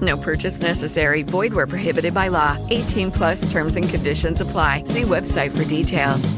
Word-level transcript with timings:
No 0.00 0.16
purchase 0.16 0.60
necessary. 0.60 1.22
Void 1.22 1.52
where 1.52 1.68
prohibited 1.68 2.12
by 2.12 2.28
law. 2.28 2.58
18 2.70 3.12
plus 3.12 3.50
terms 3.52 3.76
and 3.76 3.88
conditions 3.88 4.40
apply. 4.40 4.82
See 4.84 5.02
website 5.02 5.56
for 5.56 5.64
details. 5.68 6.34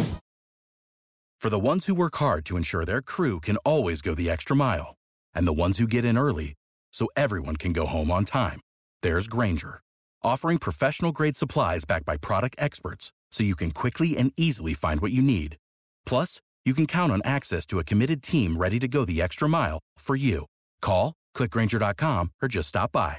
For 1.40 1.50
the 1.50 1.66
ones 1.70 1.86
who 1.86 1.94
work 1.94 2.16
hard 2.16 2.44
to 2.46 2.56
ensure 2.56 2.84
their 2.84 3.00
crew 3.00 3.38
can 3.38 3.58
always 3.58 4.02
go 4.02 4.12
the 4.12 4.28
extra 4.28 4.56
mile, 4.56 4.96
and 5.32 5.46
the 5.46 5.52
ones 5.52 5.78
who 5.78 5.86
get 5.86 6.04
in 6.04 6.18
early 6.18 6.54
so 6.92 7.08
everyone 7.16 7.54
can 7.54 7.72
go 7.72 7.86
home 7.86 8.10
on 8.10 8.24
time, 8.24 8.60
there's 9.02 9.28
Grainger, 9.28 9.80
offering 10.20 10.59
professional 10.59 11.12
grade 11.12 11.36
supplies 11.36 11.84
backed 11.84 12.04
by 12.04 12.16
product 12.16 12.56
experts 12.59 13.12
so 13.30 13.45
you 13.45 13.54
can 13.54 13.70
quickly 13.70 14.16
and 14.16 14.32
easily 14.36 14.74
find 14.74 15.00
what 15.00 15.12
you 15.12 15.22
need. 15.22 15.59
Plus, 16.04 16.40
you 16.64 16.74
can 16.74 16.88
count 16.88 17.12
on 17.12 17.22
access 17.24 17.64
to 17.66 17.78
a 17.78 17.84
committed 17.84 18.20
team 18.20 18.56
ready 18.56 18.80
to 18.80 18.88
go 18.88 19.04
the 19.04 19.22
extra 19.22 19.48
mile 19.48 19.78
for 19.96 20.16
you. 20.16 20.45
Call, 20.82 21.12
clickgranger.com, 21.36 22.32
or 22.42 22.48
just 22.48 22.70
stop 22.70 22.90
by. 22.90 23.18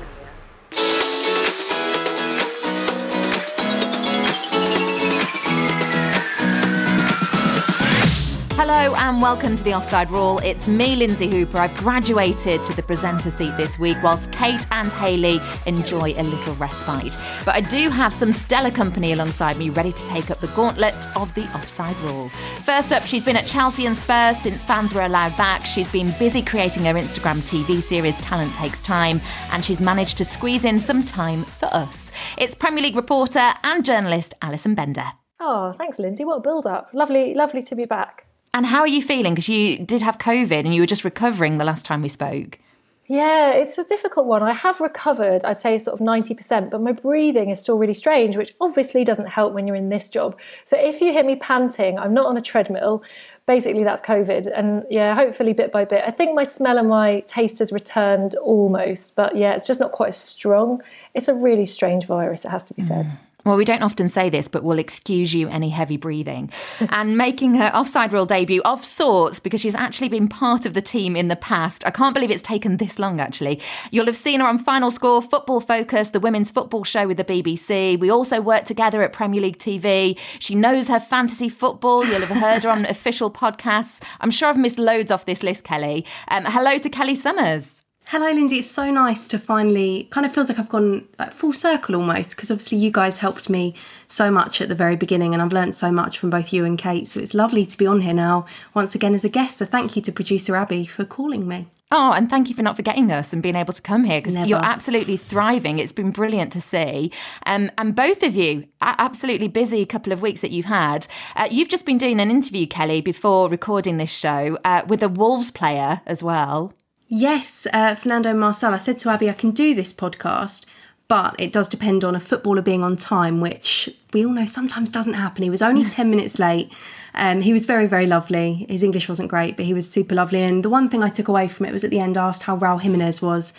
Hello 8.63 8.93
and 8.93 9.19
welcome 9.19 9.55
to 9.55 9.63
the 9.63 9.73
Offside 9.73 10.11
Rule. 10.11 10.37
It's 10.37 10.67
me, 10.67 10.95
Lindsay 10.95 11.27
Hooper. 11.27 11.57
I've 11.57 11.75
graduated 11.77 12.63
to 12.65 12.75
the 12.75 12.83
presenter 12.83 13.31
seat 13.31 13.57
this 13.57 13.79
week, 13.79 13.97
whilst 14.03 14.31
Kate 14.31 14.63
and 14.69 14.93
Hayley 14.93 15.39
enjoy 15.65 16.13
a 16.15 16.21
little 16.21 16.53
respite. 16.57 17.17
But 17.43 17.55
I 17.55 17.61
do 17.61 17.89
have 17.89 18.13
some 18.13 18.31
stellar 18.31 18.69
company 18.69 19.13
alongside 19.13 19.57
me, 19.57 19.71
ready 19.71 19.91
to 19.91 20.05
take 20.05 20.29
up 20.29 20.41
the 20.41 20.47
gauntlet 20.49 20.93
of 21.17 21.33
the 21.33 21.45
Offside 21.55 21.97
Rule. 22.01 22.29
First 22.63 22.93
up, 22.93 23.01
she's 23.01 23.25
been 23.25 23.35
at 23.35 23.47
Chelsea 23.47 23.87
and 23.87 23.97
Spurs 23.97 24.37
since 24.37 24.63
fans 24.63 24.93
were 24.93 25.05
allowed 25.05 25.35
back. 25.37 25.65
She's 25.65 25.91
been 25.91 26.13
busy 26.19 26.43
creating 26.43 26.85
her 26.85 26.93
Instagram 26.93 27.39
TV 27.39 27.81
series 27.81 28.19
Talent 28.19 28.53
Takes 28.53 28.83
Time, 28.83 29.21
and 29.51 29.65
she's 29.65 29.81
managed 29.81 30.19
to 30.19 30.23
squeeze 30.23 30.65
in 30.65 30.77
some 30.77 31.03
time 31.03 31.45
for 31.45 31.65
us. 31.73 32.11
It's 32.37 32.53
Premier 32.53 32.83
League 32.83 32.95
reporter 32.95 33.55
and 33.63 33.83
journalist 33.83 34.35
Alison 34.39 34.75
Bender. 34.75 35.05
Oh, 35.39 35.71
thanks, 35.71 35.97
Lindsay. 35.97 36.23
What 36.23 36.37
a 36.37 36.41
build 36.41 36.67
up. 36.67 36.91
Lovely, 36.93 37.33
lovely 37.33 37.63
to 37.63 37.75
be 37.75 37.85
back. 37.85 38.27
And 38.53 38.65
how 38.65 38.79
are 38.81 38.87
you 38.87 39.01
feeling? 39.01 39.33
Because 39.33 39.49
you 39.49 39.79
did 39.79 40.01
have 40.01 40.17
COVID 40.17 40.65
and 40.65 40.73
you 40.73 40.81
were 40.81 40.87
just 40.87 41.05
recovering 41.05 41.57
the 41.57 41.63
last 41.63 41.85
time 41.85 42.01
we 42.01 42.09
spoke. 42.09 42.59
Yeah, 43.07 43.51
it's 43.51 43.77
a 43.77 43.83
difficult 43.83 44.25
one. 44.25 44.41
I 44.41 44.53
have 44.53 44.79
recovered, 44.79 45.43
I'd 45.43 45.57
say 45.57 45.77
sort 45.79 45.99
of 45.99 46.05
90%, 46.05 46.69
but 46.69 46.81
my 46.81 46.93
breathing 46.93 47.49
is 47.49 47.61
still 47.61 47.77
really 47.77 47.93
strange, 47.93 48.37
which 48.37 48.55
obviously 48.61 49.03
doesn't 49.03 49.27
help 49.27 49.51
when 49.51 49.67
you're 49.67 49.75
in 49.75 49.89
this 49.89 50.09
job. 50.09 50.39
So 50.63 50.77
if 50.79 51.01
you 51.01 51.11
hear 51.11 51.25
me 51.25 51.35
panting, 51.35 51.99
I'm 51.99 52.13
not 52.13 52.27
on 52.27 52.37
a 52.37 52.41
treadmill. 52.41 53.03
Basically, 53.47 53.83
that's 53.83 54.01
COVID. 54.01 54.49
And 54.55 54.85
yeah, 54.89 55.13
hopefully, 55.13 55.51
bit 55.51 55.73
by 55.73 55.83
bit. 55.83 56.05
I 56.07 56.11
think 56.11 56.35
my 56.35 56.45
smell 56.45 56.77
and 56.77 56.87
my 56.87 57.19
taste 57.27 57.59
has 57.59 57.73
returned 57.73 58.35
almost, 58.35 59.13
but 59.17 59.35
yeah, 59.35 59.55
it's 59.55 59.67
just 59.67 59.81
not 59.81 59.91
quite 59.91 60.09
as 60.09 60.17
strong. 60.17 60.81
It's 61.13 61.27
a 61.27 61.33
really 61.33 61.65
strange 61.65 62.05
virus, 62.05 62.45
it 62.45 62.49
has 62.49 62.63
to 62.65 62.73
be 62.73 62.81
said. 62.81 63.07
Mm. 63.07 63.17
Well, 63.43 63.57
we 63.57 63.65
don't 63.65 63.81
often 63.81 64.07
say 64.07 64.29
this, 64.29 64.47
but 64.47 64.63
we'll 64.63 64.77
excuse 64.77 65.33
you 65.33 65.47
any 65.49 65.69
heavy 65.69 65.97
breathing. 65.97 66.51
and 66.89 67.17
making 67.17 67.55
her 67.55 67.71
offside 67.73 68.13
rule 68.13 68.25
debut 68.25 68.61
of 68.63 68.85
sorts 68.85 69.39
because 69.39 69.61
she's 69.61 69.73
actually 69.73 70.09
been 70.09 70.27
part 70.27 70.65
of 70.65 70.73
the 70.73 70.81
team 70.81 71.15
in 71.15 71.27
the 71.27 71.35
past. 71.35 71.85
I 71.85 71.91
can't 71.91 72.13
believe 72.13 72.29
it's 72.29 72.43
taken 72.43 72.77
this 72.77 72.99
long, 72.99 73.19
actually. 73.19 73.59
You'll 73.89 74.05
have 74.05 74.17
seen 74.17 74.41
her 74.41 74.47
on 74.47 74.59
Final 74.59 74.91
Score, 74.91 75.21
Football 75.21 75.59
Focus, 75.59 76.09
the 76.09 76.19
women's 76.19 76.51
football 76.51 76.83
show 76.83 77.07
with 77.07 77.17
the 77.17 77.23
BBC. 77.23 77.99
We 77.99 78.11
also 78.11 78.41
work 78.41 78.65
together 78.65 79.01
at 79.01 79.11
Premier 79.11 79.41
League 79.41 79.57
TV. 79.57 80.19
She 80.39 80.53
knows 80.53 80.87
her 80.87 80.99
fantasy 80.99 81.49
football. 81.49 82.05
You'll 82.05 82.25
have 82.25 82.37
heard 82.37 82.63
her 82.63 82.69
on 82.69 82.85
official 82.89 83.31
podcasts. 83.31 84.03
I'm 84.19 84.31
sure 84.31 84.49
I've 84.49 84.57
missed 84.57 84.77
loads 84.77 85.09
off 85.09 85.25
this 85.25 85.41
list, 85.41 85.63
Kelly. 85.63 86.05
Um, 86.27 86.45
hello 86.45 86.77
to 86.77 86.89
Kelly 86.89 87.15
Summers. 87.15 87.81
Hello, 88.11 88.29
Lindsay. 88.29 88.57
It's 88.57 88.69
so 88.69 88.91
nice 88.91 89.29
to 89.29 89.39
finally 89.39 90.09
kind 90.11 90.25
of 90.25 90.33
feels 90.33 90.49
like 90.49 90.59
I've 90.59 90.67
gone 90.67 91.07
like 91.17 91.31
full 91.31 91.53
circle 91.53 91.95
almost 91.95 92.31
because 92.31 92.51
obviously 92.51 92.77
you 92.77 92.91
guys 92.91 93.19
helped 93.19 93.49
me 93.49 93.73
so 94.09 94.29
much 94.29 94.59
at 94.59 94.67
the 94.67 94.75
very 94.75 94.97
beginning 94.97 95.33
and 95.33 95.41
I've 95.41 95.53
learned 95.53 95.75
so 95.75 95.93
much 95.93 96.19
from 96.19 96.29
both 96.29 96.51
you 96.51 96.65
and 96.65 96.77
Kate. 96.77 97.07
So 97.07 97.21
it's 97.21 97.33
lovely 97.33 97.65
to 97.65 97.77
be 97.77 97.87
on 97.87 98.01
here 98.01 98.13
now 98.13 98.45
once 98.73 98.95
again 98.95 99.15
as 99.15 99.23
a 99.23 99.29
guest. 99.29 99.59
So 99.59 99.65
thank 99.65 99.95
you 99.95 100.01
to 100.01 100.11
producer 100.11 100.57
Abby 100.57 100.85
for 100.85 101.05
calling 101.05 101.47
me. 101.47 101.67
Oh, 101.89 102.11
and 102.11 102.29
thank 102.29 102.49
you 102.49 102.53
for 102.53 102.63
not 102.63 102.75
forgetting 102.75 103.09
us 103.13 103.31
and 103.31 103.41
being 103.41 103.55
able 103.55 103.73
to 103.73 103.81
come 103.81 104.03
here 104.03 104.19
because 104.19 104.35
you're 104.45 104.59
absolutely 104.61 105.15
thriving. 105.15 105.79
It's 105.79 105.93
been 105.93 106.11
brilliant 106.11 106.51
to 106.51 106.59
see. 106.59 107.13
Um, 107.45 107.71
and 107.77 107.95
both 107.95 108.23
of 108.23 108.35
you, 108.35 108.67
absolutely 108.81 109.47
busy 109.47 109.85
couple 109.85 110.11
of 110.11 110.21
weeks 110.21 110.41
that 110.41 110.51
you've 110.51 110.65
had. 110.65 111.07
Uh, 111.37 111.47
you've 111.49 111.69
just 111.69 111.85
been 111.85 111.97
doing 111.97 112.19
an 112.19 112.29
interview, 112.29 112.67
Kelly, 112.67 112.99
before 112.99 113.47
recording 113.47 113.95
this 113.95 114.11
show 114.11 114.57
uh, 114.65 114.81
with 114.85 115.01
a 115.01 115.07
Wolves 115.07 115.49
player 115.49 116.01
as 116.05 116.21
well. 116.21 116.73
Yes, 117.13 117.67
uh, 117.73 117.93
Fernando 117.93 118.31
Marçal. 118.33 118.73
I 118.73 118.77
said 118.77 118.97
to 118.99 119.09
Abby, 119.09 119.29
I 119.29 119.33
can 119.33 119.51
do 119.51 119.75
this 119.75 119.91
podcast, 119.91 120.65
but 121.09 121.35
it 121.37 121.51
does 121.51 121.67
depend 121.67 122.05
on 122.05 122.15
a 122.15 122.21
footballer 122.21 122.61
being 122.61 122.83
on 122.83 122.95
time, 122.95 123.41
which 123.41 123.89
we 124.13 124.25
all 124.25 124.31
know 124.31 124.45
sometimes 124.45 124.93
doesn't 124.93 125.15
happen. 125.15 125.43
He 125.43 125.49
was 125.49 125.61
only 125.61 125.83
10 125.83 126.09
minutes 126.09 126.39
late. 126.39 126.71
Um, 127.13 127.41
he 127.41 127.51
was 127.51 127.65
very, 127.65 127.85
very 127.85 128.05
lovely. 128.05 128.65
His 128.69 128.81
English 128.81 129.09
wasn't 129.09 129.29
great, 129.29 129.57
but 129.57 129.65
he 129.65 129.73
was 129.73 129.91
super 129.91 130.15
lovely. 130.15 130.41
And 130.41 130.63
the 130.63 130.69
one 130.69 130.87
thing 130.87 131.03
I 131.03 131.09
took 131.09 131.27
away 131.27 131.49
from 131.49 131.65
it 131.65 131.73
was 131.73 131.83
at 131.83 131.89
the 131.89 131.99
end, 131.99 132.15
I 132.15 132.29
asked 132.29 132.43
how 132.43 132.57
Raul 132.57 132.79
Jimenez 132.79 133.21
was. 133.21 133.53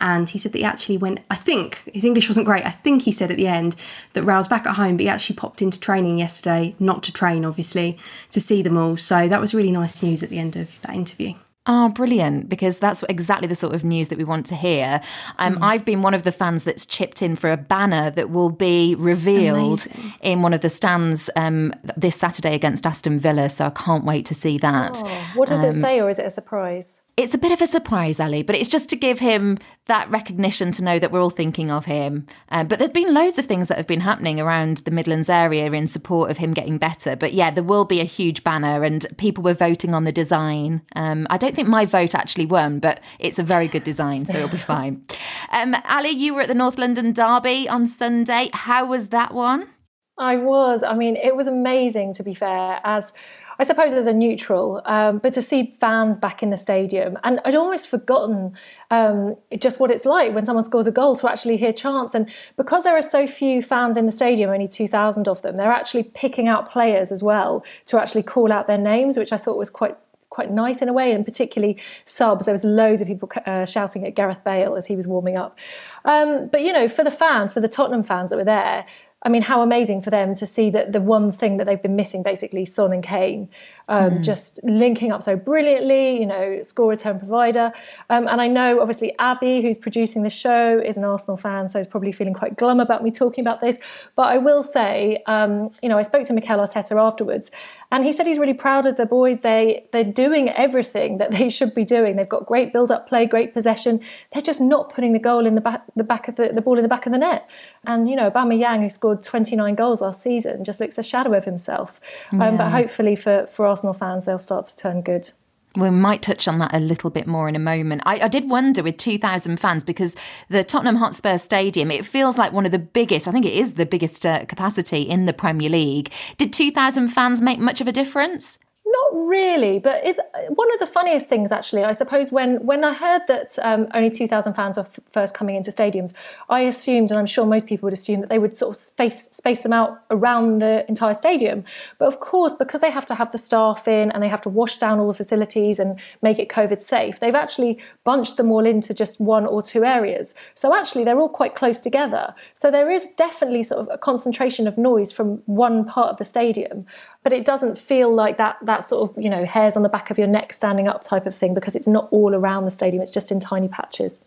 And 0.00 0.28
he 0.28 0.40
said 0.40 0.50
that 0.50 0.58
he 0.58 0.64
actually 0.64 0.98
went, 0.98 1.20
I 1.30 1.36
think, 1.36 1.88
his 1.94 2.04
English 2.04 2.28
wasn't 2.28 2.46
great. 2.46 2.66
I 2.66 2.70
think 2.70 3.02
he 3.02 3.12
said 3.12 3.30
at 3.30 3.36
the 3.36 3.46
end 3.46 3.76
that 4.14 4.24
Raul's 4.24 4.48
back 4.48 4.66
at 4.66 4.74
home, 4.74 4.96
but 4.96 5.04
he 5.04 5.08
actually 5.08 5.36
popped 5.36 5.62
into 5.62 5.78
training 5.78 6.18
yesterday, 6.18 6.74
not 6.80 7.04
to 7.04 7.12
train, 7.12 7.44
obviously, 7.44 7.98
to 8.32 8.40
see 8.40 8.62
them 8.62 8.76
all. 8.76 8.96
So 8.96 9.28
that 9.28 9.40
was 9.40 9.54
really 9.54 9.70
nice 9.70 10.02
news 10.02 10.24
at 10.24 10.28
the 10.28 10.40
end 10.40 10.56
of 10.56 10.80
that 10.82 10.92
interview. 10.92 11.34
Oh, 11.66 11.88
brilliant. 11.88 12.48
Because 12.48 12.78
that's 12.78 13.02
exactly 13.08 13.48
the 13.48 13.54
sort 13.54 13.74
of 13.74 13.84
news 13.84 14.08
that 14.08 14.18
we 14.18 14.24
want 14.24 14.46
to 14.46 14.54
hear. 14.54 15.00
Um, 15.38 15.56
mm. 15.56 15.62
I've 15.62 15.84
been 15.84 16.02
one 16.02 16.14
of 16.14 16.22
the 16.22 16.32
fans 16.32 16.64
that's 16.64 16.86
chipped 16.86 17.22
in 17.22 17.36
for 17.36 17.50
a 17.50 17.56
banner 17.56 18.10
that 18.12 18.30
will 18.30 18.50
be 18.50 18.94
revealed 18.94 19.86
Amazing. 19.86 20.14
in 20.20 20.42
one 20.42 20.52
of 20.52 20.60
the 20.60 20.68
stands 20.68 21.28
um, 21.36 21.72
this 21.96 22.16
Saturday 22.16 22.54
against 22.54 22.86
Aston 22.86 23.18
Villa. 23.18 23.48
So 23.48 23.66
I 23.66 23.70
can't 23.70 24.04
wait 24.04 24.26
to 24.26 24.34
see 24.34 24.58
that. 24.58 25.02
Oh, 25.04 25.30
what 25.34 25.48
does 25.48 25.64
um, 25.64 25.70
it 25.70 25.74
say, 25.74 26.00
or 26.00 26.08
is 26.08 26.18
it 26.18 26.26
a 26.26 26.30
surprise? 26.30 27.02
It's 27.16 27.32
a 27.32 27.38
bit 27.38 27.50
of 27.50 27.62
a 27.62 27.66
surprise, 27.66 28.20
Ali, 28.20 28.42
but 28.42 28.56
it's 28.56 28.68
just 28.68 28.90
to 28.90 28.96
give 28.96 29.20
him 29.20 29.56
that 29.86 30.10
recognition 30.10 30.70
to 30.72 30.84
know 30.84 30.98
that 30.98 31.10
we're 31.10 31.22
all 31.22 31.30
thinking 31.30 31.70
of 31.70 31.86
him. 31.86 32.26
Uh, 32.50 32.62
but 32.62 32.78
there's 32.78 32.90
been 32.90 33.14
loads 33.14 33.38
of 33.38 33.46
things 33.46 33.68
that 33.68 33.78
have 33.78 33.86
been 33.86 34.02
happening 34.02 34.38
around 34.38 34.78
the 34.78 34.90
Midlands 34.90 35.30
area 35.30 35.72
in 35.72 35.86
support 35.86 36.30
of 36.30 36.36
him 36.36 36.52
getting 36.52 36.76
better. 36.76 37.16
But 37.16 37.32
yeah, 37.32 37.50
there 37.50 37.64
will 37.64 37.86
be 37.86 38.02
a 38.02 38.04
huge 38.04 38.44
banner, 38.44 38.84
and 38.84 39.06
people 39.16 39.42
were 39.42 39.54
voting 39.54 39.94
on 39.94 40.04
the 40.04 40.12
design. 40.12 40.82
Um, 40.94 41.26
I 41.30 41.38
don't 41.38 41.56
think 41.56 41.68
my 41.68 41.86
vote 41.86 42.14
actually 42.14 42.44
won, 42.44 42.80
but 42.80 43.00
it's 43.18 43.38
a 43.38 43.42
very 43.42 43.66
good 43.66 43.84
design, 43.84 44.26
so 44.26 44.36
it'll 44.36 44.50
be 44.50 44.58
fine. 44.74 45.02
Um, 45.50 45.74
Ali, 45.88 46.10
you 46.10 46.34
were 46.34 46.42
at 46.42 46.48
the 46.48 46.54
North 46.54 46.76
London 46.76 47.14
Derby 47.14 47.66
on 47.66 47.86
Sunday. 47.88 48.50
How 48.52 48.84
was 48.84 49.08
that 49.08 49.32
one? 49.32 49.70
I 50.18 50.36
was. 50.36 50.82
I 50.82 50.94
mean, 50.94 51.16
it 51.16 51.34
was 51.34 51.46
amazing, 51.46 52.12
to 52.14 52.22
be 52.22 52.34
fair, 52.34 52.78
as 52.84 53.14
I 53.58 53.64
suppose 53.64 53.92
as 53.92 54.06
a 54.06 54.12
neutral, 54.12 54.82
um, 54.84 55.18
but 55.18 55.32
to 55.34 55.42
see 55.42 55.74
fans 55.80 56.18
back 56.18 56.42
in 56.42 56.50
the 56.50 56.56
stadium, 56.56 57.18
and 57.24 57.40
I'd 57.44 57.54
almost 57.54 57.88
forgotten 57.88 58.56
um, 58.90 59.36
just 59.58 59.80
what 59.80 59.90
it's 59.90 60.04
like 60.04 60.34
when 60.34 60.44
someone 60.44 60.64
scores 60.64 60.86
a 60.86 60.92
goal 60.92 61.16
to 61.16 61.30
actually 61.30 61.56
hear 61.56 61.72
chants. 61.72 62.14
And 62.14 62.30
because 62.56 62.84
there 62.84 62.96
are 62.96 63.02
so 63.02 63.26
few 63.26 63.62
fans 63.62 63.96
in 63.96 64.06
the 64.06 64.12
stadium, 64.12 64.50
only 64.50 64.68
2,000 64.68 65.28
of 65.28 65.42
them, 65.42 65.56
they're 65.56 65.72
actually 65.72 66.04
picking 66.04 66.48
out 66.48 66.70
players 66.70 67.10
as 67.10 67.22
well 67.22 67.64
to 67.86 68.00
actually 68.00 68.22
call 68.22 68.52
out 68.52 68.66
their 68.66 68.78
names, 68.78 69.16
which 69.16 69.32
I 69.32 69.38
thought 69.38 69.56
was 69.56 69.70
quite 69.70 69.96
quite 70.28 70.50
nice 70.50 70.82
in 70.82 70.88
a 70.88 70.92
way, 70.92 71.12
and 71.12 71.24
particularly 71.24 71.78
subs. 72.04 72.44
There 72.44 72.52
was 72.52 72.62
loads 72.62 73.00
of 73.00 73.06
people 73.06 73.30
uh, 73.46 73.64
shouting 73.64 74.06
at 74.06 74.14
Gareth 74.14 74.44
Bale 74.44 74.76
as 74.76 74.86
he 74.86 74.94
was 74.94 75.08
warming 75.08 75.38
up. 75.38 75.58
Um, 76.04 76.48
but 76.48 76.60
you 76.60 76.74
know, 76.74 76.88
for 76.88 77.02
the 77.02 77.10
fans, 77.10 77.54
for 77.54 77.60
the 77.60 77.68
Tottenham 77.68 78.02
fans 78.02 78.28
that 78.28 78.36
were 78.36 78.44
there, 78.44 78.84
I 79.26 79.28
mean, 79.28 79.42
how 79.42 79.60
amazing 79.60 80.02
for 80.02 80.10
them 80.10 80.36
to 80.36 80.46
see 80.46 80.70
that 80.70 80.92
the 80.92 81.00
one 81.00 81.32
thing 81.32 81.56
that 81.56 81.64
they've 81.64 81.82
been 81.82 81.96
missing, 81.96 82.22
basically, 82.22 82.64
Son 82.64 82.92
and 82.92 83.02
Kane, 83.02 83.48
um, 83.88 84.18
mm. 84.18 84.24
just 84.24 84.58
linking 84.64 85.12
up 85.12 85.22
so 85.22 85.36
brilliantly, 85.36 86.18
you 86.18 86.26
know, 86.26 86.62
score 86.62 86.88
return 86.88 87.18
provider. 87.18 87.72
Um, 88.10 88.26
and 88.26 88.40
I 88.40 88.48
know, 88.48 88.80
obviously, 88.80 89.14
Abby, 89.18 89.62
who's 89.62 89.78
producing 89.78 90.22
the 90.22 90.30
show, 90.30 90.78
is 90.78 90.96
an 90.96 91.04
Arsenal 91.04 91.36
fan, 91.36 91.68
so 91.68 91.78
is 91.78 91.86
probably 91.86 92.12
feeling 92.12 92.34
quite 92.34 92.56
glum 92.56 92.80
about 92.80 93.04
me 93.04 93.10
talking 93.10 93.42
about 93.42 93.60
this. 93.60 93.78
But 94.16 94.32
I 94.32 94.38
will 94.38 94.62
say, 94.62 95.22
um, 95.26 95.70
you 95.82 95.88
know, 95.88 95.98
I 95.98 96.02
spoke 96.02 96.24
to 96.24 96.32
Mikel 96.32 96.58
Arteta 96.58 97.00
afterwards, 97.00 97.50
and 97.92 98.04
he 98.04 98.12
said 98.12 98.26
he's 98.26 98.38
really 98.38 98.54
proud 98.54 98.86
of 98.86 98.96
the 98.96 99.06
boys. 99.06 99.40
They 99.40 99.86
they're 99.92 100.04
doing 100.04 100.48
everything 100.50 101.18
that 101.18 101.30
they 101.30 101.48
should 101.48 101.74
be 101.74 101.84
doing. 101.84 102.16
They've 102.16 102.28
got 102.28 102.46
great 102.46 102.72
build-up 102.72 103.08
play, 103.08 103.26
great 103.26 103.54
possession. 103.54 104.00
They're 104.32 104.42
just 104.42 104.60
not 104.60 104.92
putting 104.92 105.12
the 105.12 105.20
goal 105.20 105.46
in 105.46 105.54
the 105.54 105.60
back, 105.60 105.84
the 105.94 106.04
back 106.04 106.26
of 106.26 106.36
the, 106.36 106.48
the 106.48 106.60
ball 106.60 106.76
in 106.76 106.82
the 106.82 106.88
back 106.88 107.06
of 107.06 107.12
the 107.12 107.18
net. 107.18 107.48
And 107.84 108.10
you 108.10 108.16
know, 108.16 108.32
Yang, 108.56 108.82
who 108.82 108.88
scored 108.88 109.22
29 109.22 109.74
goals 109.74 110.00
last 110.00 110.22
season, 110.22 110.64
just 110.64 110.80
looks 110.80 110.98
a 110.98 111.02
shadow 111.02 111.32
of 111.34 111.44
himself. 111.44 112.00
Um. 112.32 112.56
But 112.56 112.70
hopefully 112.70 113.16
for 113.16 113.46
for 113.46 113.66
Arsenal 113.76 113.92
fans, 113.92 114.24
they'll 114.24 114.38
start 114.38 114.64
to 114.64 114.74
turn 114.74 115.02
good. 115.02 115.30
We 115.76 115.90
might 115.90 116.22
touch 116.22 116.48
on 116.48 116.58
that 116.60 116.74
a 116.74 116.78
little 116.78 117.10
bit 117.10 117.26
more 117.26 117.46
in 117.46 117.54
a 117.54 117.58
moment. 117.58 118.00
I, 118.06 118.20
I, 118.20 118.28
did 118.28 118.48
wonder 118.48 118.82
with 118.82 118.96
2,000 118.96 119.58
fans 119.60 119.84
because 119.84 120.16
the 120.48 120.64
Tottenham 120.64 120.96
Hotspur 120.96 121.36
Stadium, 121.36 121.90
it 121.90 122.06
feels 122.06 122.38
like 122.38 122.54
one 122.54 122.64
of 122.64 122.72
the 122.72 122.78
biggest, 122.78 123.28
I 123.28 123.32
think 123.32 123.44
it 123.44 123.52
is 123.52 123.74
the 123.74 123.84
biggest 123.84 124.24
uh, 124.24 124.46
capacity 124.46 125.02
in 125.02 125.26
the 125.26 125.34
Premier 125.34 125.68
League. 125.68 126.10
Did 126.38 126.54
2,000 126.54 127.08
fans 127.08 127.42
make 127.42 127.58
much 127.58 127.82
of 127.82 127.88
a 127.88 127.92
difference? 127.92 128.58
Not 128.96 129.26
really, 129.26 129.78
but 129.78 130.04
it's 130.04 130.20
one 130.48 130.72
of 130.72 130.78
the 130.78 130.86
funniest 130.86 131.28
things 131.28 131.52
actually. 131.52 131.84
I 131.84 131.92
suppose 131.92 132.32
when 132.32 132.64
when 132.64 132.84
I 132.84 132.92
heard 132.92 133.22
that 133.28 133.58
um, 133.62 133.88
only 133.94 134.10
two 134.10 134.28
thousand 134.28 134.54
fans 134.54 134.76
were 134.76 134.84
f- 134.84 135.00
first 135.10 135.34
coming 135.34 135.56
into 135.56 135.70
stadiums, 135.70 136.14
I 136.48 136.60
assumed, 136.60 137.10
and 137.10 137.18
I'm 137.18 137.26
sure 137.26 137.44
most 137.46 137.66
people 137.66 137.86
would 137.86 137.92
assume 137.92 138.20
that 138.20 138.30
they 138.30 138.38
would 138.38 138.56
sort 138.56 138.70
of 138.74 138.76
space 138.76 139.28
space 139.32 139.60
them 139.62 139.72
out 139.72 140.00
around 140.10 140.60
the 140.60 140.84
entire 140.88 141.14
stadium. 141.14 141.64
But 141.98 142.08
of 142.08 142.20
course, 142.20 142.54
because 142.54 142.80
they 142.80 142.90
have 142.90 143.06
to 143.06 143.14
have 143.14 143.32
the 143.32 143.38
staff 143.38 143.86
in 143.86 144.10
and 144.12 144.22
they 144.22 144.28
have 144.28 144.42
to 144.42 144.48
wash 144.48 144.78
down 144.78 144.98
all 145.00 145.08
the 145.08 145.14
facilities 145.14 145.78
and 145.78 145.98
make 146.22 146.38
it 146.38 146.48
COVID 146.48 146.80
safe, 146.80 147.20
they've 147.20 147.34
actually 147.34 147.78
bunched 148.04 148.36
them 148.36 148.50
all 148.50 148.64
into 148.64 148.94
just 148.94 149.20
one 149.20 149.46
or 149.46 149.62
two 149.62 149.84
areas. 149.84 150.34
So 150.54 150.74
actually, 150.74 151.04
they're 151.04 151.20
all 151.20 151.28
quite 151.28 151.54
close 151.54 151.80
together. 151.80 152.34
So 152.54 152.70
there 152.70 152.90
is 152.90 153.06
definitely 153.16 153.62
sort 153.62 153.80
of 153.82 153.88
a 153.92 153.98
concentration 153.98 154.66
of 154.66 154.78
noise 154.78 155.12
from 155.12 155.42
one 155.46 155.84
part 155.84 156.10
of 156.10 156.16
the 156.16 156.24
stadium 156.24 156.86
but 157.26 157.32
it 157.32 157.44
doesn't 157.44 157.76
feel 157.76 158.14
like 158.14 158.36
that 158.36 158.56
that 158.62 158.84
sort 158.84 159.10
of 159.10 159.20
you 159.20 159.28
know 159.28 159.44
hairs 159.44 159.74
on 159.74 159.82
the 159.82 159.88
back 159.88 160.12
of 160.12 160.16
your 160.16 160.28
neck 160.28 160.52
standing 160.52 160.86
up 160.86 161.02
type 161.02 161.26
of 161.26 161.34
thing 161.34 161.54
because 161.54 161.74
it's 161.74 161.88
not 161.88 162.06
all 162.12 162.36
around 162.36 162.64
the 162.64 162.70
stadium 162.70 163.02
it's 163.02 163.10
just 163.10 163.32
in 163.32 163.40
tiny 163.40 163.66
patches 163.66 164.22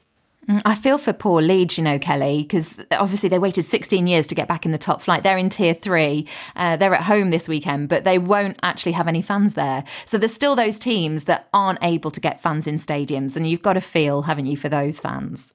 mm, 0.50 0.62
I 0.66 0.76
feel 0.76 0.98
for 0.98 1.14
poor 1.14 1.42
Leeds, 1.42 1.78
you 1.78 1.84
know, 1.86 1.98
Kelly, 1.98 2.42
because 2.42 2.78
obviously 2.92 3.30
they 3.30 3.40
waited 3.40 3.64
16 3.64 4.06
years 4.06 4.28
to 4.28 4.36
get 4.36 4.50
back 4.50 4.66
in 4.66 4.74
the 4.74 4.78
top 4.78 5.02
flight. 5.02 5.24
They're 5.24 5.38
in 5.38 5.50
tier 5.50 5.74
three. 5.74 6.28
Uh, 6.56 6.76
they're 6.76 6.94
at 6.94 7.04
home 7.04 7.30
this 7.30 7.48
weekend, 7.48 7.88
but 7.88 8.04
they 8.04 8.18
won't 8.18 8.58
actually 8.64 8.94
have 8.94 9.08
any 9.08 9.22
fans 9.22 9.54
there. 9.54 9.86
So 10.06 10.18
there's 10.18 10.34
still 10.34 10.56
those 10.56 10.78
teams 10.78 11.26
that 11.26 11.48
aren't 11.54 11.80
able 11.82 12.12
to 12.12 12.20
get 12.20 12.42
fans 12.42 12.68
in 12.68 12.76
stadiums. 12.76 13.38
And 13.38 13.48
you've 13.48 13.62
got 13.62 13.74
to 13.74 13.82
feel, 13.82 14.24
haven't 14.24 14.48
you, 14.48 14.58
for 14.58 14.70
those 14.70 15.00
fans? 15.00 15.54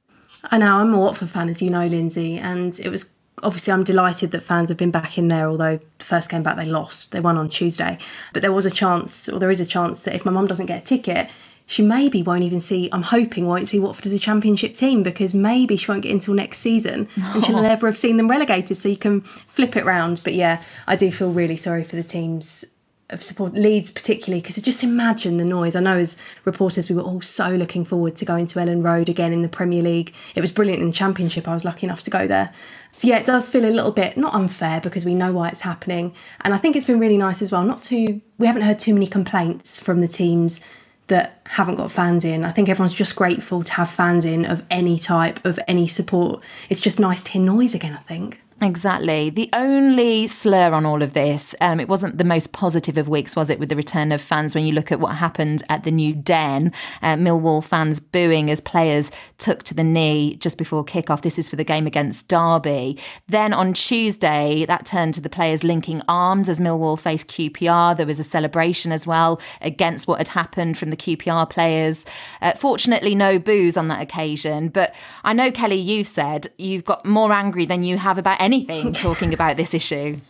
I 0.50 0.58
know. 0.58 0.76
I'm 0.76 0.94
a 0.94 0.98
Watford 0.98 1.30
fan, 1.30 1.48
as 1.48 1.60
you 1.60 1.70
know, 1.70 1.86
Lindsay. 1.86 2.38
And 2.38 2.78
it 2.78 2.88
was 2.88 3.13
obviously 3.44 3.72
I'm 3.72 3.84
delighted 3.84 4.30
that 4.32 4.42
fans 4.42 4.70
have 4.70 4.78
been 4.78 4.90
back 4.90 5.16
in 5.16 5.28
there, 5.28 5.48
although 5.48 5.78
the 5.98 6.04
first 6.04 6.30
game 6.30 6.42
back 6.42 6.56
they 6.56 6.66
lost. 6.66 7.12
They 7.12 7.20
won 7.20 7.36
on 7.36 7.48
Tuesday. 7.48 7.98
But 8.32 8.42
there 8.42 8.52
was 8.52 8.66
a 8.66 8.70
chance, 8.70 9.28
or 9.28 9.38
there 9.38 9.50
is 9.50 9.60
a 9.60 9.66
chance, 9.66 10.02
that 10.02 10.14
if 10.14 10.24
my 10.24 10.32
mum 10.32 10.46
doesn't 10.46 10.66
get 10.66 10.78
a 10.78 10.84
ticket, 10.84 11.30
she 11.66 11.82
maybe 11.82 12.22
won't 12.22 12.42
even 12.42 12.60
see, 12.60 12.90
I'm 12.92 13.02
hoping, 13.02 13.46
won't 13.46 13.68
see 13.68 13.78
Watford 13.78 14.06
as 14.06 14.12
a 14.12 14.18
championship 14.18 14.74
team 14.74 15.02
because 15.02 15.32
maybe 15.34 15.76
she 15.76 15.90
won't 15.90 16.02
get 16.02 16.12
until 16.12 16.34
next 16.34 16.58
season 16.58 17.08
and 17.16 17.44
she'll 17.44 17.62
never 17.62 17.86
have 17.86 17.98
seen 17.98 18.18
them 18.18 18.28
relegated. 18.28 18.76
So 18.76 18.88
you 18.88 18.98
can 18.98 19.22
flip 19.22 19.76
it 19.76 19.84
round. 19.84 20.20
But 20.24 20.34
yeah, 20.34 20.62
I 20.86 20.96
do 20.96 21.10
feel 21.10 21.32
really 21.32 21.56
sorry 21.56 21.84
for 21.84 21.96
the 21.96 22.02
teams 22.02 22.73
of 23.10 23.22
support 23.22 23.52
Leeds 23.52 23.90
particularly 23.90 24.40
because 24.40 24.56
just 24.56 24.82
imagine 24.82 25.36
the 25.36 25.44
noise. 25.44 25.76
I 25.76 25.80
know 25.80 25.98
as 25.98 26.16
reporters 26.44 26.88
we 26.88 26.96
were 26.96 27.02
all 27.02 27.20
so 27.20 27.50
looking 27.50 27.84
forward 27.84 28.16
to 28.16 28.24
going 28.24 28.46
to 28.46 28.58
Elland 28.58 28.84
Road 28.84 29.08
again 29.08 29.32
in 29.32 29.42
the 29.42 29.48
Premier 29.48 29.82
League. 29.82 30.14
It 30.34 30.40
was 30.40 30.52
brilliant 30.52 30.80
in 30.80 30.86
the 30.86 30.92
Championship. 30.92 31.46
I 31.46 31.54
was 31.54 31.64
lucky 31.64 31.86
enough 31.86 32.02
to 32.02 32.10
go 32.10 32.26
there. 32.26 32.52
So 32.92 33.08
yeah, 33.08 33.18
it 33.18 33.26
does 33.26 33.48
feel 33.48 33.64
a 33.64 33.70
little 33.70 33.90
bit 33.90 34.16
not 34.16 34.34
unfair 34.34 34.80
because 34.80 35.04
we 35.04 35.14
know 35.14 35.32
why 35.32 35.48
it's 35.48 35.60
happening. 35.60 36.14
And 36.40 36.54
I 36.54 36.58
think 36.58 36.76
it's 36.76 36.86
been 36.86 37.00
really 37.00 37.18
nice 37.18 37.42
as 37.42 37.52
well 37.52 37.64
not 37.64 37.82
to 37.84 38.20
we 38.38 38.46
haven't 38.46 38.62
heard 38.62 38.78
too 38.78 38.94
many 38.94 39.06
complaints 39.06 39.78
from 39.78 40.00
the 40.00 40.08
teams 40.08 40.60
that 41.08 41.42
haven't 41.46 41.74
got 41.74 41.92
fans 41.92 42.24
in. 42.24 42.44
I 42.44 42.50
think 42.50 42.68
everyone's 42.68 42.94
just 42.94 43.14
grateful 43.14 43.62
to 43.62 43.72
have 43.74 43.90
fans 43.90 44.24
in 44.24 44.46
of 44.46 44.62
any 44.70 44.98
type, 44.98 45.44
of 45.44 45.60
any 45.68 45.86
support. 45.86 46.42
It's 46.70 46.80
just 46.80 46.98
nice 46.98 47.24
to 47.24 47.32
hear 47.32 47.42
noise 47.42 47.74
again, 47.74 47.92
I 47.92 48.02
think. 48.08 48.40
Exactly. 48.62 49.30
The 49.30 49.50
only 49.52 50.26
slur 50.26 50.72
on 50.72 50.86
all 50.86 51.02
of 51.02 51.12
this, 51.12 51.54
um, 51.60 51.80
it 51.80 51.88
wasn't 51.88 52.18
the 52.18 52.24
most 52.24 52.52
positive 52.52 52.96
of 52.96 53.08
weeks, 53.08 53.34
was 53.34 53.50
it, 53.50 53.58
with 53.58 53.68
the 53.68 53.76
return 53.76 54.12
of 54.12 54.22
fans 54.22 54.54
when 54.54 54.64
you 54.64 54.72
look 54.72 54.92
at 54.92 55.00
what 55.00 55.16
happened 55.16 55.62
at 55.68 55.82
the 55.82 55.90
new 55.90 56.14
Den? 56.14 56.72
Uh, 57.02 57.16
Millwall 57.16 57.62
fans 57.62 58.00
booing 58.00 58.50
as 58.50 58.60
players 58.60 59.10
took 59.38 59.64
to 59.64 59.74
the 59.74 59.84
knee 59.84 60.36
just 60.36 60.56
before 60.56 60.84
kickoff. 60.84 61.22
This 61.22 61.38
is 61.38 61.48
for 61.48 61.56
the 61.56 61.64
game 61.64 61.86
against 61.86 62.28
Derby. 62.28 62.98
Then 63.28 63.52
on 63.52 63.74
Tuesday, 63.74 64.64
that 64.66 64.86
turned 64.86 65.14
to 65.14 65.20
the 65.20 65.28
players 65.28 65.64
linking 65.64 66.00
arms 66.08 66.48
as 66.48 66.60
Millwall 66.60 66.98
faced 66.98 67.28
QPR. 67.28 67.96
There 67.96 68.06
was 68.06 68.20
a 68.20 68.24
celebration 68.24 68.92
as 68.92 69.06
well 69.06 69.40
against 69.60 70.06
what 70.06 70.18
had 70.18 70.28
happened 70.28 70.78
from 70.78 70.90
the 70.90 70.96
QPR 70.96 71.50
players. 71.50 72.06
Uh, 72.40 72.52
fortunately, 72.52 73.14
no 73.14 73.38
boos 73.38 73.76
on 73.76 73.88
that 73.88 74.00
occasion. 74.00 74.68
But 74.68 74.94
I 75.24 75.32
know, 75.32 75.50
Kelly, 75.50 75.76
you've 75.76 76.08
said 76.08 76.46
you've 76.56 76.84
got 76.84 77.04
more 77.04 77.32
angry 77.32 77.66
than 77.66 77.82
you 77.82 77.98
have 77.98 78.16
about 78.16 78.40
anything 78.44 78.92
talking 78.92 79.32
about 79.32 79.56
this 79.56 79.74
issue. 79.74 80.20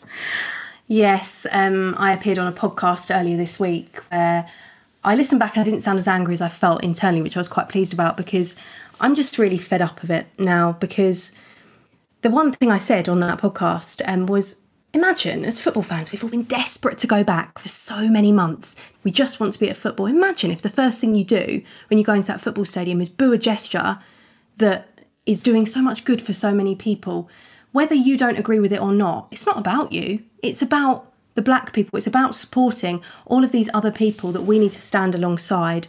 Yes, 0.87 1.47
um, 1.51 1.95
I 1.99 2.13
appeared 2.13 2.39
on 2.39 2.47
a 2.47 2.57
podcast 2.57 3.15
earlier 3.15 3.37
this 3.37 3.59
week 3.59 3.99
where 4.11 4.49
I 5.03 5.15
listened 5.17 5.41
back 5.41 5.57
and 5.57 5.63
I 5.63 5.65
didn't 5.65 5.83
sound 5.83 5.99
as 5.99 6.09
angry 6.09 6.35
as 6.35 6.41
I 6.41 6.49
felt 6.49 6.85
internally, 6.85 7.23
which 7.23 7.37
I 7.37 7.41
was 7.41 7.49
quite 7.49 7.69
pleased 7.69 7.93
about 7.93 8.17
because 8.17 8.57
I'm 9.01 9.15
just 9.15 9.39
really 9.39 9.59
fed 9.59 9.83
up 9.83 10.03
of 10.03 10.11
it 10.11 10.27
now. 10.39 10.73
Because 10.73 11.33
the 12.23 12.31
one 12.31 12.53
thing 12.53 12.71
I 12.71 12.79
said 12.79 13.09
on 13.09 13.21
that 13.21 13.39
podcast 13.39 14.03
um, 14.07 14.27
was 14.27 14.61
imagine 14.93 15.45
as 15.45 15.61
football 15.61 15.83
fans, 15.83 16.13
we've 16.13 16.23
all 16.23 16.31
been 16.31 16.45
desperate 16.45 16.99
to 16.99 17.07
go 17.07 17.25
back 17.25 17.59
for 17.59 17.69
so 17.69 18.09
many 18.09 18.31
months. 18.31 18.77
We 19.03 19.11
just 19.11 19.41
want 19.41 19.53
to 19.55 19.59
be 19.59 19.69
at 19.69 19.77
football. 19.77 20.07
Imagine 20.07 20.51
if 20.51 20.63
the 20.63 20.71
first 20.71 21.01
thing 21.01 21.15
you 21.15 21.25
do 21.25 21.63
when 21.89 21.99
you 21.99 22.05
go 22.05 22.15
into 22.15 22.29
that 22.29 22.41
football 22.41 22.65
stadium 22.65 23.01
is 23.01 23.09
boo 23.09 23.33
a 23.33 23.39
gesture 23.39 23.99
that 24.59 25.01
is 25.27 25.43
doing 25.43 25.67
so 25.67 25.83
much 25.83 26.05
good 26.05 26.23
for 26.23 26.33
so 26.33 26.55
many 26.55 26.75
people 26.75 27.29
whether 27.75 27.97
you 27.97 28.17
don't 28.17 28.39
agree 28.39 28.61
with 28.61 28.73
it 28.73 28.81
or 28.81 28.93
not, 28.93 29.27
it's 29.33 29.47
not 29.47 29.59
about 29.59 29.91
you. 29.91 30.23
It's 30.45 30.63
about 30.63 31.13
the 31.35 31.43
black 31.43 31.73
people. 31.73 31.97
It's 31.97 32.07
about 32.07 32.37
supporting 32.37 33.03
all 33.27 33.43
of 33.43 33.51
these 33.51 33.69
other 33.75 33.91
people 33.91 34.31
that 34.31 34.43
we 34.43 34.61
need 34.61 34.71
to 34.71 34.81
stand 34.81 35.13
alongside. 35.13 35.89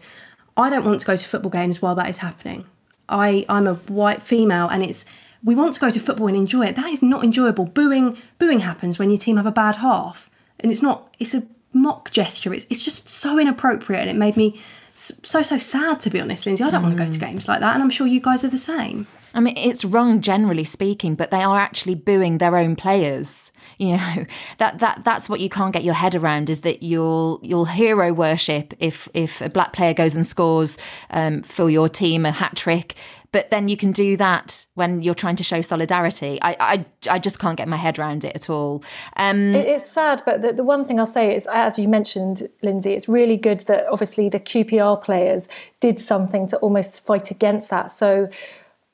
I 0.58 0.72
don't 0.72 0.84
want 0.84 1.00
to 1.02 1.06
go 1.06 1.16
to 1.16 1.24
football 1.24 1.52
games 1.52 1.84
while 1.84 1.94
that 1.94 2.10
is 2.10 2.18
happening. 2.18 2.66
I, 3.08 3.46
I'm 3.48 3.68
a 3.68 3.76
white 3.76 4.24
female 4.24 4.68
and 4.68 4.82
it's 4.82 5.06
we 5.44 5.54
want 5.54 5.76
to 5.76 5.80
go 5.80 5.92
to 5.92 6.00
football 6.00 6.26
and 6.26 6.36
enjoy 6.36 6.66
it. 6.66 6.76
That 6.76 6.90
is 6.90 7.04
not 7.04 7.24
enjoyable. 7.24 7.66
Booing 7.66 8.18
booing 8.40 8.62
happens 8.62 8.98
when 8.98 9.12
your 9.12 9.20
team 9.20 9.38
have 9.38 9.46
a 9.46 9.52
bad 9.52 9.76
half. 9.76 10.28
And 10.60 10.72
it's 10.72 10.82
not 10.82 11.16
it's 11.20 11.36
a 11.36 11.44
mock 11.72 12.10
gesture. 12.10 12.52
It's 12.52 12.66
it's 12.72 12.82
just 12.82 13.08
so 13.08 13.38
inappropriate 13.38 14.02
and 14.02 14.10
it 14.10 14.16
made 14.16 14.38
me 14.38 14.60
so 14.96 15.44
so 15.44 15.60
sad 15.60 16.02
to 16.02 16.10
be 16.10 16.20
honest, 16.20 16.48
Lindsay. 16.48 16.64
I 16.64 16.72
don't 16.72 16.82
mm. 16.82 16.86
want 16.86 16.98
to 16.98 17.06
go 17.06 17.12
to 17.12 17.20
games 17.20 17.48
like 17.48 17.60
that 17.60 17.76
and 17.76 17.84
I'm 17.84 17.92
sure 17.92 18.08
you 18.08 18.22
guys 18.22 18.44
are 18.44 18.50
the 18.50 18.58
same. 18.58 19.06
I 19.36 19.42
mean, 19.42 19.58
it's 19.58 19.84
wrong 19.84 20.22
generally 20.22 20.64
speaking, 20.64 21.16
but 21.16 21.30
they 21.30 21.44
are 21.44 21.60
actually 21.60 21.96
booing 21.96 22.38
their 22.38 22.56
own 22.56 22.76
players. 22.76 23.52
You 23.78 23.98
know 23.98 24.26
that 24.60 24.80
that 24.80 25.04
that's 25.04 25.28
what 25.28 25.42
you 25.42 25.50
can't 25.50 25.74
get 25.74 25.84
your 25.84 25.96
head 25.96 26.16
around 26.16 26.50
is 26.50 26.62
that 26.62 26.82
you'll 26.82 27.42
you'll 27.44 27.66
hero 27.66 28.14
worship 28.14 28.74
if 28.80 29.10
if 29.14 29.42
a 29.42 29.50
black 29.50 29.74
player 29.74 29.94
goes 29.94 30.16
and 30.16 30.26
scores 30.26 30.78
um, 31.10 31.42
for 31.42 31.70
your 31.70 31.90
team 31.90 32.26
a 32.26 32.32
hat 32.32 32.56
trick, 32.56 32.96
but 33.34 33.52
then 33.52 33.68
you 33.68 33.76
can 33.76 33.92
do 33.92 34.16
that 34.16 34.66
when 34.76 35.02
you're 35.02 35.14
trying 35.14 35.36
to 35.36 35.44
show 35.44 35.60
solidarity. 35.60 36.40
I 36.42 36.56
I, 36.58 36.86
I 37.16 37.20
just 37.20 37.38
can't 37.38 37.58
get 37.58 37.68
my 37.68 37.76
head 37.76 38.00
around 38.00 38.24
it 38.24 38.34
at 38.34 38.50
all. 38.50 38.82
Um, 39.18 39.54
it's 39.56 39.92
sad, 39.92 40.24
but 40.26 40.42
the, 40.42 40.54
the 40.54 40.64
one 40.64 40.86
thing 40.86 40.98
I'll 40.98 41.06
say 41.06 41.36
is, 41.36 41.46
as 41.52 41.78
you 41.78 41.90
mentioned, 41.90 42.48
Lindsay, 42.64 42.94
it's 42.94 43.10
really 43.10 43.36
good 43.36 43.60
that 43.62 43.88
obviously 43.92 44.30
the 44.30 44.40
QPR 44.40 45.04
players 45.04 45.50
did 45.82 46.00
something 46.00 46.48
to 46.48 46.58
almost 46.60 47.06
fight 47.06 47.30
against 47.30 47.70
that. 47.72 47.92
So 47.92 48.30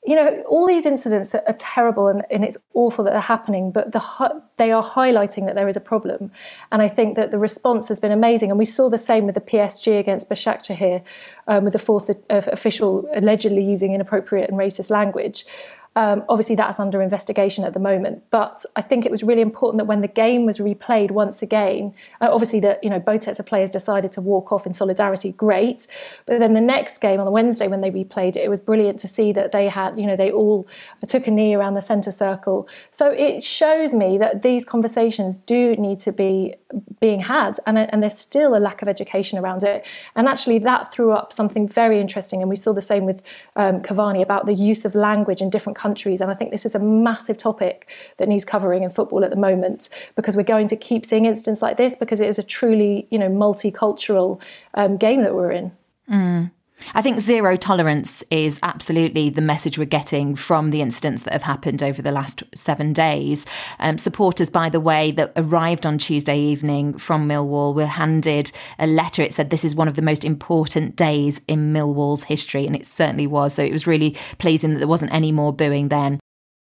you 0.04 0.16
know, 0.16 0.42
all 0.48 0.66
these 0.66 0.84
incidents 0.84 1.32
are, 1.32 1.56
terrible 1.58 2.08
and, 2.08 2.24
and, 2.28 2.44
it's 2.44 2.56
awful 2.74 3.04
that 3.04 3.12
they're 3.12 3.20
happening, 3.20 3.70
but 3.70 3.92
the, 3.92 4.42
they 4.56 4.72
are 4.72 4.82
highlighting 4.82 5.46
that 5.46 5.54
there 5.54 5.68
is 5.68 5.76
a 5.76 5.80
problem. 5.80 6.32
And 6.72 6.82
I 6.82 6.88
think 6.88 7.14
that 7.14 7.30
the 7.30 7.38
response 7.38 7.86
has 7.88 8.00
been 8.00 8.10
amazing. 8.10 8.50
And 8.50 8.58
we 8.58 8.64
saw 8.64 8.88
the 8.88 8.98
same 8.98 9.26
with 9.26 9.36
the 9.36 9.40
PSG 9.40 10.00
against 10.00 10.28
Başakşehir, 10.28 11.02
um, 11.46 11.64
with 11.64 11.72
the 11.72 11.78
fourth 11.78 12.10
official 12.28 13.08
allegedly 13.14 13.62
using 13.62 13.94
inappropriate 13.94 14.50
and 14.50 14.58
racist 14.58 14.90
language. 14.90 15.46
Um, 15.94 16.24
obviously, 16.28 16.56
that's 16.56 16.80
under 16.80 17.02
investigation 17.02 17.64
at 17.64 17.74
the 17.74 17.80
moment. 17.80 18.22
But 18.30 18.64
I 18.76 18.82
think 18.82 19.04
it 19.04 19.10
was 19.10 19.22
really 19.22 19.42
important 19.42 19.78
that 19.78 19.84
when 19.84 20.00
the 20.00 20.08
game 20.08 20.46
was 20.46 20.58
replayed 20.58 21.10
once 21.10 21.42
again, 21.42 21.94
uh, 22.20 22.28
obviously 22.30 22.60
that 22.60 22.82
you 22.82 22.90
know 22.90 22.98
both 22.98 23.24
sets 23.24 23.38
of 23.38 23.46
players 23.46 23.70
decided 23.70 24.12
to 24.12 24.20
walk 24.20 24.52
off 24.52 24.66
in 24.66 24.72
solidarity. 24.72 25.32
Great, 25.32 25.86
but 26.26 26.38
then 26.38 26.54
the 26.54 26.60
next 26.60 26.98
game 26.98 27.20
on 27.20 27.26
the 27.26 27.30
Wednesday 27.30 27.68
when 27.68 27.82
they 27.82 27.90
replayed 27.90 28.36
it, 28.36 28.44
it 28.44 28.48
was 28.48 28.60
brilliant 28.60 29.00
to 29.00 29.08
see 29.08 29.32
that 29.32 29.52
they 29.52 29.68
had 29.68 29.98
you 29.98 30.06
know 30.06 30.16
they 30.16 30.30
all 30.30 30.66
took 31.06 31.26
a 31.26 31.30
knee 31.30 31.54
around 31.54 31.74
the 31.74 31.82
centre 31.82 32.12
circle. 32.12 32.66
So 32.90 33.10
it 33.10 33.44
shows 33.44 33.92
me 33.92 34.18
that 34.18 34.42
these 34.42 34.64
conversations 34.64 35.36
do 35.36 35.76
need 35.76 36.00
to 36.00 36.12
be 36.12 36.54
being 37.00 37.20
had, 37.20 37.58
and, 37.66 37.78
and 37.78 38.02
there's 38.02 38.18
still 38.18 38.56
a 38.56 38.58
lack 38.58 38.82
of 38.82 38.88
education 38.88 39.38
around 39.38 39.64
it. 39.64 39.84
And 40.14 40.28
actually, 40.28 40.58
that 40.60 40.92
threw 40.92 41.12
up 41.12 41.32
something 41.32 41.68
very 41.68 42.00
interesting, 42.00 42.40
and 42.40 42.48
we 42.48 42.56
saw 42.56 42.72
the 42.72 42.80
same 42.80 43.04
with 43.04 43.22
um, 43.56 43.80
Cavani 43.80 44.22
about 44.22 44.46
the 44.46 44.54
use 44.54 44.84
of 44.84 44.94
language 44.94 45.40
in 45.40 45.50
different 45.50 45.76
countries. 45.76 46.20
And 46.20 46.30
I 46.30 46.34
think 46.34 46.50
this 46.50 46.64
is 46.64 46.74
a 46.74 46.78
massive 46.78 47.36
topic 47.36 47.88
that 48.18 48.28
needs 48.28 48.44
covering 48.44 48.82
in 48.82 48.90
football 48.90 49.24
at 49.24 49.30
the 49.30 49.36
moment 49.36 49.88
because 50.16 50.36
we're 50.36 50.42
going 50.42 50.68
to 50.68 50.76
keep 50.76 51.04
seeing 51.04 51.24
incidents 51.24 51.62
like 51.62 51.76
this 51.76 51.94
because 51.94 52.20
it 52.20 52.28
is 52.28 52.38
a 52.38 52.42
truly, 52.42 53.06
you 53.10 53.18
know, 53.18 53.28
multicultural 53.28 54.40
um, 54.74 54.96
game 54.96 55.20
that 55.22 55.34
we're 55.34 55.52
in. 55.52 55.72
Mm. 56.10 56.50
I 56.94 57.02
think 57.02 57.20
zero 57.20 57.56
tolerance 57.56 58.22
is 58.30 58.58
absolutely 58.62 59.30
the 59.30 59.40
message 59.40 59.78
we're 59.78 59.84
getting 59.84 60.34
from 60.34 60.70
the 60.70 60.80
incidents 60.80 61.22
that 61.24 61.32
have 61.32 61.42
happened 61.42 61.82
over 61.82 62.02
the 62.02 62.12
last 62.12 62.42
seven 62.54 62.92
days. 62.92 63.46
Um, 63.78 63.98
supporters, 63.98 64.50
by 64.50 64.68
the 64.68 64.80
way, 64.80 65.10
that 65.12 65.32
arrived 65.36 65.86
on 65.86 65.98
Tuesday 65.98 66.38
evening 66.38 66.98
from 66.98 67.28
Millwall 67.28 67.74
were 67.74 67.86
handed 67.86 68.52
a 68.78 68.86
letter. 68.86 69.22
It 69.22 69.34
said 69.34 69.50
this 69.50 69.64
is 69.64 69.74
one 69.74 69.88
of 69.88 69.94
the 69.94 70.02
most 70.02 70.24
important 70.24 70.96
days 70.96 71.40
in 71.48 71.72
Millwall's 71.72 72.24
history, 72.24 72.66
and 72.66 72.76
it 72.76 72.86
certainly 72.86 73.26
was. 73.26 73.54
So 73.54 73.62
it 73.62 73.72
was 73.72 73.86
really 73.86 74.16
pleasing 74.38 74.72
that 74.72 74.78
there 74.78 74.88
wasn't 74.88 75.12
any 75.12 75.32
more 75.32 75.52
booing 75.52 75.88
then. 75.88 76.20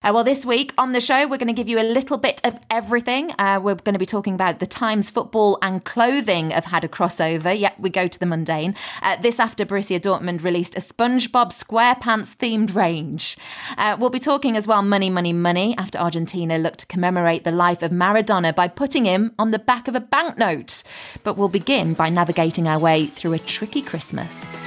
Uh, 0.02 0.12
well, 0.14 0.24
this 0.24 0.46
week 0.46 0.74
on 0.78 0.94
the 0.94 1.02
show, 1.02 1.28
we're 1.28 1.38
going 1.38 1.48
to 1.48 1.54
give 1.54 1.68
you 1.68 1.78
a 1.78 1.84
little 1.84 2.18
bit 2.18 2.40
of 2.46 2.58
everything. 2.70 3.34
Uh, 3.38 3.60
we're 3.62 3.76
going 3.76 3.94
to 3.94 4.00
be 4.00 4.06
talking 4.06 4.34
about 4.34 4.60
the 4.60 4.66
times 4.66 5.10
football 5.10 5.60
and 5.62 5.84
clothing 5.84 6.52
have 6.52 6.64
had 6.64 6.86
a 6.86 6.88
crossover. 6.88 7.58
Yet 7.58 7.78
we 7.78 7.90
go 7.90 8.08
to 8.08 8.18
the 8.18 8.26
mundane. 8.26 8.76
Uh, 9.02 9.18
this 9.18 9.42
after 9.42 9.66
Borussia 9.66 10.00
Dortmund 10.00 10.42
released 10.42 10.78
a 10.78 10.80
SpongeBob 10.80 11.52
SquarePants 11.52 12.34
themed 12.38 12.74
range. 12.76 13.36
Uh, 13.78 13.98
we'll 14.00 14.10
be 14.10 14.20
talking 14.20 14.56
as 14.56 14.66
well 14.66 14.82
money, 14.82 15.10
money, 15.10 15.34
money 15.34 15.76
after 15.78 15.98
Argentina 15.98 16.58
looked 16.58 16.80
to 16.80 16.86
commemorate 16.86 17.44
the 17.44 17.52
life 17.52 17.84
of 17.84 17.92
Maradona 17.92 18.56
by 18.56 18.70
putting 18.70 19.04
him 19.04 19.34
on 19.38 19.52
the 19.52 19.60
back 19.60 19.90
of 19.90 19.96
a 19.96 20.00
banknote. 20.00 20.82
But 21.26 21.36
we'll 21.36 21.50
begin 21.50 21.94
by 21.94 22.08
navigating 22.08 22.70
our 22.70 22.80
way 22.80 23.06
through 23.06 23.34
a 23.34 23.40
tricky 23.40 23.82
Christmas. 23.82 24.58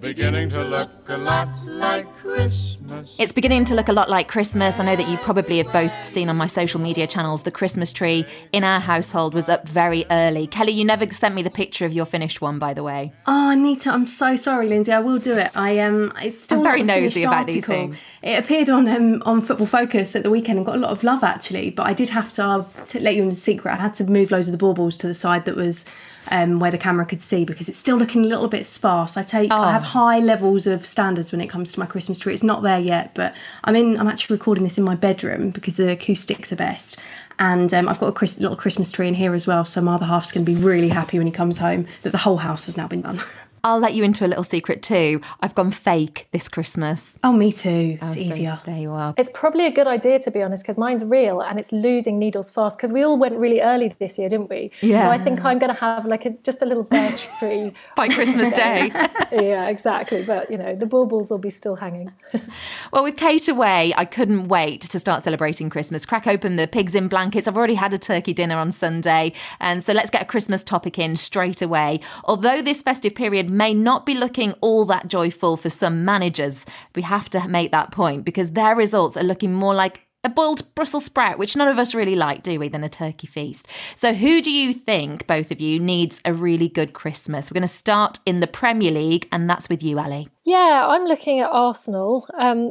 Beginning 0.00 0.48
to 0.50 0.62
look 0.62 0.90
a 1.08 1.16
lot 1.16 1.48
like 1.66 2.12
Christmas. 2.16 3.16
It's 3.18 3.32
beginning 3.32 3.64
to 3.66 3.74
look 3.74 3.88
a 3.88 3.92
lot 3.92 4.10
like 4.10 4.28
Christmas. 4.28 4.78
I 4.78 4.84
know 4.84 4.96
that 4.96 5.08
you 5.08 5.16
probably 5.18 5.58
have 5.58 5.72
both 5.72 6.04
seen 6.04 6.28
on 6.28 6.36
my 6.36 6.46
social 6.46 6.80
media 6.80 7.06
channels 7.06 7.42
the 7.42 7.50
Christmas 7.50 7.92
tree 7.92 8.26
in 8.52 8.64
our 8.64 8.80
household 8.80 9.34
was 9.34 9.48
up 9.48 9.68
very 9.68 10.04
early. 10.10 10.46
Kelly, 10.46 10.72
you 10.72 10.84
never 10.84 11.10
sent 11.10 11.34
me 11.34 11.42
the 11.42 11.50
picture 11.50 11.84
of 11.84 11.92
your 11.92 12.06
finished 12.06 12.40
one, 12.40 12.58
by 12.58 12.74
the 12.74 12.82
way. 12.82 13.12
Oh, 13.26 13.50
Anita, 13.50 13.90
I'm 13.90 14.06
so 14.06 14.36
sorry, 14.36 14.68
Lindsay. 14.68 14.92
I 14.92 15.00
will 15.00 15.18
do 15.18 15.34
it. 15.34 15.50
I 15.54 15.78
um, 15.78 16.12
it's 16.20 16.42
still 16.42 16.58
I'm 16.58 16.64
very 16.64 16.82
nosy 16.82 17.24
about 17.24 17.46
these 17.46 17.64
things. 17.64 17.96
It 18.22 18.38
appeared 18.38 18.68
on 18.68 18.88
um, 18.88 19.22
on 19.24 19.40
Football 19.40 19.66
Focus 19.66 20.14
at 20.16 20.22
the 20.22 20.30
weekend 20.30 20.58
and 20.58 20.66
got 20.66 20.76
a 20.76 20.80
lot 20.80 20.90
of 20.90 21.04
love 21.04 21.24
actually. 21.24 21.70
But 21.70 21.86
I 21.86 21.94
did 21.94 22.10
have 22.10 22.30
to, 22.34 22.42
I'll 22.42 22.70
let 22.94 23.14
you 23.14 23.22
in 23.22 23.28
the 23.28 23.34
secret. 23.34 23.72
I 23.72 23.76
had 23.76 23.94
to 23.94 24.04
move 24.04 24.30
loads 24.30 24.48
of 24.48 24.52
the 24.52 24.58
baubles 24.58 24.96
to 24.98 25.06
the 25.06 25.14
side 25.14 25.44
that 25.44 25.56
was 25.56 25.84
um, 26.30 26.58
where 26.58 26.70
the 26.70 26.78
camera 26.78 27.06
could 27.06 27.22
see 27.22 27.44
because 27.44 27.68
it's 27.68 27.78
still 27.78 27.96
looking 27.96 28.24
a 28.24 28.28
little 28.28 28.48
bit 28.48 28.66
sparse. 28.66 29.16
I 29.16 29.22
take 29.22 29.50
oh. 29.52 29.56
I 29.56 29.72
have 29.72 29.82
high 29.82 30.18
levels 30.18 30.66
of 30.66 30.84
standards 30.84 31.32
when 31.32 31.40
it 31.40 31.48
comes 31.48 31.72
to 31.72 31.80
my 31.80 31.86
Christmas 31.86 32.18
tree. 32.18 32.34
It's 32.34 32.42
not 32.42 32.62
there 32.62 32.78
yet, 32.78 33.14
but 33.14 33.34
I'm 33.64 33.76
in. 33.76 33.98
I'm 33.98 34.08
actually 34.08 34.34
recording 34.34 34.64
this 34.64 34.78
in 34.78 34.84
my 34.84 34.94
bedroom 34.94 35.50
because 35.50 35.76
the 35.76 35.90
acoustics 35.90 36.52
are 36.52 36.56
best. 36.56 36.96
And 37.38 37.72
um, 37.74 37.88
I've 37.88 37.98
got 37.98 38.08
a 38.08 38.12
Chris, 38.12 38.40
little 38.40 38.56
Christmas 38.56 38.90
tree 38.90 39.08
in 39.08 39.14
here 39.14 39.34
as 39.34 39.46
well, 39.46 39.64
so 39.64 39.82
my 39.82 39.94
other 39.94 40.06
half's 40.06 40.32
going 40.32 40.46
to 40.46 40.50
be 40.50 40.58
really 40.58 40.88
happy 40.88 41.18
when 41.18 41.26
he 41.26 41.32
comes 41.32 41.58
home 41.58 41.86
that 42.02 42.10
the 42.10 42.18
whole 42.18 42.38
house 42.38 42.64
has 42.66 42.78
now 42.78 42.88
been 42.88 43.02
done. 43.02 43.20
I'll 43.66 43.80
let 43.80 43.94
you 43.94 44.04
into 44.04 44.24
a 44.24 44.28
little 44.28 44.44
secret 44.44 44.80
too. 44.80 45.20
I've 45.40 45.56
gone 45.56 45.72
fake 45.72 46.28
this 46.30 46.48
Christmas. 46.48 47.18
Oh, 47.24 47.32
me 47.32 47.50
too. 47.50 47.98
It's 48.00 48.16
oh, 48.16 48.20
easier. 48.20 48.60
there 48.64 48.78
you 48.78 48.92
are. 48.92 49.12
It's 49.18 49.28
probably 49.34 49.66
a 49.66 49.72
good 49.72 49.88
idea 49.88 50.20
to 50.20 50.30
be 50.30 50.40
honest, 50.40 50.62
because 50.62 50.78
mine's 50.78 51.04
real 51.04 51.40
and 51.40 51.58
it's 51.58 51.72
losing 51.72 52.16
needles 52.16 52.48
fast. 52.48 52.78
Because 52.78 52.92
we 52.92 53.02
all 53.02 53.18
went 53.18 53.36
really 53.36 53.60
early 53.60 53.92
this 53.98 54.20
year, 54.20 54.28
didn't 54.28 54.50
we? 54.50 54.70
Yeah. 54.82 55.06
So 55.06 55.10
I 55.10 55.18
think 55.18 55.44
I'm 55.44 55.58
going 55.58 55.74
to 55.74 55.80
have 55.80 56.06
like 56.06 56.26
a, 56.26 56.30
just 56.44 56.62
a 56.62 56.64
little 56.64 56.84
birch 56.84 57.26
tree 57.40 57.72
by 57.96 58.06
Christmas 58.06 58.52
Day. 58.54 58.92
yeah, 59.32 59.66
exactly. 59.66 60.22
But 60.22 60.48
you 60.48 60.58
know, 60.58 60.76
the 60.76 60.86
baubles 60.86 61.28
will 61.28 61.38
be 61.38 61.50
still 61.50 61.74
hanging. 61.74 62.12
well, 62.92 63.02
with 63.02 63.16
Kate 63.16 63.48
away, 63.48 63.92
I 63.96 64.04
couldn't 64.04 64.46
wait 64.46 64.82
to 64.82 64.98
start 65.00 65.24
celebrating 65.24 65.70
Christmas. 65.70 66.06
Crack 66.06 66.28
open 66.28 66.54
the 66.54 66.68
pigs 66.68 66.94
in 66.94 67.08
blankets. 67.08 67.48
I've 67.48 67.56
already 67.56 67.74
had 67.74 67.92
a 67.92 67.98
turkey 67.98 68.32
dinner 68.32 68.58
on 68.58 68.70
Sunday, 68.70 69.32
and 69.58 69.82
so 69.82 69.92
let's 69.92 70.10
get 70.10 70.22
a 70.22 70.26
Christmas 70.26 70.62
topic 70.62 71.00
in 71.00 71.16
straight 71.16 71.60
away. 71.60 71.98
Although 72.22 72.62
this 72.62 72.80
festive 72.80 73.16
period 73.16 73.55
may 73.56 73.74
not 73.74 74.06
be 74.06 74.14
looking 74.14 74.52
all 74.60 74.84
that 74.86 75.08
joyful 75.08 75.56
for 75.56 75.70
some 75.70 76.04
managers. 76.04 76.66
We 76.94 77.02
have 77.02 77.30
to 77.30 77.48
make 77.48 77.72
that 77.72 77.90
point 77.90 78.24
because 78.24 78.52
their 78.52 78.76
results 78.76 79.16
are 79.16 79.24
looking 79.24 79.52
more 79.52 79.74
like 79.74 80.02
a 80.24 80.28
boiled 80.28 80.74
Brussels 80.74 81.04
sprout, 81.04 81.38
which 81.38 81.56
none 81.56 81.68
of 81.68 81.78
us 81.78 81.94
really 81.94 82.16
like, 82.16 82.42
do 82.42 82.58
we, 82.58 82.68
than 82.68 82.82
a 82.82 82.88
turkey 82.88 83.28
feast. 83.28 83.68
So, 83.94 84.12
who 84.12 84.42
do 84.42 84.50
you 84.50 84.74
think, 84.74 85.26
both 85.26 85.52
of 85.52 85.60
you, 85.60 85.78
needs 85.78 86.20
a 86.24 86.34
really 86.34 86.68
good 86.68 86.92
Christmas? 86.92 87.50
We're 87.50 87.54
going 87.54 87.62
to 87.62 87.68
start 87.68 88.18
in 88.26 88.40
the 88.40 88.48
Premier 88.48 88.90
League, 88.90 89.28
and 89.30 89.48
that's 89.48 89.68
with 89.68 89.84
you, 89.84 90.00
Ali. 90.00 90.28
Yeah, 90.46 90.86
I'm 90.88 91.06
looking 91.06 91.40
at 91.40 91.50
Arsenal. 91.50 92.24
Um, 92.38 92.70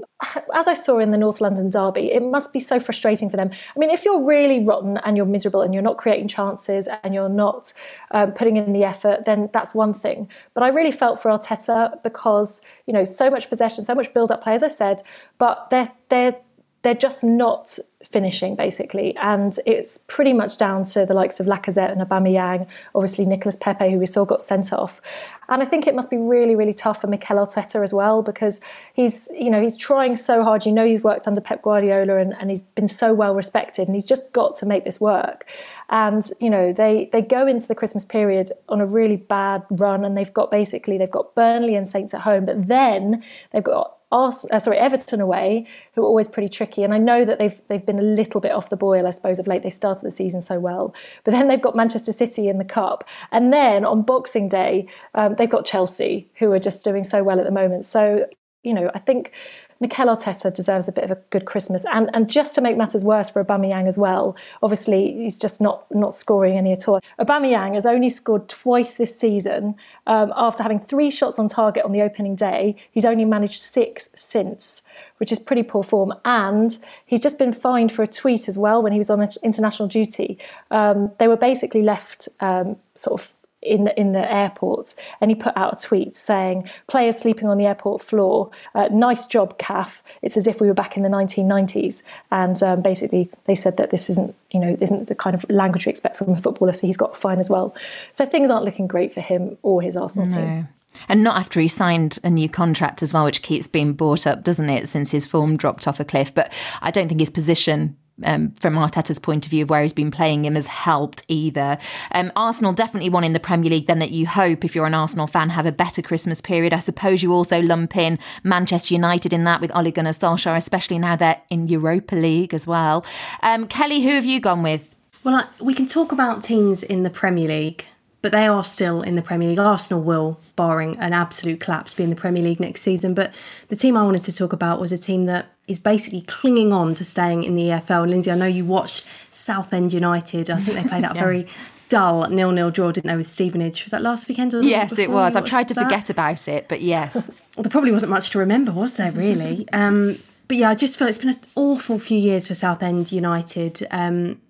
as 0.55 0.65
I 0.65 0.74
saw 0.74 0.98
in 0.98 1.12
the 1.12 1.17
North 1.17 1.41
London 1.41 1.70
derby, 1.70 2.10
it 2.10 2.24
must 2.24 2.53
be 2.53 2.60
so 2.62 2.79
frustrating 2.79 3.29
for 3.29 3.36
them. 3.36 3.51
I 3.51 3.79
mean, 3.79 3.89
if 3.89 4.05
you're 4.05 4.25
really 4.25 4.63
rotten 4.63 4.96
and 5.00 5.17
you're 5.17 5.25
miserable 5.25 5.62
and 5.62 5.74
you're 5.74 5.84
not 5.84 5.98
creating 5.98 6.29
chances 6.29 6.88
and 7.03 7.13
you're 7.13 7.27
not 7.27 7.74
um, 8.12 8.32
putting 8.32 8.55
in 8.55 8.72
the 8.72 8.86
effort, 8.86 9.25
then 9.25 9.50
that's 9.51 9.74
one 9.74 9.94
thing. 9.94 10.29
But 10.53 10.63
I 10.63 10.70
really 10.70 10.94
felt 10.94 11.22
for 11.22 11.29
Arteta 11.29 12.01
because 12.01 12.62
you 12.88 12.94
know 12.94 13.03
so 13.03 13.29
much 13.29 13.50
possession, 13.50 13.84
so 13.84 13.94
much 13.94 14.13
build-up 14.13 14.41
play, 14.41 14.53
as 14.53 14.63
I 14.63 14.70
said, 14.70 15.01
but 15.38 15.70
they're 15.70 15.91
they're 16.08 16.38
they're 16.86 16.94
just 16.94 17.24
not 17.24 17.80
finishing 18.04 18.56
basically, 18.56 19.18
and 19.18 19.58
it's 19.65 19.98
pretty 20.06 20.34
much 20.34 20.60
down 20.60 20.84
to 20.84 21.04
the 21.04 21.15
likes 21.15 21.39
of 21.39 21.48
Lacazette 21.48 21.92
and 21.92 22.00
Aubameyang. 22.00 22.68
Obviously, 22.94 23.25
Nicolas 23.25 23.56
Pepe, 23.56 23.89
who 23.89 23.98
we 23.98 24.06
saw 24.06 24.24
got 24.24 24.39
sent 24.44 24.72
off, 24.72 25.01
and 25.50 25.63
I 25.63 25.65
think 25.65 25.88
it 25.88 25.96
must 25.96 26.12
be 26.12 26.18
really, 26.18 26.56
really 26.56 26.75
tough 26.75 27.01
for 27.01 27.08
Mikel 27.08 27.38
Arteta 27.38 27.84
as 27.84 27.92
well 27.92 28.22
because 28.22 28.62
he's, 28.94 29.27
you 29.34 29.50
know, 29.50 29.60
he's 29.60 29.75
trying 29.75 30.15
so 30.15 30.44
hard. 30.44 30.63
You 30.63 30.74
know, 30.74 30.86
he's 30.86 31.01
worked 31.01 31.27
under 31.27 31.42
Pep 31.42 31.63
Guardiola 31.63 32.18
and, 32.20 32.36
and 32.39 32.51
he's 32.51 32.62
been 32.62 32.88
so 32.88 33.15
well 33.15 33.34
respected, 33.34 33.88
and 33.88 33.96
he's 33.96 34.06
just 34.06 34.32
got 34.32 34.54
to 34.58 34.68
make 34.68 34.84
this 34.84 35.01
work. 35.01 35.50
And 35.89 36.24
you 36.39 36.51
know, 36.51 36.72
they 36.72 37.10
they 37.12 37.24
go 37.24 37.48
into 37.48 37.68
the 37.68 37.75
Christmas 37.75 38.06
period 38.06 38.51
on 38.70 38.80
a 38.80 38.86
really 38.86 39.18
bad 39.18 39.63
run, 39.72 40.06
and 40.06 40.15
they've 40.15 40.34
got 40.34 40.51
basically 40.51 41.00
they've 41.00 41.10
got 41.10 41.34
Burnley 41.34 41.74
and 41.74 41.89
Saints 41.89 42.13
at 42.13 42.22
home, 42.22 42.46
but 42.46 42.68
then 42.68 43.24
they've 43.51 43.63
got 43.63 43.96
Ars- 44.15 44.45
uh, 44.50 44.60
sorry, 44.60 44.77
Everton 44.77 45.19
away, 45.19 45.67
who 45.93 46.01
are 46.01 46.05
always 46.05 46.27
pretty 46.27 46.50
tricky. 46.50 46.84
And 46.84 46.93
I 46.93 46.98
know 46.98 47.25
that 47.25 47.38
they've 47.38 47.60
they've 47.67 47.86
been 47.86 48.00
a 48.00 48.03
little 48.22 48.39
bit 48.39 48.53
off 48.53 48.69
the 48.69 48.77
boil, 48.77 49.05
I 49.05 49.10
suppose, 49.10 49.39
of 49.39 49.48
late. 49.48 49.62
They 49.62 49.69
started 49.69 50.05
the 50.05 50.12
season 50.12 50.41
so 50.41 50.60
well, 50.60 50.95
but 51.24 51.31
then 51.31 51.48
they've 51.48 51.62
got 51.62 51.75
Manchester 51.75 52.13
City 52.13 52.48
in 52.48 52.57
the 52.57 52.65
cup, 52.65 53.07
and 53.31 53.51
then 53.51 53.84
on 53.84 54.03
Boxing 54.03 54.48
Day 54.48 54.88
um, 55.13 55.36
they've 55.36 55.50
got 55.50 55.65
Chelsea, 55.65 56.29
who 56.36 56.51
are 56.51 56.60
just 56.60 56.84
doing 56.84 57.03
so 57.03 57.24
well 57.24 57.39
at 57.39 57.45
the 57.45 57.51
moment. 57.51 57.86
So 57.86 58.27
you 58.63 58.74
know, 58.74 58.89
I 58.95 59.00
think 59.00 59.31
Mikel 59.79 60.08
Arteta 60.08 60.53
deserves 60.53 60.88
a 60.88 60.91
bit 60.91 61.03
of 61.03 61.12
a 61.12 61.15
good 61.29 61.46
Christmas. 61.46 61.86
And 61.91 62.10
and 62.13 62.29
just 62.29 62.55
to 62.55 62.62
make 62.62 62.77
matters 62.77 63.03
worse 63.03 63.29
for 63.29 63.44
Aubameyang 63.44 63.88
as 63.88 63.98
well, 63.98 64.36
obviously 64.63 65.13
he's 65.13 65.38
just 65.38 65.60
not 65.60 65.86
not 65.91 66.13
scoring 66.13 66.58
any 66.58 66.72
at 66.72 66.88
all. 66.88 67.01
Aubameyang 67.20 67.74
has 67.74 67.86
only 67.86 68.10
scored 68.10 68.48
twice 68.48 68.96
this 68.96 69.17
season. 69.17 69.75
Um, 70.08 70.34
after 70.36 70.63
having 70.63 70.79
three 70.79 71.10
shots 71.10 71.39
on 71.39 71.48
target 71.48 71.84
on 71.84 71.91
the 71.91 72.01
opening 72.01 72.36
day, 72.36 72.75
he's 72.91 73.05
only 73.05 73.25
managed 73.25 73.62
six 73.62 74.10
since, 74.15 74.82
which 75.17 75.32
is 75.32 75.39
pretty 75.39 75.63
poor 75.63 75.84
form. 75.84 76.13
And 76.24 76.77
he's 77.05 77.22
just 77.22 77.38
been 77.38 77.53
fined 77.53 77.91
for 77.91 78.03
a 78.03 78.08
tweet 78.08 78.48
as 78.48 78.58
well 78.58 78.82
when 78.82 78.94
he 78.94 78.98
was 78.98 79.10
on 79.10 79.27
international 79.44 79.88
duty. 79.88 80.38
Um, 80.72 81.12
they 81.20 81.27
were 81.27 81.38
basically 81.38 81.82
left 81.82 82.29
um, 82.39 82.77
sort 82.96 83.20
of 83.20 83.34
in 83.65 83.86
the, 83.86 84.00
in 84.00 84.12
the 84.13 84.31
airport, 84.31 84.95
and 85.19 85.31
he 85.31 85.36
put 85.36 85.55
out 85.57 85.74
a 85.81 85.88
tweet 85.88 86.15
saying, 86.15 86.69
"Players 86.88 87.17
sleeping 87.17 87.48
on 87.48 87.57
the 87.57 87.65
airport 87.65 88.01
floor. 88.01 88.51
Uh, 88.74 88.89
nice 88.91 89.25
job, 89.25 89.57
CAF. 89.57 90.01
It's 90.22 90.38
as 90.38 90.48
if 90.48 90.62
we 90.62 90.67
were 90.67 90.74
back 90.74 90.98
in 90.98 91.03
the 91.03 91.10
1990s." 91.10 92.03
And 92.31 92.62
um, 92.63 92.81
basically, 92.81 93.29
they 93.45 93.55
said 93.55 93.77
that 93.77 93.89
this 93.89 94.10
isn't 94.10 94.36
you 94.51 94.60
know 94.60 94.77
isn't 94.79 95.07
the 95.07 95.15
kind 95.15 95.34
of 95.34 95.45
language 95.50 95.86
we 95.86 95.89
expect 95.89 96.17
from 96.17 96.29
a 96.29 96.38
footballer. 96.38 96.74
So 96.74 96.88
he's 96.88 96.98
got 96.98 97.15
fine 97.15 97.39
as 97.39 97.50
well. 97.50 97.75
So 98.12 98.25
things 98.25 98.50
aren't 98.50 98.65
looking 98.65 98.88
great 98.88 99.12
for 99.12 99.22
him 99.22 99.57
or 99.63 99.81
his 99.81 99.98
Arsenal 99.98 100.29
no. 100.29 100.36
team. 100.38 100.67
And 101.10 101.24
not 101.24 101.38
after 101.38 101.60
he 101.60 101.67
signed 101.67 102.19
a 102.24 102.29
new 102.29 102.50
contract 102.50 103.03
as 103.03 103.13
well, 103.13 103.25
which 103.25 103.41
keeps 103.41 103.67
being 103.67 103.93
brought 103.93 104.25
up, 104.25 104.43
doesn't 104.43 104.69
it, 104.69 104.88
since 104.88 105.12
his 105.12 105.25
form 105.25 105.57
dropped 105.57 105.88
off 105.88 106.00
a 106.00 106.05
cliff. 106.05 106.34
But 106.34 106.53
I 106.81 106.91
don't 106.91 107.07
think 107.07 107.19
his 107.19 107.29
position 107.29 107.98
um, 108.24 108.51
from 108.60 108.75
Arteta's 108.75 109.19
point 109.19 109.45
of 109.45 109.50
view 109.50 109.63
of 109.63 109.69
where 109.69 109.81
he's 109.81 109.93
been 109.93 110.12
playing 110.12 110.45
him 110.45 110.55
has 110.55 110.67
helped 110.67 111.24
either. 111.27 111.77
Um, 112.12 112.31
Arsenal 112.36 112.74
definitely 112.74 113.10
won 113.10 113.24
in 113.24 113.34
the 113.34 113.39
Premier 113.39 113.69
League, 113.69 113.88
then 113.88 114.00
that 114.00 114.12
you 114.12 114.27
hope, 114.27 114.63
if 114.63 114.75
you're 114.75 114.86
an 114.86 114.93
Arsenal 114.93 115.27
fan, 115.27 115.50
have 115.50 115.65
a 115.65 115.72
better 115.72 116.01
Christmas 116.01 116.41
period. 116.41 116.74
I 116.74 116.79
suppose 116.79 117.24
you 117.24 117.34
also 117.34 117.62
lump 117.62 117.95
in 117.95 118.19
Manchester 118.43 118.93
United 118.93 119.34
in 119.34 119.43
that 119.43 119.62
with 119.62 119.75
Ole 119.75 119.91
Gunnar 119.91 120.12
Solskjaer, 120.12 120.57
especially 120.57 121.00
now 121.00 121.15
they're 121.15 121.41
in 121.50 121.67
Europa 121.67 122.15
League 122.15 122.53
as 122.53 122.65
well. 122.67 123.05
Um, 123.41 123.67
Kelly, 123.67 124.01
who 124.01 124.12
have 124.12 124.25
you 124.25 124.39
gone 124.39 124.63
with? 124.63 124.93
Well, 125.24 125.50
we 125.60 125.74
can 125.74 125.88
talk 125.88 126.12
about 126.12 126.43
teams 126.43 126.84
in 126.84 127.03
the 127.03 127.10
Premier 127.10 127.48
League 127.48 127.86
but 128.25 128.32
they 128.32 128.48
are 128.48 128.63
still 128.63 129.03
in 129.03 129.15
the 129.15 129.22
Premier 129.22 129.50
League. 129.50 129.60
Arsenal 129.60 130.01
will, 130.01 130.39
barring 130.55 130.98
an 130.98 131.13
absolute 131.13 131.60
collapse, 131.60 131.94
be 131.94 132.01
in 132.01 132.10
the 132.10 132.15
Premier 132.15 132.41
League 132.41 132.60
next 132.60 132.82
season. 132.82 133.13
But 133.13 133.32
the 133.67 133.75
team 133.75 133.96
I 133.96 134.03
wanted 134.03 134.24
to 134.24 134.34
talk 134.34 134.51
about 134.51 134.82
was 134.82 134.91
a 134.91 134.98
team 134.98 135.27
that 135.27 135.51
is 135.67 135.77
basically 135.77 136.22
clinging 136.22 136.74
on 136.74 136.96
to 136.96 137.05
staying 137.05 137.44
in 137.44 137.53
the 137.53 137.65
EFL. 137.65 138.01
And 138.01 138.10
Lindsay, 138.10 138.32
I 138.32 138.36
know 138.36 138.48
you 138.48 138.65
watched 138.65 139.05
Southend 139.32 139.94
United. 139.94 140.50
I 140.50 140.58
think 140.60 140.75
they 140.75 140.89
played 140.89 141.03
out 141.05 141.13
yes. 141.13 141.24
very 141.24 141.48
dull 141.88 142.27
nil-nil 142.27 142.72
draw, 142.72 142.91
didn't 142.91 143.12
they, 143.12 143.15
with 143.15 143.27
Stevenage? 143.27 143.84
Was 143.84 143.91
that 143.91 144.01
last 144.01 144.27
weekend? 144.27 144.55
Or 144.55 144.63
yes, 144.63 144.98
it 144.98 145.12
was. 145.12 145.36
I've 145.36 145.46
tried 145.46 145.67
to 145.67 145.75
that? 145.75 145.84
forget 145.84 146.10
about 146.10 146.48
it, 146.48 146.67
but 146.67 146.82
yes. 146.82 147.13
well, 147.13 147.38
there 147.63 147.70
probably 147.70 147.91
wasn't 147.91 148.10
much 148.10 148.32
to 148.32 148.39
remember, 148.39 148.72
was 148.72 148.96
there? 148.96 149.12
Really. 149.12 149.67
um, 149.72 150.17
but 150.48 150.58
yeah, 150.58 150.72
I 150.72 150.74
just 150.74 150.98
feel 150.98 151.08
it's 151.08 151.20
been 151.20 151.29
an 151.29 151.41
awful 151.55 152.00
few 152.00 152.17
years 152.17 152.48
for 152.48 152.55
Southend 152.55 153.12
United. 153.12 153.86
Um, 153.91 154.41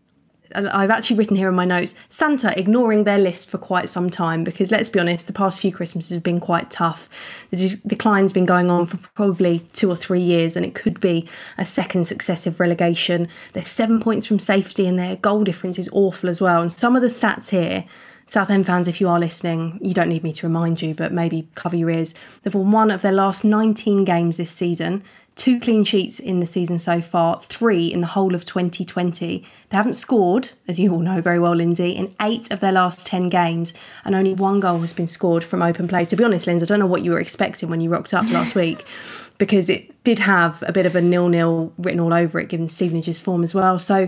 I've 0.54 0.90
actually 0.90 1.18
written 1.18 1.36
here 1.36 1.50
in 1.50 1.56
my 1.56 1.66
notes 1.66 1.96
Santa 2.10 2.58
ignoring 2.58 3.04
their 3.04 3.18
list 3.18 3.50
for 3.50 3.58
quite 3.58 3.90
some 3.90 4.10
time 4.10 4.44
because 4.44 4.72
let's 4.72 4.90
be 4.90 5.00
honest, 5.00 5.28
the 5.28 5.34
past 5.34 5.60
few 5.60 5.72
Christmases 5.72 6.14
have 6.14 6.24
been 6.24 6.40
quite 6.40 6.70
tough. 6.70 7.10
The 7.52 7.80
decline's 7.88 8.34
been 8.34 8.46
going 8.46 8.70
on 8.70 8.86
for 8.86 8.98
probably 9.16 9.60
two 9.74 9.90
or 9.90 9.96
three 9.96 10.22
years, 10.22 10.56
and 10.56 10.66
it 10.66 10.75
could 10.75 11.00
be 11.00 11.28
a 11.58 11.66
second 11.66 12.06
successive 12.06 12.60
relegation. 12.60 13.28
They're 13.54 13.64
seven 13.64 14.02
points 14.02 14.28
from 14.28 14.40
safety, 14.40 14.88
and 14.88 15.00
their 15.00 15.16
goal 15.16 15.44
difference 15.44 15.80
is 15.80 15.90
awful 15.92 16.30
as 16.30 16.42
well. 16.42 16.62
And 16.62 16.72
some 16.72 16.96
of 16.96 17.02
the 17.02 17.08
stats 17.08 17.50
here. 17.50 17.86
Southend 18.28 18.66
fans, 18.66 18.88
if 18.88 19.00
you 19.00 19.08
are 19.08 19.20
listening, 19.20 19.78
you 19.84 19.94
don't 19.94 20.10
need 20.10 20.24
me 20.24 20.34
to 20.34 20.48
remind 20.48 20.82
you, 20.82 20.96
but 20.96 21.14
maybe 21.14 21.48
cover 21.54 21.75
your 21.75 21.92
ears. 21.92 22.16
They've 22.42 22.56
won 22.56 22.72
one 22.72 22.90
of 22.90 23.04
their 23.04 23.12
last 23.12 23.44
19 23.44 24.04
games 24.04 24.38
this 24.38 24.50
season 24.50 25.04
two 25.36 25.60
clean 25.60 25.84
sheets 25.84 26.20
in 26.20 26.39
the 26.39 26.48
season 26.48 26.77
so 26.77 27.01
far, 27.01 27.42
three 27.42 27.92
in 27.92 28.00
the 28.00 28.08
whole 28.08 28.34
of 28.34 28.46
2020. 28.46 29.46
They 29.70 29.77
haven't 29.77 29.96
scored, 29.96 30.51
as 30.68 30.80
you 30.80 30.94
all 30.94 31.00
know 31.00 31.22
very 31.22 31.39
well, 31.39 31.54
Lindsay, 31.54 31.92
in 31.92 32.15
eight 32.22 32.51
of 32.51 32.62
their 32.62 32.72
last 32.72 33.06
10 33.06 33.30
games, 33.30 33.74
and 34.06 34.15
only 34.15 34.34
one 34.34 34.62
goal 34.62 34.80
has 34.80 34.94
been 34.94 35.08
scored 35.08 35.44
from 35.44 35.62
open 35.62 35.88
play. 35.88 36.06
To 36.06 36.15
be 36.15 36.24
honest, 36.24 36.48
Lindsay, 36.48 36.65
I 36.65 36.68
don't 36.68 36.80
know 36.80 36.88
what 36.88 37.04
you 37.04 37.12
were 37.12 37.20
expecting 37.20 37.70
when 37.70 37.82
you 37.82 37.89
rocked 37.89 38.13
up 38.13 38.30
last 38.32 38.56
week, 38.56 38.86
because 39.38 39.70
it 39.70 40.04
did 40.06 40.20
have 40.20 40.63
a 40.65 40.72
bit 40.72 40.86
of 40.86 40.96
a 40.96 41.01
nil-nil 41.01 41.74
written 41.80 42.00
all 42.00 42.13
over 42.13 42.39
it, 42.39 42.48
given 42.48 42.68
Stevenage's 42.68 43.20
form 43.20 43.44
as 43.44 43.54
well. 43.54 43.77
So 43.77 44.08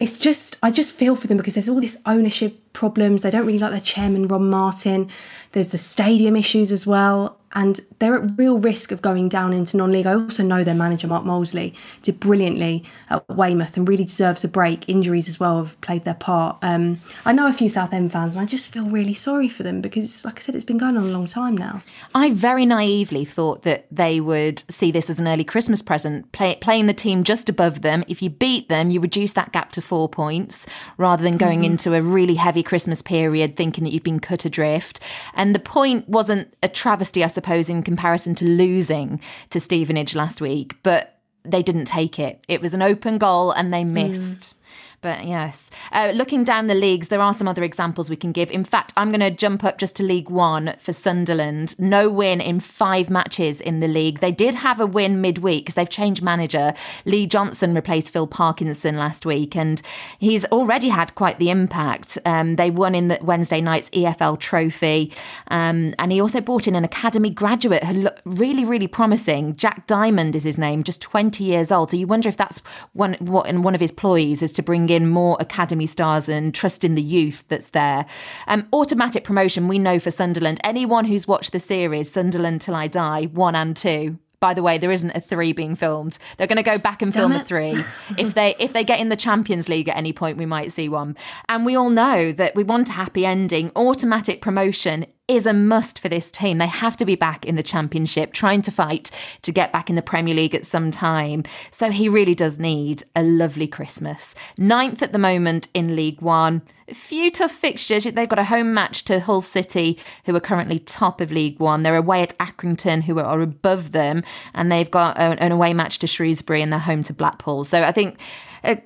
it's 0.00 0.18
just, 0.18 0.56
I 0.60 0.72
just 0.72 0.92
feel 0.92 1.14
for 1.14 1.28
them 1.28 1.36
because 1.36 1.54
there's 1.54 1.68
all 1.68 1.80
this 1.80 1.98
ownership 2.04 2.60
problems. 2.72 3.22
They 3.22 3.30
don't 3.30 3.46
really 3.46 3.58
like 3.60 3.70
their 3.70 3.80
chairman, 3.80 4.26
Ron 4.26 4.50
Martin. 4.50 5.08
There's 5.52 5.68
the 5.68 5.78
stadium 5.78 6.34
issues 6.34 6.72
as 6.72 6.84
well 6.84 7.37
and 7.54 7.80
they're 7.98 8.16
at 8.16 8.38
real 8.38 8.58
risk 8.58 8.92
of 8.92 9.00
going 9.00 9.28
down 9.28 9.52
into 9.52 9.76
non-league. 9.76 10.06
I 10.06 10.14
also 10.14 10.42
know 10.42 10.62
their 10.64 10.74
manager 10.74 11.06
Mark 11.06 11.24
Molesley 11.24 11.74
did 12.02 12.20
brilliantly 12.20 12.84
at 13.08 13.26
Weymouth 13.28 13.76
and 13.76 13.88
really 13.88 14.04
deserves 14.04 14.44
a 14.44 14.48
break. 14.48 14.88
Injuries 14.88 15.28
as 15.28 15.40
well 15.40 15.58
have 15.58 15.80
played 15.80 16.04
their 16.04 16.14
part. 16.14 16.58
Um, 16.62 17.00
I 17.24 17.32
know 17.32 17.46
a 17.46 17.52
few 17.52 17.68
Southend 17.68 18.12
fans, 18.12 18.36
and 18.36 18.42
I 18.42 18.46
just 18.46 18.70
feel 18.70 18.88
really 18.88 19.14
sorry 19.14 19.48
for 19.48 19.62
them 19.62 19.80
because, 19.80 20.24
like 20.24 20.38
I 20.38 20.40
said, 20.40 20.54
it's 20.54 20.64
been 20.64 20.78
going 20.78 20.96
on 20.96 21.04
a 21.04 21.08
long 21.08 21.26
time 21.26 21.56
now. 21.56 21.82
I 22.14 22.30
very 22.30 22.66
naively 22.66 23.24
thought 23.24 23.62
that 23.62 23.86
they 23.90 24.20
would 24.20 24.62
see 24.70 24.90
this 24.90 25.08
as 25.08 25.18
an 25.18 25.26
early 25.26 25.44
Christmas 25.44 25.80
present, 25.80 26.30
play, 26.32 26.56
playing 26.60 26.86
the 26.86 26.94
team 26.94 27.24
just 27.24 27.48
above 27.48 27.80
them. 27.82 28.04
If 28.08 28.22
you 28.22 28.30
beat 28.30 28.68
them, 28.68 28.90
you 28.90 29.00
reduce 29.00 29.32
that 29.32 29.52
gap 29.52 29.72
to 29.72 29.82
four 29.82 30.08
points, 30.08 30.66
rather 30.96 31.22
than 31.22 31.38
going 31.38 31.60
mm-hmm. 31.60 31.72
into 31.72 31.94
a 31.94 32.02
really 32.02 32.34
heavy 32.34 32.62
Christmas 32.62 33.00
period 33.02 33.56
thinking 33.56 33.84
that 33.84 33.92
you've 33.92 34.02
been 34.02 34.20
cut 34.20 34.44
adrift. 34.44 35.00
And 35.34 35.54
the 35.54 35.60
point 35.60 36.08
wasn't 36.08 36.54
a 36.62 36.68
travesty, 36.68 37.24
I 37.24 37.28
suppose, 37.38 37.70
in 37.70 37.84
comparison 37.84 38.34
to 38.34 38.44
losing 38.44 39.20
to 39.50 39.60
Stevenage 39.60 40.16
last 40.16 40.40
week, 40.40 40.74
but 40.82 41.20
they 41.44 41.62
didn't 41.62 41.84
take 41.84 42.18
it. 42.18 42.44
It 42.48 42.60
was 42.60 42.74
an 42.74 42.82
open 42.82 43.16
goal 43.16 43.52
and 43.52 43.72
they 43.72 43.84
missed. 43.84 44.40
Mm. 44.40 44.54
But 45.00 45.26
yes, 45.26 45.70
uh, 45.92 46.10
looking 46.12 46.42
down 46.42 46.66
the 46.66 46.74
leagues, 46.74 47.06
there 47.06 47.20
are 47.20 47.32
some 47.32 47.46
other 47.46 47.62
examples 47.62 48.10
we 48.10 48.16
can 48.16 48.32
give. 48.32 48.50
In 48.50 48.64
fact, 48.64 48.92
I'm 48.96 49.10
going 49.10 49.20
to 49.20 49.30
jump 49.30 49.62
up 49.62 49.78
just 49.78 49.94
to 49.96 50.02
League 50.02 50.28
One 50.28 50.74
for 50.80 50.92
Sunderland. 50.92 51.78
No 51.78 52.10
win 52.10 52.40
in 52.40 52.58
five 52.58 53.08
matches 53.08 53.60
in 53.60 53.78
the 53.78 53.86
league. 53.86 54.18
They 54.18 54.32
did 54.32 54.56
have 54.56 54.80
a 54.80 54.86
win 54.86 55.20
midweek 55.20 55.64
because 55.64 55.76
they've 55.76 55.88
changed 55.88 56.20
manager. 56.20 56.74
Lee 57.04 57.28
Johnson 57.28 57.74
replaced 57.74 58.10
Phil 58.12 58.26
Parkinson 58.26 58.96
last 58.96 59.24
week, 59.24 59.54
and 59.54 59.80
he's 60.18 60.44
already 60.46 60.88
had 60.88 61.14
quite 61.14 61.38
the 61.38 61.50
impact. 61.50 62.18
Um, 62.24 62.56
they 62.56 62.70
won 62.70 62.96
in 62.96 63.06
the 63.06 63.20
Wednesday 63.22 63.60
night's 63.60 63.90
EFL 63.90 64.40
Trophy, 64.40 65.12
um, 65.46 65.94
and 66.00 66.10
he 66.10 66.20
also 66.20 66.40
brought 66.40 66.66
in 66.66 66.74
an 66.74 66.82
academy 66.82 67.30
graduate 67.30 67.84
who 67.84 67.94
looked 67.94 68.22
really, 68.24 68.64
really 68.64 68.88
promising. 68.88 69.54
Jack 69.54 69.86
Diamond 69.86 70.34
is 70.34 70.42
his 70.42 70.58
name, 70.58 70.82
just 70.82 71.00
20 71.00 71.44
years 71.44 71.70
old. 71.70 71.92
So 71.92 71.96
you 71.96 72.08
wonder 72.08 72.28
if 72.28 72.36
that's 72.36 72.58
one 72.94 73.14
what 73.20 73.46
and 73.46 73.62
one 73.62 73.76
of 73.76 73.80
his 73.80 73.92
ploys 73.92 74.42
is 74.42 74.52
to 74.54 74.62
bring 74.62 74.87
in 74.90 75.08
more 75.08 75.36
academy 75.40 75.86
stars 75.86 76.28
and 76.28 76.54
trust 76.54 76.84
in 76.84 76.94
the 76.94 77.02
youth 77.02 77.44
that's 77.48 77.70
there. 77.70 78.06
Um, 78.46 78.68
automatic 78.72 79.24
promotion, 79.24 79.68
we 79.68 79.78
know 79.78 79.98
for 79.98 80.10
Sunderland. 80.10 80.60
Anyone 80.64 81.04
who's 81.04 81.28
watched 81.28 81.52
the 81.52 81.58
series, 81.58 82.10
Sunderland 82.10 82.60
Till 82.60 82.74
I 82.74 82.88
Die, 82.88 83.24
one 83.32 83.54
and 83.54 83.76
two, 83.76 84.18
by 84.40 84.54
the 84.54 84.62
way, 84.62 84.78
there 84.78 84.92
isn't 84.92 85.16
a 85.16 85.20
three 85.20 85.52
being 85.52 85.74
filmed. 85.74 86.18
They're 86.36 86.46
going 86.46 86.58
to 86.58 86.62
go 86.62 86.78
back 86.78 87.02
and 87.02 87.12
film 87.12 87.32
a 87.32 87.42
three. 87.42 87.76
if 88.18 88.34
they 88.34 88.54
if 88.58 88.72
they 88.72 88.84
get 88.84 89.00
in 89.00 89.08
the 89.08 89.16
Champions 89.16 89.68
League 89.68 89.88
at 89.88 89.96
any 89.96 90.12
point, 90.12 90.38
we 90.38 90.46
might 90.46 90.70
see 90.70 90.88
one. 90.88 91.16
And 91.48 91.66
we 91.66 91.74
all 91.74 91.90
know 91.90 92.32
that 92.32 92.54
we 92.54 92.62
want 92.62 92.88
a 92.90 92.92
happy 92.92 93.26
ending. 93.26 93.72
Automatic 93.74 94.40
promotion 94.40 95.06
is 95.28 95.44
a 95.44 95.52
must 95.52 95.98
for 95.98 96.08
this 96.08 96.32
team. 96.32 96.56
They 96.56 96.66
have 96.66 96.96
to 96.96 97.04
be 97.04 97.14
back 97.14 97.44
in 97.44 97.54
the 97.54 97.62
Championship, 97.62 98.32
trying 98.32 98.62
to 98.62 98.70
fight 98.70 99.10
to 99.42 99.52
get 99.52 99.72
back 99.72 99.90
in 99.90 99.94
the 99.94 100.02
Premier 100.02 100.34
League 100.34 100.54
at 100.54 100.64
some 100.64 100.90
time. 100.90 101.44
So 101.70 101.90
he 101.90 102.08
really 102.08 102.34
does 102.34 102.58
need 102.58 103.02
a 103.14 103.22
lovely 103.22 103.66
Christmas. 103.66 104.34
Ninth 104.56 105.02
at 105.02 105.12
the 105.12 105.18
moment 105.18 105.68
in 105.74 105.94
League 105.94 106.22
One. 106.22 106.62
A 106.88 106.94
few 106.94 107.30
tough 107.30 107.52
fixtures. 107.52 108.04
They've 108.04 108.28
got 108.28 108.38
a 108.38 108.44
home 108.44 108.72
match 108.72 109.04
to 109.04 109.20
Hull 109.20 109.42
City, 109.42 109.98
who 110.24 110.34
are 110.34 110.40
currently 110.40 110.78
top 110.78 111.20
of 111.20 111.30
League 111.30 111.60
One. 111.60 111.82
They're 111.82 111.96
away 111.96 112.22
at 112.22 112.36
Accrington, 112.38 113.02
who 113.02 113.18
are 113.18 113.42
above 113.42 113.92
them. 113.92 114.22
And 114.54 114.72
they've 114.72 114.90
got 114.90 115.18
an 115.18 115.52
away 115.52 115.74
match 115.74 115.98
to 115.98 116.06
Shrewsbury 116.06 116.62
and 116.62 116.72
they're 116.72 116.78
home 116.78 117.02
to 117.02 117.12
Blackpool. 117.12 117.64
So 117.64 117.82
I 117.82 117.92
think 117.92 118.18
a, 118.64 118.80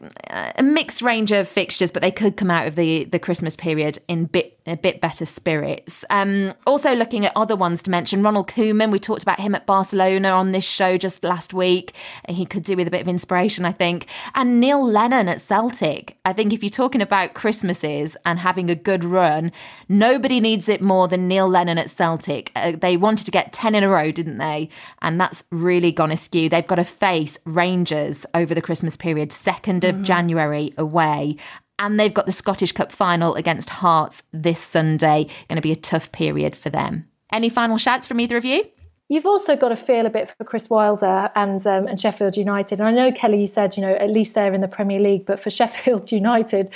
a, 0.56 0.62
mixed 0.62 1.02
range 1.02 1.32
of 1.32 1.48
fixtures, 1.48 1.90
but 1.90 2.02
they 2.02 2.10
could 2.10 2.36
come 2.36 2.50
out 2.50 2.66
of 2.66 2.76
the, 2.76 3.04
the 3.04 3.18
Christmas 3.18 3.56
period 3.56 3.98
in 4.08 4.26
bit 4.26 4.58
a 4.66 4.76
bit 4.76 5.00
better 5.00 5.26
spirits. 5.26 6.04
Um, 6.10 6.54
also, 6.66 6.94
looking 6.94 7.26
at 7.26 7.32
other 7.34 7.56
ones 7.56 7.82
to 7.82 7.90
mention, 7.90 8.22
Ronald 8.22 8.48
Koeman. 8.48 8.92
We 8.92 8.98
talked 8.98 9.22
about 9.22 9.40
him 9.40 9.54
at 9.54 9.66
Barcelona 9.66 10.28
on 10.30 10.52
this 10.52 10.68
show 10.68 10.96
just 10.96 11.24
last 11.24 11.52
week. 11.52 11.94
He 12.28 12.46
could 12.46 12.62
do 12.62 12.76
with 12.76 12.86
a 12.86 12.90
bit 12.90 13.00
of 13.00 13.08
inspiration, 13.08 13.64
I 13.64 13.72
think. 13.72 14.06
And 14.34 14.60
Neil 14.60 14.84
Lennon 14.84 15.28
at 15.28 15.40
Celtic. 15.40 16.16
I 16.24 16.32
think 16.32 16.52
if 16.52 16.62
you're 16.62 16.70
talking 16.70 17.02
about 17.02 17.34
Christmases 17.34 18.16
and 18.24 18.38
having 18.38 18.70
a 18.70 18.74
good 18.74 19.04
run, 19.04 19.52
nobody 19.88 20.38
needs 20.38 20.68
it 20.68 20.80
more 20.80 21.08
than 21.08 21.28
Neil 21.28 21.48
Lennon 21.48 21.78
at 21.78 21.90
Celtic. 21.90 22.52
Uh, 22.54 22.72
they 22.72 22.96
wanted 22.96 23.24
to 23.24 23.30
get 23.30 23.52
10 23.52 23.74
in 23.74 23.82
a 23.82 23.88
row, 23.88 24.12
didn't 24.12 24.38
they? 24.38 24.68
And 25.00 25.20
that's 25.20 25.42
really 25.50 25.90
gone 25.90 26.12
askew. 26.12 26.48
They've 26.48 26.66
got 26.66 26.76
to 26.76 26.84
face 26.84 27.38
Rangers 27.44 28.24
over 28.34 28.54
the 28.54 28.62
Christmas 28.62 28.96
period, 28.96 29.32
2nd 29.62 29.88
of 29.88 29.94
mm-hmm. 29.94 30.02
January 30.02 30.72
away 30.76 31.36
and 31.78 31.98
they've 31.98 32.14
got 32.14 32.26
the 32.26 32.32
Scottish 32.32 32.72
Cup 32.72 32.92
final 32.92 33.34
against 33.34 33.68
Hearts 33.68 34.22
this 34.32 34.60
Sunday. 34.60 35.26
Going 35.48 35.56
to 35.56 35.60
be 35.60 35.72
a 35.72 35.76
tough 35.76 36.12
period 36.12 36.54
for 36.54 36.70
them. 36.70 37.08
Any 37.32 37.48
final 37.48 37.76
shouts 37.76 38.06
from 38.06 38.20
either 38.20 38.36
of 38.36 38.44
you? 38.44 38.64
You've 39.08 39.26
also 39.26 39.56
got 39.56 39.70
to 39.70 39.76
feel 39.76 40.06
a 40.06 40.10
bit 40.10 40.28
for 40.28 40.44
Chris 40.44 40.70
Wilder 40.70 41.30
and 41.34 41.66
um, 41.66 41.86
and 41.86 41.98
Sheffield 41.98 42.36
United. 42.36 42.78
And 42.78 42.88
I 42.88 42.92
know 42.92 43.12
Kelly, 43.12 43.40
you 43.40 43.46
said 43.46 43.76
you 43.76 43.82
know 43.82 43.92
at 43.94 44.08
least 44.08 44.34
they're 44.34 44.54
in 44.54 44.60
the 44.60 44.68
Premier 44.68 45.00
League, 45.00 45.26
but 45.26 45.40
for 45.40 45.50
Sheffield 45.58 46.12
United, 46.12 46.70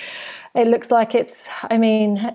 it 0.57 0.69
looks 0.69 0.91
like 0.91 1.15
it's. 1.15 1.49
I 1.71 1.77
mean, 1.77 2.19
uh, 2.19 2.33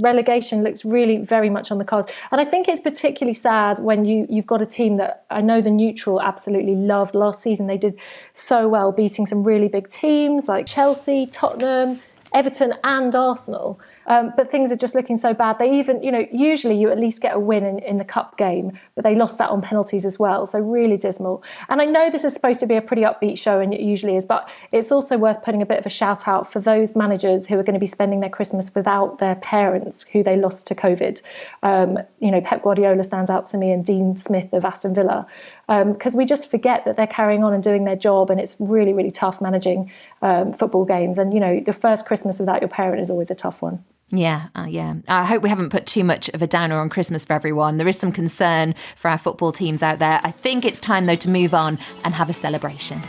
relegation 0.00 0.62
looks 0.62 0.84
really 0.84 1.18
very 1.18 1.48
much 1.48 1.70
on 1.70 1.78
the 1.78 1.84
cards. 1.84 2.10
And 2.30 2.40
I 2.40 2.44
think 2.44 2.68
it's 2.68 2.80
particularly 2.80 3.34
sad 3.34 3.78
when 3.78 4.04
you 4.04 4.26
you've 4.28 4.46
got 4.46 4.60
a 4.60 4.66
team 4.66 4.96
that 4.96 5.24
I 5.30 5.40
know 5.40 5.60
the 5.60 5.70
neutral 5.70 6.20
absolutely 6.20 6.74
loved 6.74 7.14
last 7.14 7.40
season. 7.40 7.68
They 7.68 7.78
did 7.78 7.98
so 8.32 8.68
well, 8.68 8.90
beating 8.90 9.26
some 9.26 9.44
really 9.44 9.68
big 9.68 9.88
teams 9.88 10.48
like 10.48 10.66
Chelsea, 10.66 11.26
Tottenham, 11.26 12.00
Everton, 12.34 12.74
and 12.82 13.14
Arsenal 13.14 13.78
Um, 14.06 14.32
but 14.36 14.50
things 14.50 14.72
are 14.72 14.76
just 14.76 14.94
looking 14.94 15.16
so 15.16 15.34
bad. 15.34 15.58
They 15.58 15.78
even, 15.78 16.02
you 16.02 16.12
know, 16.12 16.26
usually 16.32 16.78
you 16.78 16.90
at 16.90 16.98
least 16.98 17.20
get 17.20 17.34
a 17.34 17.38
win 17.38 17.64
in, 17.64 17.78
in 17.80 17.98
the 17.98 18.04
cup 18.04 18.36
game, 18.36 18.78
but 18.94 19.04
they 19.04 19.14
lost 19.14 19.38
that 19.38 19.50
on 19.50 19.62
penalties 19.62 20.04
as 20.04 20.18
well. 20.18 20.46
So 20.46 20.58
really 20.58 20.96
dismal. 20.96 21.42
And 21.68 21.80
I 21.80 21.84
know 21.84 22.10
this 22.10 22.24
is 22.24 22.32
supposed 22.32 22.60
to 22.60 22.66
be 22.66 22.76
a 22.76 22.82
pretty 22.82 23.02
upbeat 23.02 23.38
show, 23.38 23.60
and 23.60 23.72
it 23.72 23.80
usually 23.80 24.16
is, 24.16 24.26
but 24.26 24.48
it's 24.72 24.92
also 24.92 25.16
worth 25.18 25.42
putting 25.42 25.62
a 25.62 25.66
bit 25.66 25.78
of 25.78 25.86
a 25.86 25.90
shout 25.90 26.26
out 26.26 26.50
for 26.50 26.60
those 26.60 26.96
managers 26.96 27.46
who 27.46 27.58
are 27.58 27.62
going 27.62 27.74
to 27.74 27.80
be 27.80 27.86
spending 27.86 28.20
their 28.20 28.30
Christmas 28.30 28.74
without 28.74 29.18
their 29.18 29.36
parents 29.36 30.08
who 30.08 30.22
they 30.22 30.36
lost 30.36 30.66
to 30.68 30.74
COVID. 30.74 31.22
Um, 31.62 31.98
you 32.20 32.30
know, 32.30 32.40
Pep 32.40 32.62
Guardiola 32.62 33.04
stands 33.04 33.30
out 33.30 33.44
to 33.46 33.58
me, 33.58 33.72
and 33.72 33.84
Dean 33.84 34.16
Smith 34.16 34.52
of 34.52 34.64
Aston 34.64 34.94
Villa, 34.94 35.26
because 35.66 36.14
um, 36.14 36.18
we 36.18 36.24
just 36.24 36.50
forget 36.50 36.84
that 36.84 36.96
they're 36.96 37.06
carrying 37.06 37.44
on 37.44 37.52
and 37.52 37.62
doing 37.62 37.84
their 37.84 37.96
job, 37.96 38.30
and 38.30 38.40
it's 38.40 38.56
really, 38.58 38.92
really 38.92 39.10
tough 39.10 39.40
managing 39.40 39.90
um, 40.20 40.52
football 40.52 40.84
games. 40.84 41.18
And 41.18 41.32
you 41.32 41.40
know, 41.40 41.60
the 41.60 41.72
first 41.72 42.06
Christmas 42.06 42.38
without 42.38 42.60
your 42.60 42.68
parent 42.68 43.00
is 43.00 43.10
always 43.10 43.30
a 43.30 43.34
tough 43.34 43.62
one. 43.62 43.84
Yeah, 44.14 44.48
uh, 44.54 44.66
yeah. 44.68 44.96
I 45.08 45.24
hope 45.24 45.42
we 45.42 45.48
haven't 45.48 45.70
put 45.70 45.86
too 45.86 46.04
much 46.04 46.28
of 46.30 46.42
a 46.42 46.46
downer 46.46 46.78
on 46.78 46.90
Christmas 46.90 47.24
for 47.24 47.32
everyone. 47.32 47.78
There 47.78 47.88
is 47.88 47.98
some 47.98 48.12
concern 48.12 48.74
for 48.94 49.10
our 49.10 49.16
football 49.16 49.52
teams 49.52 49.82
out 49.82 49.98
there. 49.98 50.20
I 50.22 50.30
think 50.30 50.66
it's 50.66 50.80
time, 50.80 51.06
though, 51.06 51.14
to 51.14 51.30
move 51.30 51.54
on 51.54 51.78
and 52.04 52.12
have 52.14 52.28
a 52.28 52.34
celebration. 52.34 53.00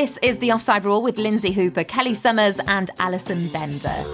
This 0.00 0.16
is 0.22 0.38
the 0.38 0.52
Offside 0.52 0.84
Rule 0.84 1.02
with 1.02 1.18
Lindsay 1.18 1.50
Hooper, 1.50 1.82
Kelly 1.82 2.14
Summers, 2.14 2.60
and 2.68 2.88
Alison 3.00 3.48
Bender. 3.48 4.04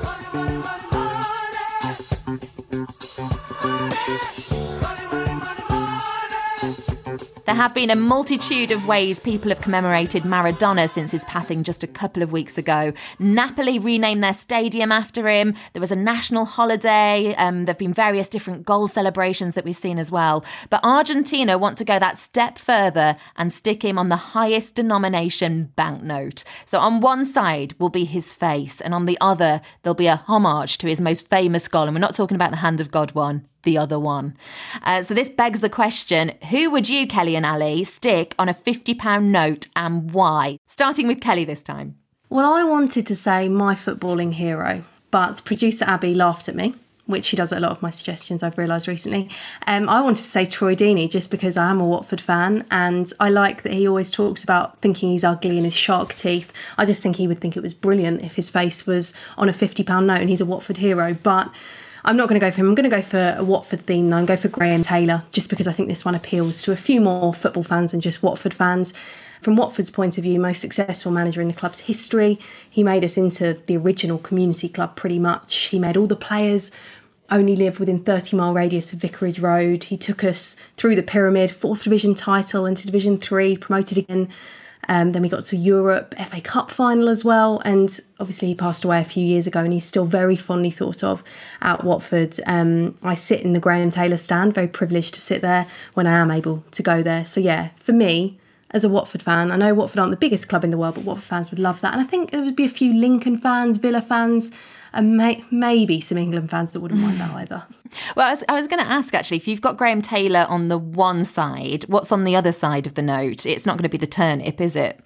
There 7.55 7.63
have 7.63 7.73
been 7.73 7.91
a 7.91 7.95
multitude 7.95 8.73
of 8.73 8.89
ways 8.89 9.21
people 9.21 9.49
have 9.51 9.61
commemorated 9.61 10.25
Maradona 10.25 10.91
since 10.91 11.13
his 11.13 11.25
passing 11.27 11.63
just 11.63 11.85
a 11.85 11.87
couple 11.87 12.21
of 12.21 12.33
weeks 12.33 12.59
ago. 12.59 12.93
Napoli 13.21 13.79
renamed 13.79 14.25
their 14.25 14.33
stadium 14.33 14.91
after 14.91 15.29
him. 15.29 15.55
There 15.73 15.81
was 15.81 15.93
a 15.93 15.97
national 15.97 16.47
holiday. 16.47 17.33
Um, 17.37 17.65
there 17.65 17.73
have 17.73 17.79
been 17.79 17.95
various 17.95 18.29
different 18.29 18.67
goal 18.67 18.89
celebrations 18.89 19.55
that 19.55 19.65
we've 19.65 19.77
seen 19.77 20.01
as 20.01 20.11
well. 20.11 20.45
But 20.69 20.85
Argentina 20.85 21.57
want 21.57 21.79
to 21.79 21.85
go 21.85 22.01
that 22.01 22.19
step 22.19 22.59
further 22.59 23.17
and 23.37 23.53
stick 23.53 23.85
him 23.85 23.99
on 23.99 24.09
the 24.09 24.17
highest 24.17 24.75
denomination 24.75 25.71
banknote. 25.77 26.43
So 26.65 26.81
on 26.81 27.01
one 27.01 27.25
side 27.25 27.77
will 27.79 27.89
be 27.89 28.05
his 28.05 28.33
face, 28.33 28.81
and 28.81 28.93
on 28.93 29.07
the 29.07 29.17
other, 29.21 29.61
there'll 29.85 29.95
be 29.95 30.09
a 30.09 30.25
homage 30.27 30.77
to 30.79 30.89
his 30.89 31.01
most 31.01 31.29
famous 31.29 31.69
goal. 31.69 31.85
And 31.85 31.95
we're 31.95 32.01
not 32.01 32.17
talking 32.17 32.35
about 32.35 32.51
the 32.51 32.57
Hand 32.57 32.81
of 32.81 32.91
God 32.91 33.13
one 33.13 33.47
the 33.65 33.79
other 33.79 33.99
one. 33.99 34.37
Uh, 34.83 35.03
so 35.03 35.15
this 35.15 35.29
begs 35.29 35.61
the 35.61 35.69
question 35.69 36.33
who 36.51 36.71
would 36.71 36.89
you, 36.89 37.07
Kelly 37.07 37.37
and 37.37 37.45
Ali, 37.45 37.85
stick 37.85 38.35
on 38.39 38.49
a 38.49 38.55
£50 38.55 39.25
note 39.25 39.69
and 39.75 40.13
why? 40.13 40.59
Starting 40.67 41.07
with 41.07 41.21
Kelly 41.21 41.45
this 41.45 41.63
time. 41.63 41.97
Well, 42.31 42.53
I 42.53 42.65
wanted 42.65 43.07
to 43.07 43.17
say 43.17 43.49
my 43.49 43.75
footballing 43.75 44.33
hero, 44.33 44.85
but 45.11 45.45
producer 45.45 45.85
Abby 45.85 46.15
laughed 46.15 46.49
at 46.49 46.55
me. 46.55 46.75
Which 47.07 47.27
she 47.27 47.37
does 47.37 47.53
at 47.53 47.59
a 47.59 47.61
lot 47.61 47.71
of 47.73 47.83
my 47.83 47.91
suggestions, 47.91 48.43
I've 48.43 48.57
realised 48.57 48.89
recently. 48.89 49.29
Um, 49.67 49.91
I 49.91 50.01
wanted 50.01 50.23
to 50.23 50.23
say 50.23 50.47
Troy 50.47 50.75
Deeney 50.75 51.11
just 51.11 51.31
because 51.31 51.59
I 51.59 51.69
am 51.69 51.79
a 51.79 51.87
Watford 51.87 52.19
fan 52.19 52.65
and 52.71 53.13
I 53.21 53.29
like 53.29 53.63
that 53.63 53.75
he 53.75 53.87
always 53.87 54.11
talks 54.11 54.43
about 54.43 54.81
thinking 54.81 55.11
he's 55.11 55.23
ugly 55.23 55.59
and 55.59 55.67
his 55.67 55.75
shark 55.75 56.15
teeth. 56.15 56.51
I 56.79 56.87
just 56.87 57.03
think 57.03 57.17
he 57.17 57.29
would 57.29 57.43
think 57.43 57.59
it 57.59 57.63
was 57.63 57.75
brilliant 57.75 58.23
if 58.23 58.37
his 58.37 58.49
face 58.49 58.87
was 58.87 59.13
on 59.37 59.51
a 59.51 59.53
£50 59.53 59.87
note 60.07 60.23
and 60.23 60.31
he's 60.31 60.41
a 60.41 60.47
Watford 60.47 60.79
hero. 60.79 61.13
But 61.13 61.53
I'm 62.07 62.19
not 62.19 62.29
going 62.29 62.39
to 62.39 62.47
go 62.47 62.51
for 62.51 62.61
him. 62.61 62.69
I'm 62.69 62.75
going 62.75 62.89
to 62.91 62.95
go 62.95 63.03
for 63.03 63.35
a 63.39 63.43
Watford 63.43 63.87
theme 63.87 64.11
though 64.11 64.19
and 64.19 64.29
go 64.29 64.37
for 64.37 64.49
Graham 64.49 64.83
Taylor, 64.83 65.23
just 65.33 65.49
because 65.49 65.67
I 65.67 65.73
think 65.73 65.89
this 65.89 66.05
one 66.05 66.15
appeals 66.15 66.61
to 66.63 66.73
a 66.73 66.77
few 66.77 67.01
more 67.01 67.33
football 67.33 67.65
fans 67.65 67.93
than 67.93 68.01
just 68.01 68.23
Watford 68.23 68.53
fans. 68.53 68.93
From 69.41 69.57
Watford's 69.57 69.91
point 69.91 70.19
of 70.19 70.25
view, 70.25 70.39
most 70.39 70.61
successful 70.61 71.13
manager 71.13 71.41
in 71.41 71.49
the 71.49 71.55
club's 71.55 71.81
history. 71.81 72.39
He 72.69 72.83
made 72.83 73.05
us 73.05 73.17
into 73.17 73.59
the 73.67 73.77
original 73.77 74.19
community 74.19 74.69
club 74.69 74.97
pretty 74.97 75.19
much. 75.19 75.55
He 75.57 75.79
made 75.79 75.97
all 75.97 76.07
the 76.07 76.17
players 76.17 76.71
only 77.31 77.57
live 77.57 77.81
within 77.81 78.05
30 78.05 78.37
mile 78.37 78.53
radius 78.53 78.93
of 78.93 79.01
Vicarage 79.01 79.41
Road. 79.41 79.85
He 79.85 79.97
took 79.97 80.23
us 80.23 80.57
through 80.77 80.97
the 80.97 81.03
pyramid, 81.03 81.51
fourth 81.51 81.85
division 81.85 82.15
title 82.15 82.67
into 82.67 82.85
Division 82.87 83.19
3, 83.19 83.57
promoted 83.57 83.97
again 83.97 84.29
um, 84.89 85.13
then 85.13 85.23
we 85.23 85.29
got 85.29 85.45
to 85.47 85.57
Europe, 85.57 86.15
FA 86.17 86.41
Cup 86.41 86.71
final 86.71 87.09
as 87.09 87.25
well. 87.25 87.61
And 87.65 87.99
obviously, 88.21 88.49
he 88.49 88.55
passed 88.55 88.85
away 88.85 89.01
a 89.01 89.05
few 89.05 89.25
years 89.25 89.47
ago 89.47 89.61
and 89.61 89.73
he's 89.73 89.87
still 89.87 90.05
very 90.05 90.37
fondly 90.37 90.71
thought 90.71 91.03
of 91.03 91.23
at 91.63 91.85
Watford. 91.85 92.39
Um, 92.47 92.97
I 93.03 93.15
sit 93.15 93.41
in 93.41 93.53
the 93.53 93.61
Graham 93.61 93.91
Taylor 93.91 94.17
stand, 94.17 94.55
very 94.55 94.69
privileged 94.69 95.15
to 95.15 95.21
sit 95.21 95.43
there 95.43 95.67
when 95.95 96.07
I 96.07 96.19
am 96.19 96.31
able 96.31 96.65
to 96.73 96.83
go 96.83 97.03
there. 97.03 97.25
So, 97.25 97.41
yeah, 97.41 97.71
for 97.77 97.93
me, 97.93 98.39
as 98.71 98.85
a 98.85 98.89
Watford 98.89 99.23
fan, 99.23 99.53
I 99.53 99.57
know 99.57 99.73
Watford 99.73 100.01
aren't 100.01 100.11
the 100.11 100.17
biggest 100.17 100.49
club 100.49 100.65
in 100.65 100.71
the 100.71 100.79
world, 100.79 100.97
but 100.97 101.05
Watford 101.05 101.25
fans 101.25 101.51
would 101.51 101.61
love 101.61 101.81
that. 101.81 101.93
And 101.93 102.03
I 102.03 102.05
think 102.05 102.31
there 102.31 102.43
would 102.43 102.57
be 102.57 102.65
a 102.65 102.69
few 102.69 102.93
Lincoln 102.93 103.37
fans, 103.39 103.79
Villa 103.79 104.03
fans, 104.03 104.51
and 104.95 105.17
may- 105.17 105.45
maybe 105.51 106.01
some 106.01 106.17
England 106.17 106.51
fans 106.51 106.71
that 106.71 106.81
wouldn't 106.81 107.01
mind 107.01 107.19
that 107.19 107.35
either. 107.35 107.65
Well, 108.17 108.27
I 108.27 108.31
was, 108.31 108.45
I 108.49 108.53
was 108.55 108.69
going 108.69 108.83
to 108.83 108.91
ask 108.91 109.15
actually, 109.15 109.37
if 109.37 109.49
you've 109.49 109.61
got 109.61 109.77
Graham 109.77 110.03
Taylor 110.03 110.47
on 110.49 110.69
the 110.69 110.79
one 110.79 111.25
side, 111.25 111.85
what's 111.89 112.11
on 112.11 112.25
the 112.25 112.37
other 112.37 112.53
side 112.53 112.87
of 112.87 112.95
the 112.95 113.03
note? 113.03 113.45
It's 113.47 113.67
not 113.67 113.77
going 113.77 113.85
to 113.85 113.89
be 113.89 113.99
the 113.99 114.07
turnip, 114.07 114.61
is 114.61 114.77
it? 114.77 115.01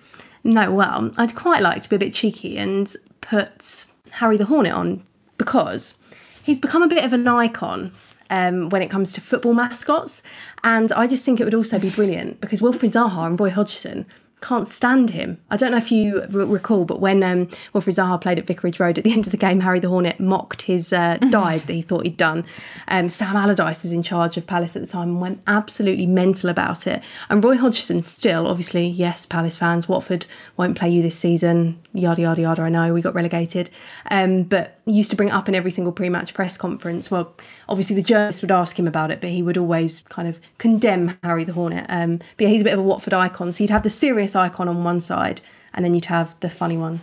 No, 0.44 0.70
well, 0.70 1.11
I'd 1.16 1.35
quite 1.35 1.62
like 1.62 1.83
to 1.83 1.88
be 1.90 1.96
a 1.96 1.98
bit 1.98 2.14
cheeky 2.14 2.57
and 2.57 2.94
put 3.20 3.85
Harry 4.12 4.37
the 4.37 4.44
Hornet 4.44 4.72
on 4.72 5.03
because 5.37 5.94
he's 6.42 6.59
become 6.61 6.83
a 6.83 6.88
bit 6.88 7.05
of 7.05 7.12
an 7.12 7.27
icon 7.27 7.92
um, 8.31 8.68
when 8.70 8.83
it 8.83 8.88
comes 8.88 9.12
to 9.14 9.20
football 9.20 9.55
mascots. 9.55 10.22
And 10.64 10.92
I 10.92 11.07
just 11.07 11.24
think 11.24 11.40
it 11.40 11.44
would 11.44 11.55
also 11.55 11.79
be 11.79 11.90
brilliant 11.90 12.40
because 12.40 12.61
Wilfried 12.61 12.92
Zaha 12.92 13.27
and 13.27 13.38
Roy 13.38 13.51
Hodgson 13.51 14.07
can't 14.40 14.68
stand 14.68 15.11
him. 15.11 15.38
I 15.51 15.57
don't 15.57 15.72
know 15.72 15.79
if 15.79 15.90
you 15.90 16.22
r- 16.22 16.29
recall, 16.29 16.85
but 16.85 17.01
when 17.01 17.22
um, 17.22 17.46
Wilfried 17.74 17.96
Zaha 17.96 18.20
played 18.20 18.38
at 18.38 18.46
Vicarage 18.46 18.79
Road 18.79 18.98
at 18.98 19.05
the 19.05 19.12
end 19.12 19.27
of 19.27 19.31
the 19.31 19.37
game, 19.37 19.61
Harry 19.61 19.81
the 19.81 19.88
Hornet 19.88 20.20
mocked 20.20 20.62
his 20.62 20.92
uh, 20.92 21.16
dive 21.31 21.66
that 21.66 21.72
he 21.72 21.83
thought 21.83 22.05
he'd 22.05 22.16
done. 22.16 22.44
Um, 22.88 23.09
Sam 23.09 23.37
Allardyce 23.37 23.83
was 23.83 23.92
in 23.92 24.03
charge 24.03 24.37
of 24.37 24.46
Palace 24.46 24.77
at 24.77 24.83
the 24.83 24.88
time 24.88 25.09
and 25.09 25.20
went 25.20 25.42
absolutely 25.46 26.07
mental 26.07 26.51
about 26.51 26.87
it. 26.87 27.03
And 27.29 27.42
Roy 27.42 27.57
Hodgson 27.57 28.03
still, 28.03 28.46
obviously, 28.46 28.87
yes, 28.87 29.27
Palace 29.27 29.57
fans, 29.57 29.88
Watford 29.88 30.27
won't 30.57 30.79
play 30.79 30.90
you 30.90 31.03
this 31.03 31.18
season, 31.18 31.81
yada, 31.92 32.22
yada, 32.22 32.42
yada, 32.42 32.62
I 32.62 32.68
know, 32.68 32.92
we 32.94 33.03
got 33.03 33.14
relegated. 33.14 33.70
Um, 34.11 34.44
but 34.44 34.79
used 34.87 35.11
to 35.11 35.16
bring 35.16 35.29
it 35.29 35.35
up 35.35 35.48
in 35.48 35.55
every 35.55 35.70
single 35.70 35.92
pre-match 35.92 36.33
press 36.33 36.57
conference. 36.57 37.11
Well, 37.11 37.35
obviously 37.68 37.96
the 37.96 38.03
journalists 38.03 38.42
would 38.42 38.51
ask 38.51 38.79
him 38.79 38.87
about 38.87 39.11
it, 39.11 39.20
but 39.20 39.31
he 39.31 39.42
would 39.42 39.59
always 39.59 40.01
kind 40.09 40.29
of 40.29 40.40
condemn 40.59 41.18
Harry 41.22 41.44
the 41.44 41.53
Hornet. 41.53 41.87
Um, 41.88 42.18
but 42.18 42.44
yeah, 42.44 42.48
he's 42.48 42.62
a 42.62 42.64
bit 42.64 42.72
of 42.72 42.79
a 42.79 42.83
Watford 42.83 43.12
icon. 43.12 43.53
So 43.53 43.64
you'd 43.64 43.70
have 43.70 43.83
the 43.83 43.90
serious 43.90 44.27
icon 44.36 44.68
on 44.68 44.84
one 44.84 45.00
side, 45.00 45.40
and 45.74 45.84
then 45.84 45.94
you'd 45.94 46.06
have 46.06 46.38
the 46.40 46.50
funny 46.50 46.76
one 46.76 47.00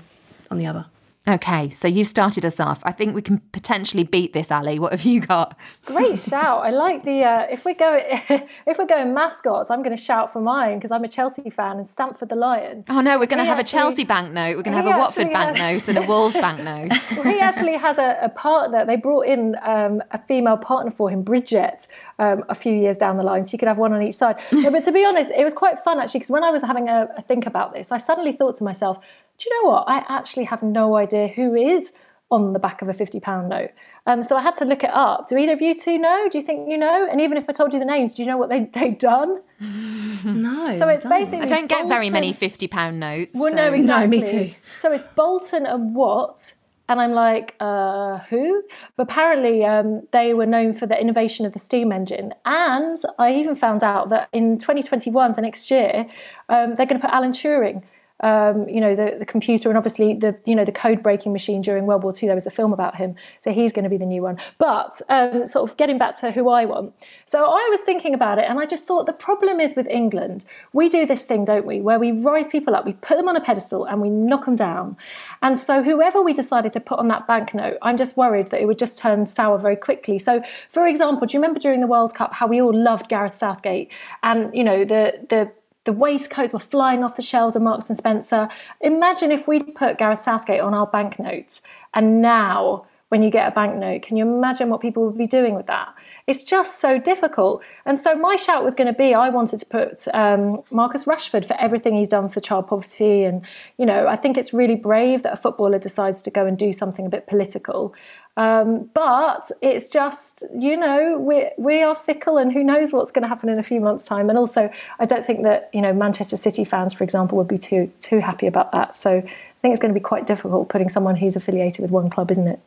on 0.50 0.58
the 0.58 0.66
other. 0.66 0.86
Okay, 1.28 1.72
so 1.72 1.88
you've 1.88 2.08
started 2.08 2.46
us 2.46 2.60
off. 2.60 2.82
I 2.84 2.92
think 2.92 3.16
we 3.16 3.22
can 3.24 3.40
potentially 3.52 4.04
beat 4.04 4.34
this, 4.34 4.52
Ali. 4.52 4.78
What 4.78 4.92
have 4.92 5.04
you 5.06 5.22
got? 5.22 5.58
Great 5.84 6.20
shout! 6.30 6.64
I 6.64 6.70
like 6.70 7.04
the. 7.04 7.24
Uh, 7.24 7.48
if 7.50 7.66
we're 7.66 7.74
going, 7.74 8.04
if 8.68 8.78
we're 8.78 8.86
going 8.86 9.12
mascots, 9.16 9.72
I'm 9.72 9.82
going 9.82 9.96
to 9.96 10.02
shout 10.02 10.32
for 10.32 10.40
mine 10.40 10.78
because 10.78 10.92
I'm 10.92 11.04
a 11.04 11.08
Chelsea 11.08 11.50
fan 11.50 11.78
and 11.78 11.90
Stamford 11.90 12.30
the 12.30 12.36
Lion. 12.36 12.84
Oh 12.90 13.02
no, 13.02 13.18
we're 13.18 13.26
going 13.26 13.40
to 13.40 13.46
have 13.46 13.58
actually, 13.58 13.80
a 13.80 13.82
Chelsea 13.82 14.04
banknote. 14.04 14.56
We're 14.56 14.64
going 14.64 14.78
to 14.78 14.84
have 14.84 14.96
a 14.96 15.00
Watford 15.00 15.32
banknote 15.32 15.88
and 15.90 15.98
a 15.98 16.02
Wolves 16.08 16.36
banknote. 16.36 16.92
well, 17.16 17.24
he 17.24 17.40
actually 17.40 17.78
has 17.78 17.98
a, 17.98 18.20
a 18.22 18.30
partner. 18.30 18.86
They 18.86 18.96
brought 18.96 19.26
in 19.26 19.56
um, 19.64 20.04
a 20.12 20.20
female 20.28 20.58
partner 20.58 20.92
for 20.92 21.10
him, 21.10 21.24
Bridget, 21.24 21.88
um, 22.20 22.44
a 22.50 22.56
few 22.56 22.74
years 22.74 22.98
down 22.98 23.18
the 23.18 23.24
line, 23.24 23.46
so 23.46 23.54
you 23.54 23.58
could 23.58 23.68
have 23.68 23.80
one 23.80 23.94
on 23.94 24.04
each 24.04 24.16
side. 24.16 24.36
no, 24.52 24.70
but 24.70 24.84
to 24.84 24.92
be 24.92 25.04
honest, 25.04 25.32
it 25.36 25.44
was 25.44 25.56
quite 25.56 25.80
fun 25.80 26.00
actually 26.00 26.20
because 26.20 26.32
when 26.32 26.44
I 26.44 26.52
was 26.52 26.62
having 26.62 26.88
a, 26.88 27.08
a 27.18 27.22
think 27.24 27.48
about 27.48 27.74
this, 27.74 27.92
I 27.92 27.98
suddenly 27.98 28.32
thought 28.32 28.58
to 28.58 28.64
myself 28.64 29.04
do 29.38 29.50
you 29.50 29.64
know 29.64 29.70
what? 29.70 29.86
I 29.88 30.06
actually 30.08 30.46
have 30.46 30.64
no 30.64 30.96
idea 30.96 31.28
who 31.28 31.56
is 31.56 31.94
on 32.32 32.54
the 32.54 32.60
back 32.60 32.82
of 32.82 32.90
a 32.90 32.94
£50 32.94 33.48
note. 33.48 33.72
Um, 34.08 34.24
so 34.24 34.36
I 34.36 34.42
had 34.42 34.56
to 34.58 34.66
look 34.66 34.84
it 34.84 34.90
up. 34.92 35.28
Do 35.28 35.38
either 35.38 35.54
of 35.54 35.62
you 35.62 35.78
two 35.78 35.98
know? 35.98 36.28
Do 36.30 36.38
you 36.38 36.44
think 36.44 36.70
you 36.70 36.78
know? 36.78 37.08
And 37.10 37.22
even 37.22 37.38
if 37.38 37.48
I 37.48 37.54
told 37.54 37.74
you 37.74 37.80
the 37.80 37.86
names, 37.86 38.14
do 38.14 38.24
you 38.24 38.28
know 38.28 38.38
what 38.38 38.50
they, 38.50 38.66
they've 38.74 38.98
done? 38.98 39.42
no. 39.60 40.76
So 40.78 40.88
it's 40.90 41.06
basically. 41.06 41.42
I 41.42 41.46
don't 41.46 41.68
get 41.68 41.82
Bolton. 41.82 41.90
very 41.90 42.10
many 42.10 42.34
£50 42.34 42.94
notes. 42.96 43.36
Well, 43.38 43.52
so. 43.52 43.56
no, 43.56 43.74
exactly. 43.74 44.20
No, 44.20 44.26
me 44.26 44.48
too. 44.48 44.56
So 44.72 44.92
it's 44.92 45.04
Bolton 45.16 45.66
and 45.66 45.96
Watt. 45.96 46.54
And 46.88 47.02
I'm 47.02 47.14
like, 47.14 47.56
uh, 47.60 48.20
who? 48.30 48.64
But 48.96 49.04
apparently, 49.04 49.66
um, 49.66 50.04
they 50.12 50.36
were 50.36 50.46
known 50.46 50.74
for 50.74 50.86
the 50.86 51.00
innovation 51.00 51.48
of 51.48 51.54
the 51.54 51.60
steam 51.60 51.92
engine. 51.92 52.32
And 52.46 53.00
I 53.18 53.34
even 53.34 53.56
found 53.56 53.84
out 53.84 54.10
that 54.10 54.30
in 54.32 54.60
2021, 54.60 55.34
so 55.34 55.42
next 55.42 55.72
year, 55.72 56.06
um, 56.48 56.76
they're 56.76 56.86
going 56.86 57.02
to 57.02 57.08
put 57.08 57.10
Alan 57.10 57.32
Turing 57.32 57.82
um, 58.22 58.68
you 58.70 58.80
know, 58.80 58.96
the, 58.96 59.18
the 59.20 59.26
computer 59.26 59.70
and 59.70 59.78
obviously 59.78 60.14
the, 60.14 60.38
you 60.46 60.56
know, 60.56 60.64
the 60.64 60.72
code 60.72 61.04
breaking 61.04 61.34
machine 61.34 61.62
during 61.62 61.86
World 61.86 62.04
War 62.04 62.14
II. 62.14 62.28
There 62.28 62.36
was 62.36 62.48
a 62.48 62.52
film 62.52 62.72
about 62.72 62.96
him. 62.96 63.16
So 63.42 63.52
he's 63.52 63.74
going 63.74 63.84
to 63.84 63.90
be 63.90 63.98
the 63.98 64.06
new 64.06 64.22
one. 64.22 64.38
But 64.58 65.02
um, 65.10 65.48
sort 65.48 65.70
of 65.70 65.78
getting 65.78 65.98
back 65.98 66.16
to 66.20 66.32
who 66.32 66.50
I 66.50 66.66
want. 66.66 66.94
So 67.26 67.44
I 67.44 67.68
was 67.70 67.80
thinking 67.82 68.14
about 68.14 68.40
it 68.40 68.46
and 68.50 68.60
I 68.60 68.66
just 68.66 68.86
thought 68.86 69.06
the 69.06 69.14
problem 69.14 69.60
is 69.60 69.76
with 69.76 69.88
England, 69.88 70.46
we 70.72 70.88
do 70.88 71.06
this 71.06 71.26
thing, 71.26 71.46
don't 71.46 71.66
we, 71.66 71.82
where 71.82 72.00
we 72.00 72.12
rise 72.12 72.48
people 72.48 72.74
up, 72.76 72.86
we 72.86 72.94
put 72.94 73.18
them 73.18 73.28
on 73.28 73.36
a 73.36 73.42
pedestal 73.42 73.86
and 73.86 74.02
we 74.02 74.10
knock 74.10 74.46
them 74.46 74.56
down. 74.56 74.96
And 75.42 75.58
so 75.58 75.84
whoever 75.84 76.22
we 76.22 76.34
decided 76.34 76.72
to 76.74 76.80
put 76.80 77.00
on 77.00 77.10
that 77.10 77.28
banknote, 77.28 77.78
I'm 77.82 77.98
just 77.98 78.16
worried 78.16 78.48
that 78.48 78.62
it 78.62 78.66
would 78.66 78.80
just 78.80 78.98
turn 78.98 79.26
sour 79.28 79.58
very 79.58 79.76
quickly. 79.76 80.20
So, 80.20 80.42
for 80.70 80.88
example, 80.88 81.28
do 81.28 81.34
you 81.34 81.42
remember 81.42 81.60
during 81.60 81.82
the 81.82 81.88
World 81.88 82.16
Cup 82.16 82.34
how 82.34 82.48
we 82.48 82.62
all 82.62 82.74
loved 82.74 83.10
Gareth 83.10 83.36
Southgate 83.36 83.92
and, 84.24 84.56
you 84.56 84.64
know, 84.64 84.86
the, 84.86 85.26
the, 85.30 85.52
the 85.86 85.94
waistcoats 85.94 86.54
were 86.54 86.60
flying 86.60 87.04
off 87.04 87.16
the 87.16 87.22
shelves 87.22 87.56
of 87.56 87.62
Marks 87.62 87.90
and 87.90 87.98
Spencer. 87.98 88.50
Imagine 88.82 89.32
if 89.32 89.48
we'd 89.48 89.74
put 89.74 89.98
Gareth 89.98 90.22
Southgate 90.22 90.60
on 90.60 90.74
our 90.74 90.88
banknotes, 90.88 91.62
and 91.94 92.22
now 92.22 92.86
when 93.10 93.24
you 93.24 93.30
get 93.30 93.48
a 93.48 93.52
banknote, 93.52 94.02
can 94.02 94.18
you 94.18 94.28
imagine 94.28 94.70
what 94.70 94.82
people 94.82 95.06
would 95.06 95.18
be 95.18 95.28
doing 95.28 95.56
with 95.56 95.68
that? 95.68 95.95
It's 96.28 96.44
just 96.44 96.80
so 96.80 96.98
difficult. 96.98 97.62
And 97.86 98.00
so 98.00 98.16
my 98.16 98.36
shout 98.36 98.64
was 98.64 98.74
going 98.74 98.88
to 98.88 98.98
be 98.98 99.14
I 99.14 99.30
wanted 99.30 99.60
to 99.60 99.66
put 99.66 100.08
um, 100.14 100.62
Marcus 100.72 101.06
Rashford 101.06 101.46
for 101.46 101.56
everything 101.60 101.96
he's 101.96 102.10
done 102.10 102.30
for 102.30 102.42
child 102.42 102.68
poverty. 102.68 103.24
And, 103.24 103.46
you 103.78 103.86
know, 103.86 104.08
I 104.08 104.16
think 104.16 104.36
it's 104.36 104.52
really 104.52 104.76
brave 104.76 105.22
that 105.22 105.34
a 105.34 105.38
footballer 105.38 105.78
decides 105.78 106.24
to 106.24 106.32
go 106.32 106.48
and 106.48 106.58
do 106.58 106.74
something 106.74 107.06
a 107.06 107.10
bit 107.10 107.28
political. 107.28 107.94
Um, 108.38 108.90
but 108.94 109.50
it's 109.62 109.88
just, 109.88 110.44
you 110.54 110.76
know, 110.76 111.18
we 111.18 111.50
we 111.58 111.82
are 111.84 111.96
fickle, 111.96 112.38
and 112.38 112.52
who 112.52 112.64
knows 112.64 112.92
what's 112.92 113.12
going 113.12 113.22
to 113.22 113.30
happen 113.30 113.48
in 113.48 113.60
a 113.60 113.64
few 113.64 113.80
months' 113.80 114.06
time. 114.06 114.30
And 114.30 114.38
also, 114.38 114.70
I 115.00 115.06
don't 115.06 115.26
think 115.26 115.44
that 115.44 115.70
you 115.74 115.82
know 115.82 115.94
Manchester 115.94 116.36
City 116.36 116.66
fans, 116.66 116.94
for 116.94 117.06
example, 117.06 117.38
would 117.38 117.48
be 117.48 117.58
too 117.58 117.92
too 118.02 118.20
happy 118.20 118.46
about 118.46 118.74
that. 118.74 118.98
So 118.98 119.12
I 119.20 119.60
think 119.62 119.72
it's 119.74 119.82
going 119.82 119.94
to 119.94 120.00
be 120.00 120.04
quite 120.04 120.28
difficult 120.28 120.68
putting 120.68 120.90
someone 120.90 121.16
who's 121.16 121.38
affiliated 121.38 121.82
with 121.82 121.92
one 121.92 122.10
club, 122.10 122.30
isn't 122.30 122.48
it? 122.48 122.60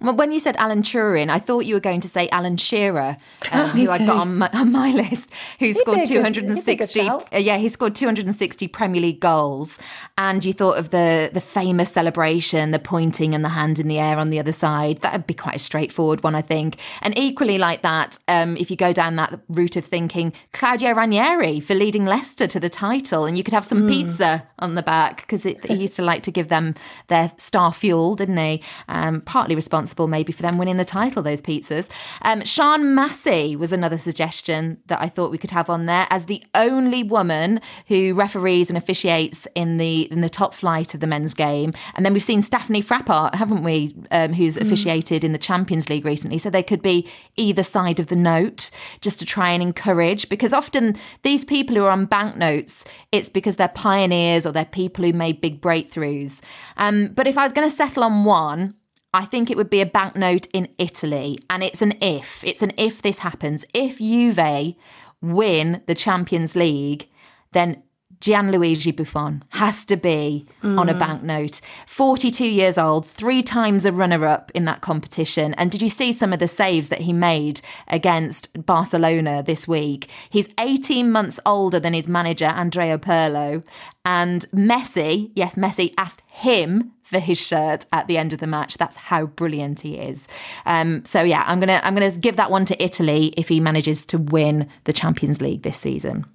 Well, 0.00 0.14
when 0.14 0.30
you 0.32 0.38
said 0.40 0.56
Alan 0.58 0.82
Turing, 0.82 1.28
I 1.28 1.38
thought 1.38 1.64
you 1.66 1.74
were 1.74 1.80
going 1.80 2.00
to 2.00 2.08
say 2.08 2.28
Alan 2.30 2.56
Shearer, 2.56 3.16
um, 3.52 3.70
who 3.70 3.90
I 3.90 3.98
got 3.98 4.16
on 4.16 4.38
my, 4.38 4.50
on 4.52 4.70
my 4.70 4.92
list, 5.02 5.32
who 5.58 5.66
He'd 5.66 5.76
scored 5.76 5.98
good- 5.98 6.06
260. 6.08 6.70
he'd 6.70 6.78
be 6.94 7.00
a 7.00 7.10
good 7.10 7.22
uh, 7.34 7.38
yeah, 7.38 7.56
he 7.56 7.68
scored 7.68 7.94
260 7.96 8.68
Premier 8.68 9.00
League 9.00 9.18
goals, 9.20 9.76
and 10.16 10.44
you 10.44 10.52
thought 10.52 10.78
of 10.78 10.90
the 10.90 11.30
the 11.32 11.40
famous 11.40 11.90
celebration, 11.90 12.70
the 12.70 12.78
pointing 12.78 13.34
and 13.34 13.44
the 13.44 13.48
hand 13.48 13.78
in 13.80 13.88
the 13.88 13.98
air 13.98 14.18
on 14.18 14.30
the 14.30 14.38
other 14.38 14.52
side. 14.52 14.98
That 15.00 15.12
would 15.12 15.26
be 15.26 15.34
quite 15.34 15.56
a 15.56 15.58
straightforward 15.58 16.22
one, 16.22 16.34
I 16.34 16.42
think. 16.42 16.76
And 17.02 17.16
equally 17.18 17.58
like 17.58 17.82
that, 17.82 18.18
um, 18.28 18.56
if 18.56 18.70
you 18.70 18.76
go 18.76 18.92
down 18.92 19.16
that 19.16 19.40
route 19.48 19.76
of 19.76 19.84
thinking, 19.84 20.32
Claudio 20.52 20.92
Ranieri 20.92 21.58
for 21.60 21.74
leading 21.74 22.04
Leicester 22.04 22.46
to 22.46 22.60
the 22.60 22.68
title, 22.68 23.24
and 23.24 23.36
you 23.36 23.42
could 23.42 23.54
have 23.54 23.64
some 23.64 23.78
Hmm. 23.82 23.88
pizza 23.88 24.46
on 24.60 24.74
the 24.74 24.82
back 24.82 25.22
because 25.22 25.42
he 25.42 25.56
used 25.74 25.96
to 25.96 26.02
like 26.02 26.22
to 26.24 26.30
give 26.30 26.48
them 26.48 26.74
their 27.08 27.32
star 27.36 27.72
fuel, 27.72 28.14
didn't 28.14 28.36
he? 28.36 28.62
Um, 28.88 29.20
partly 29.22 29.54
responsible 29.54 29.77
maybe 30.08 30.32
for 30.32 30.42
them 30.42 30.58
winning 30.58 30.76
the 30.76 30.84
title, 30.84 31.22
those 31.22 31.42
pizzas. 31.42 31.90
Um, 32.22 32.44
Sian 32.44 32.94
Massey 32.94 33.56
was 33.56 33.72
another 33.72 33.98
suggestion 33.98 34.78
that 34.86 35.00
I 35.00 35.08
thought 35.08 35.30
we 35.30 35.38
could 35.38 35.50
have 35.50 35.70
on 35.70 35.86
there 35.86 36.06
as 36.10 36.24
the 36.24 36.42
only 36.54 37.02
woman 37.02 37.60
who 37.86 38.14
referees 38.14 38.70
and 38.70 38.76
officiates 38.76 39.46
in 39.54 39.76
the 39.76 40.10
in 40.12 40.20
the 40.20 40.28
top 40.28 40.54
flight 40.54 40.94
of 40.94 41.00
the 41.00 41.06
men's 41.06 41.34
game. 41.34 41.72
And 41.94 42.04
then 42.04 42.12
we've 42.12 42.22
seen 42.22 42.42
Stephanie 42.42 42.82
Frappart, 42.82 43.34
haven't 43.34 43.62
we, 43.62 43.94
um, 44.10 44.32
who's 44.32 44.56
officiated 44.56 45.24
in 45.24 45.32
the 45.32 45.38
Champions 45.38 45.88
League 45.88 46.04
recently. 46.04 46.38
So 46.38 46.50
they 46.50 46.62
could 46.62 46.82
be 46.82 47.08
either 47.36 47.62
side 47.62 48.00
of 48.00 48.06
the 48.06 48.16
note 48.16 48.70
just 49.00 49.18
to 49.18 49.24
try 49.24 49.50
and 49.50 49.62
encourage, 49.62 50.28
because 50.28 50.52
often 50.52 50.96
these 51.22 51.44
people 51.44 51.76
who 51.76 51.84
are 51.84 51.90
on 51.90 52.06
banknotes, 52.06 52.84
it's 53.12 53.28
because 53.28 53.56
they're 53.56 53.68
pioneers 53.68 54.46
or 54.46 54.52
they're 54.52 54.64
people 54.64 55.04
who 55.04 55.12
made 55.12 55.40
big 55.40 55.60
breakthroughs. 55.60 56.40
Um, 56.76 57.08
but 57.14 57.26
if 57.26 57.36
I 57.36 57.42
was 57.42 57.52
going 57.52 57.68
to 57.68 57.74
settle 57.74 58.04
on 58.04 58.24
one, 58.24 58.74
I 59.14 59.24
think 59.24 59.50
it 59.50 59.56
would 59.56 59.70
be 59.70 59.80
a 59.80 59.86
banknote 59.86 60.46
in 60.52 60.68
Italy. 60.78 61.38
And 61.48 61.62
it's 61.62 61.82
an 61.82 61.94
if. 62.02 62.44
It's 62.44 62.62
an 62.62 62.72
if 62.76 63.02
this 63.02 63.20
happens. 63.20 63.64
If 63.74 63.98
Juve 63.98 64.74
win 65.20 65.82
the 65.86 65.94
Champions 65.94 66.54
League, 66.54 67.08
then 67.52 67.82
Gianluigi 68.20 68.94
Buffon 68.96 69.44
has 69.50 69.84
to 69.84 69.96
be 69.96 70.46
on 70.62 70.88
a 70.88 70.94
mm. 70.94 70.98
banknote. 70.98 71.60
42 71.86 72.44
years 72.44 72.76
old, 72.76 73.06
three 73.06 73.42
times 73.42 73.84
a 73.84 73.92
runner 73.92 74.26
up 74.26 74.50
in 74.54 74.64
that 74.64 74.80
competition. 74.80 75.54
And 75.54 75.70
did 75.70 75.82
you 75.82 75.88
see 75.88 76.12
some 76.12 76.32
of 76.32 76.40
the 76.40 76.48
saves 76.48 76.88
that 76.88 77.02
he 77.02 77.12
made 77.12 77.60
against 77.86 78.66
Barcelona 78.66 79.42
this 79.44 79.68
week? 79.68 80.10
He's 80.30 80.48
18 80.58 81.12
months 81.12 81.38
older 81.46 81.78
than 81.78 81.94
his 81.94 82.08
manager, 82.08 82.46
Andrea 82.46 82.98
Pirlo. 82.98 83.62
And 84.04 84.46
Messi, 84.50 85.30
yes, 85.36 85.54
Messi 85.54 85.94
asked 85.96 86.22
him 86.26 86.92
for 87.08 87.18
his 87.18 87.44
shirt 87.44 87.86
at 87.92 88.06
the 88.06 88.18
end 88.18 88.32
of 88.32 88.38
the 88.38 88.46
match. 88.46 88.76
That's 88.76 88.96
how 88.96 89.26
brilliant 89.26 89.80
he 89.80 89.96
is. 89.96 90.28
Um, 90.66 91.04
so 91.04 91.22
yeah, 91.22 91.42
I'm 91.46 91.58
gonna 91.58 91.80
I'm 91.82 91.94
gonna 91.94 92.10
give 92.10 92.36
that 92.36 92.50
one 92.50 92.64
to 92.66 92.82
Italy 92.82 93.32
if 93.36 93.48
he 93.48 93.60
manages 93.60 94.04
to 94.06 94.18
win 94.18 94.68
the 94.84 94.92
Champions 94.92 95.40
League 95.40 95.62
this 95.62 95.78
season. 95.78 96.26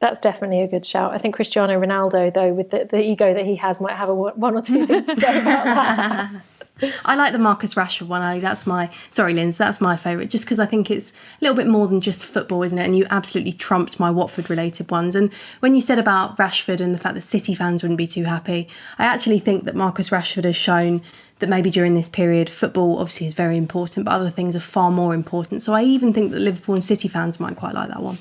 That's 0.00 0.18
definitely 0.18 0.62
a 0.62 0.68
good 0.68 0.86
shout. 0.86 1.12
I 1.12 1.18
think 1.18 1.34
Cristiano 1.34 1.80
Ronaldo, 1.80 2.32
though, 2.32 2.52
with 2.52 2.70
the, 2.70 2.86
the 2.88 3.02
ego 3.02 3.34
that 3.34 3.44
he 3.44 3.56
has, 3.56 3.80
might 3.80 3.96
have 3.96 4.08
a, 4.08 4.14
one 4.14 4.54
or 4.54 4.62
two 4.62 4.86
things 4.86 5.06
to 5.06 5.20
say 5.20 5.40
about 5.40 5.64
that. 5.64 6.42
I 7.04 7.14
like 7.14 7.32
the 7.32 7.38
Marcus 7.38 7.74
Rashford 7.74 8.06
one, 8.06 8.22
Ali. 8.22 8.40
That's 8.40 8.66
my 8.66 8.90
sorry, 9.10 9.34
Linz. 9.34 9.58
That's 9.58 9.80
my 9.80 9.96
favourite, 9.96 10.30
just 10.30 10.44
because 10.44 10.60
I 10.60 10.66
think 10.66 10.90
it's 10.90 11.12
a 11.12 11.14
little 11.40 11.56
bit 11.56 11.66
more 11.66 11.88
than 11.88 12.00
just 12.00 12.24
football, 12.24 12.62
isn't 12.62 12.78
it? 12.78 12.84
And 12.84 12.96
you 12.96 13.06
absolutely 13.10 13.52
trumped 13.52 13.98
my 13.98 14.10
Watford-related 14.10 14.90
ones. 14.90 15.14
And 15.14 15.32
when 15.60 15.74
you 15.74 15.80
said 15.80 15.98
about 15.98 16.36
Rashford 16.36 16.80
and 16.80 16.94
the 16.94 16.98
fact 16.98 17.14
that 17.14 17.22
City 17.22 17.54
fans 17.54 17.82
wouldn't 17.82 17.98
be 17.98 18.06
too 18.06 18.24
happy, 18.24 18.68
I 18.98 19.04
actually 19.04 19.38
think 19.38 19.64
that 19.64 19.74
Marcus 19.74 20.10
Rashford 20.10 20.44
has 20.44 20.56
shown 20.56 21.02
that 21.40 21.48
maybe 21.48 21.70
during 21.70 21.94
this 21.94 22.08
period, 22.08 22.50
football 22.50 22.98
obviously 22.98 23.26
is 23.26 23.34
very 23.34 23.56
important, 23.56 24.04
but 24.04 24.12
other 24.12 24.30
things 24.30 24.56
are 24.56 24.60
far 24.60 24.90
more 24.90 25.14
important. 25.14 25.62
So 25.62 25.72
I 25.72 25.82
even 25.82 26.12
think 26.12 26.32
that 26.32 26.40
Liverpool 26.40 26.74
and 26.74 26.84
City 26.84 27.08
fans 27.08 27.38
might 27.38 27.56
quite 27.56 27.74
like 27.74 27.88
that 27.88 28.02
one. 28.02 28.18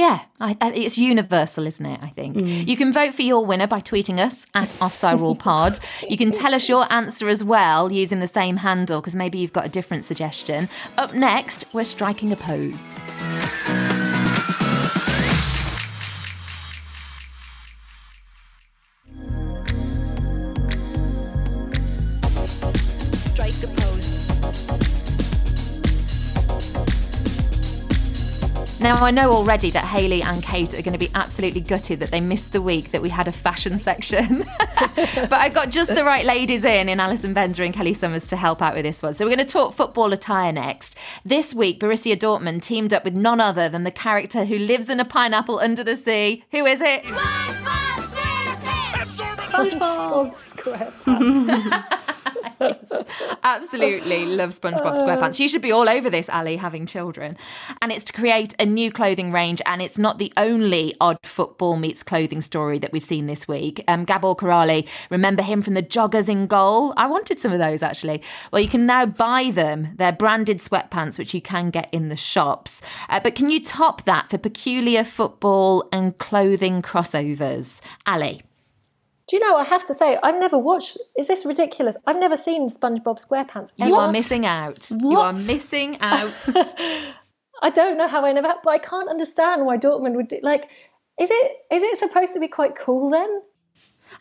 Yeah, 0.00 0.20
I, 0.40 0.56
I, 0.62 0.72
it's 0.72 0.96
universal, 0.96 1.66
isn't 1.66 1.84
it? 1.84 2.00
I 2.02 2.08
think. 2.08 2.36
Mm. 2.36 2.66
You 2.66 2.74
can 2.74 2.90
vote 2.90 3.12
for 3.12 3.20
your 3.20 3.44
winner 3.44 3.66
by 3.66 3.80
tweeting 3.80 4.18
us 4.18 4.46
at 4.54 4.74
Offside 4.80 5.20
Rule 5.20 5.36
Pod. 5.36 5.78
You 6.08 6.16
can 6.16 6.30
tell 6.30 6.54
us 6.54 6.70
your 6.70 6.90
answer 6.90 7.28
as 7.28 7.44
well 7.44 7.92
using 7.92 8.18
the 8.18 8.26
same 8.26 8.56
handle 8.56 9.02
because 9.02 9.14
maybe 9.14 9.36
you've 9.36 9.52
got 9.52 9.66
a 9.66 9.68
different 9.68 10.06
suggestion. 10.06 10.70
Up 10.96 11.12
next, 11.12 11.66
we're 11.74 11.84
striking 11.84 12.32
a 12.32 12.36
pose. 12.36 12.82
Now, 28.80 29.04
I 29.04 29.10
know 29.10 29.30
already 29.32 29.70
that 29.72 29.84
Hayley 29.84 30.22
and 30.22 30.42
Kate 30.42 30.72
are 30.72 30.80
going 30.80 30.94
to 30.94 30.98
be 30.98 31.10
absolutely 31.14 31.60
gutted 31.60 32.00
that 32.00 32.10
they 32.10 32.20
missed 32.22 32.52
the 32.52 32.62
week 32.62 32.92
that 32.92 33.02
we 33.02 33.10
had 33.10 33.28
a 33.28 33.32
fashion 33.32 33.76
section. 33.76 34.38
but 34.58 35.34
I 35.34 35.50
got 35.50 35.68
just 35.68 35.94
the 35.94 36.02
right 36.02 36.24
ladies 36.24 36.64
in, 36.64 36.88
in 36.88 36.98
Alison 36.98 37.34
Bender 37.34 37.62
and 37.62 37.74
Kelly 37.74 37.92
Summers, 37.92 38.26
to 38.28 38.36
help 38.36 38.62
out 38.62 38.74
with 38.74 38.84
this 38.84 39.02
one. 39.02 39.12
So 39.12 39.26
we're 39.26 39.36
going 39.36 39.46
to 39.46 39.52
talk 39.52 39.74
football 39.74 40.14
attire 40.14 40.50
next. 40.50 40.96
This 41.26 41.54
week, 41.54 41.78
Borussia 41.78 42.16
Dortmund 42.16 42.62
teamed 42.62 42.94
up 42.94 43.04
with 43.04 43.14
none 43.14 43.38
other 43.38 43.68
than 43.68 43.84
the 43.84 43.90
character 43.90 44.46
who 44.46 44.56
lives 44.56 44.88
in 44.88 44.98
a 44.98 45.04
pineapple 45.04 45.58
under 45.58 45.84
the 45.84 45.94
sea. 45.94 46.44
Who 46.50 46.64
is 46.64 46.80
it? 46.80 47.04
SpongeBob 49.44 50.34
SquarePants. 50.34 52.16
Absolutely 53.42 54.26
love 54.26 54.50
SpongeBob 54.50 54.98
SquarePants. 54.98 55.40
You 55.40 55.48
should 55.48 55.62
be 55.62 55.72
all 55.72 55.88
over 55.88 56.10
this, 56.10 56.28
Ali, 56.28 56.56
having 56.56 56.86
children. 56.86 57.36
And 57.80 57.90
it's 57.90 58.04
to 58.04 58.12
create 58.12 58.54
a 58.58 58.66
new 58.66 58.92
clothing 58.92 59.32
range, 59.32 59.62
and 59.66 59.80
it's 59.80 59.98
not 59.98 60.18
the 60.18 60.32
only 60.36 60.94
odd 61.00 61.18
football 61.22 61.76
meets 61.76 62.02
clothing 62.02 62.40
story 62.40 62.78
that 62.78 62.92
we've 62.92 63.04
seen 63.04 63.26
this 63.26 63.48
week. 63.48 63.82
Um, 63.88 64.04
Gabor 64.04 64.34
Kiraly, 64.34 64.86
remember 65.10 65.42
him 65.42 65.62
from 65.62 65.74
the 65.74 65.82
joggers 65.82 66.28
in 66.28 66.46
goal? 66.46 66.92
I 66.96 67.06
wanted 67.06 67.38
some 67.38 67.52
of 67.52 67.58
those 67.58 67.82
actually. 67.82 68.22
Well, 68.52 68.60
you 68.60 68.68
can 68.68 68.86
now 68.86 69.06
buy 69.06 69.50
them. 69.50 69.94
They're 69.96 70.12
branded 70.12 70.58
sweatpants, 70.58 71.18
which 71.18 71.34
you 71.34 71.40
can 71.40 71.70
get 71.70 71.88
in 71.92 72.08
the 72.08 72.16
shops. 72.16 72.82
Uh, 73.08 73.20
but 73.20 73.34
can 73.34 73.50
you 73.50 73.62
top 73.62 74.04
that 74.04 74.30
for 74.30 74.38
peculiar 74.38 75.04
football 75.04 75.88
and 75.92 76.18
clothing 76.18 76.82
crossovers? 76.82 77.80
Ali. 78.06 78.42
Do 79.30 79.36
you 79.36 79.46
know, 79.46 79.54
I 79.54 79.62
have 79.62 79.84
to 79.84 79.94
say, 79.94 80.18
I've 80.24 80.40
never 80.40 80.58
watched. 80.58 80.98
Is 81.16 81.28
this 81.28 81.46
ridiculous? 81.46 81.96
I've 82.04 82.18
never 82.18 82.36
seen 82.36 82.68
SpongeBob 82.68 83.24
SquarePants. 83.24 83.70
You 83.76 83.94
are 83.94 84.10
missing 84.10 84.44
out. 84.44 84.90
You 84.90 85.20
are 85.20 85.32
missing 85.32 85.98
out. 86.00 86.48
I 87.62 87.70
don't 87.72 87.96
know 87.96 88.08
how 88.08 88.24
I 88.24 88.32
never, 88.32 88.52
but 88.64 88.70
I 88.70 88.78
can't 88.78 89.08
understand 89.08 89.66
why 89.66 89.76
Dortmund 89.76 90.14
would 90.16 90.26
do. 90.26 90.40
Like, 90.42 90.68
is 91.20 91.30
it 91.30 91.52
is 91.70 91.80
it 91.80 92.00
supposed 92.00 92.34
to 92.34 92.40
be 92.40 92.48
quite 92.48 92.74
cool 92.74 93.08
then? 93.08 93.42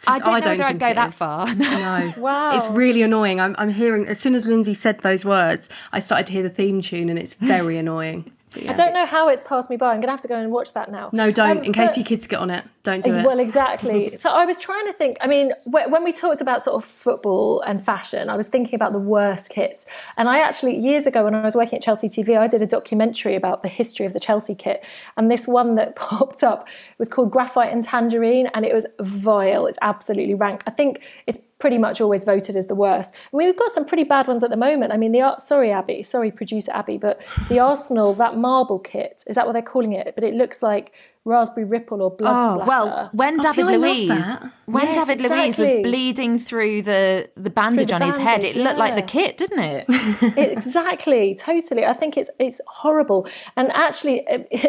I 0.05 0.19
don't 0.19 0.43
know 0.43 0.51
whether 0.51 0.63
I'd 0.65 0.77
go 0.77 0.89
it 0.89 0.93
that 0.93 1.09
is. 1.09 1.17
far. 1.17 1.55
No. 1.55 2.13
Wow. 2.17 2.55
It's 2.55 2.67
really 2.67 3.01
annoying. 3.01 3.39
I'm, 3.39 3.55
I'm 3.57 3.69
hearing, 3.69 4.05
as 4.05 4.19
soon 4.19 4.35
as 4.35 4.45
Lindsay 4.45 4.75
said 4.75 4.99
those 4.99 5.25
words, 5.25 5.71
I 5.91 6.01
started 6.01 6.27
to 6.27 6.33
hear 6.33 6.43
the 6.43 6.51
theme 6.51 6.83
tune 6.83 7.09
and 7.09 7.17
it's 7.17 7.33
very 7.33 7.77
annoying. 7.77 8.31
Yeah. 8.55 8.71
I 8.71 8.73
don't 8.73 8.93
know 8.93 9.05
how 9.05 9.29
it's 9.29 9.41
passed 9.41 9.69
me 9.69 9.77
by. 9.77 9.89
I'm 9.89 9.97
going 9.97 10.07
to 10.07 10.11
have 10.11 10.21
to 10.21 10.27
go 10.27 10.35
and 10.35 10.51
watch 10.51 10.73
that 10.73 10.91
now. 10.91 11.09
No, 11.13 11.31
don't. 11.31 11.59
Um, 11.59 11.63
in 11.63 11.73
case 11.73 11.95
your 11.95 12.05
kids 12.05 12.25
get 12.25 12.39
on 12.39 12.49
it, 12.49 12.65
don't 12.83 13.03
do 13.03 13.13
it. 13.13 13.25
Well, 13.25 13.39
exactly. 13.39 14.15
so 14.17 14.31
I 14.31 14.45
was 14.45 14.57
trying 14.57 14.85
to 14.87 14.93
think. 14.93 15.17
I 15.21 15.27
mean, 15.27 15.51
wh- 15.65 15.89
when 15.89 16.03
we 16.03 16.11
talked 16.11 16.41
about 16.41 16.63
sort 16.63 16.83
of 16.83 16.89
football 16.89 17.61
and 17.61 17.83
fashion, 17.83 18.29
I 18.29 18.35
was 18.35 18.49
thinking 18.49 18.75
about 18.75 18.93
the 18.93 18.99
worst 18.99 19.51
kits. 19.51 19.85
And 20.17 20.27
I 20.27 20.39
actually, 20.39 20.77
years 20.77 21.05
ago, 21.05 21.23
when 21.23 21.35
I 21.35 21.41
was 21.41 21.55
working 21.55 21.77
at 21.77 21.83
Chelsea 21.83 22.09
TV, 22.09 22.37
I 22.37 22.47
did 22.47 22.61
a 22.61 22.67
documentary 22.67 23.35
about 23.35 23.61
the 23.61 23.69
history 23.69 24.07
of 24.07 24.13
the 24.13 24.19
Chelsea 24.19 24.55
kit. 24.55 24.83
And 25.15 25.29
this 25.29 25.45
one 25.45 25.75
that 25.75 25.95
popped 25.95 26.43
up 26.43 26.67
was 26.97 27.07
called 27.07 27.31
Graphite 27.31 27.71
and 27.71 27.83
Tangerine, 27.83 28.47
and 28.55 28.65
it 28.65 28.73
was 28.73 28.87
vile. 28.99 29.67
It's 29.67 29.79
absolutely 29.81 30.33
rank. 30.33 30.63
I 30.65 30.71
think 30.71 31.01
it's 31.27 31.39
pretty 31.59 31.77
much 31.77 32.01
always 32.01 32.23
voted 32.23 32.55
as 32.55 32.67
the 32.67 32.75
worst. 32.75 33.13
I 33.33 33.37
mean, 33.37 33.47
we've 33.47 33.57
got 33.57 33.69
some 33.71 33.85
pretty 33.85 34.05
bad 34.05 34.27
ones 34.27 34.43
at 34.43 34.49
the 34.49 34.57
moment. 34.57 34.93
I 34.93 34.97
mean, 34.97 35.11
the 35.11 35.37
sorry, 35.37 35.71
Abby, 35.71 36.03
sorry, 36.03 36.31
producer 36.31 36.71
Abby, 36.73 36.97
but 36.97 37.21
the 37.49 37.59
Arsenal 37.69 38.13
that 38.13 38.37
marble 38.37 38.79
kit 38.79 39.23
is 39.27 39.35
that 39.35 39.45
what 39.45 39.53
they're 39.53 39.61
calling 39.61 39.93
it? 39.93 40.15
But 40.15 40.23
it 40.23 40.33
looks 40.33 40.63
like 40.63 40.93
raspberry 41.25 41.65
ripple 41.65 42.01
or 42.01 42.09
blood 42.15 42.35
Oh 42.39 42.53
splatter. 42.55 42.67
well, 42.69 43.09
when 43.13 43.39
Oh, 43.39 43.43
David 43.43 43.65
I 43.65 43.75
love 43.75 43.81
Luiz, 43.81 44.51
when 44.65 44.85
Yes, 44.85 45.07
David 45.07 45.21
Luiz 45.29 45.59
was 45.59 45.69
bleeding 45.83 46.39
through 46.39 46.81
the 46.83 47.29
the 47.35 47.49
bandage 47.49 47.89
the 47.89 47.95
on 47.95 48.01
his 48.01 48.15
head, 48.17 48.41
bandage, 48.41 48.55
it 48.55 48.59
looked 48.63 48.77
like 48.79 48.95
the 48.95 49.01
kit, 49.01 49.37
didn't 49.37 49.59
it? 49.59 49.85
exactly, 50.37 51.35
totally. 51.35 51.85
I 51.85 51.93
think 51.93 52.17
it's 52.17 52.29
it's 52.39 52.61
horrible. 52.67 53.27
And 53.55 53.71
actually, 53.73 54.25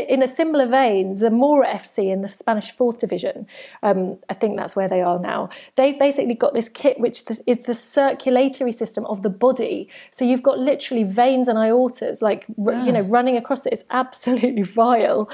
in 0.09 0.23
a 0.23 0.29
similar 0.29 0.67
vein, 0.67 1.15
Zamora 1.15 1.67
FC 1.69 2.11
in 2.13 2.21
the 2.23 2.29
Spanish 2.29 2.71
Fourth 2.71 2.99
Division, 2.99 3.47
um, 3.83 4.19
I 4.29 4.35
think 4.35 4.57
that's 4.57 4.75
where 4.77 4.89
they 4.89 5.01
are 5.01 5.19
now. 5.19 5.49
They've 5.77 5.99
basically 5.99 6.35
got 6.35 6.55
this 6.55 6.69
kit 6.69 6.99
which 7.01 7.23
is 7.47 7.59
the 7.61 7.75
circulatory 7.75 8.73
system 8.73 9.05
of 9.07 9.23
the 9.23 9.31
body. 9.31 9.89
So 10.11 10.25
you've 10.25 10.43
got 10.43 10.59
literally 10.59 11.05
veins 11.05 11.49
and 11.49 11.59
aortas, 11.59 12.21
like 12.23 12.45
r- 12.67 12.85
you 12.85 12.93
know, 12.93 13.03
running 13.03 13.37
across 13.37 13.67
it. 13.67 13.73
It's 13.73 13.85
absolutely 13.91 14.63
vile. 14.63 15.31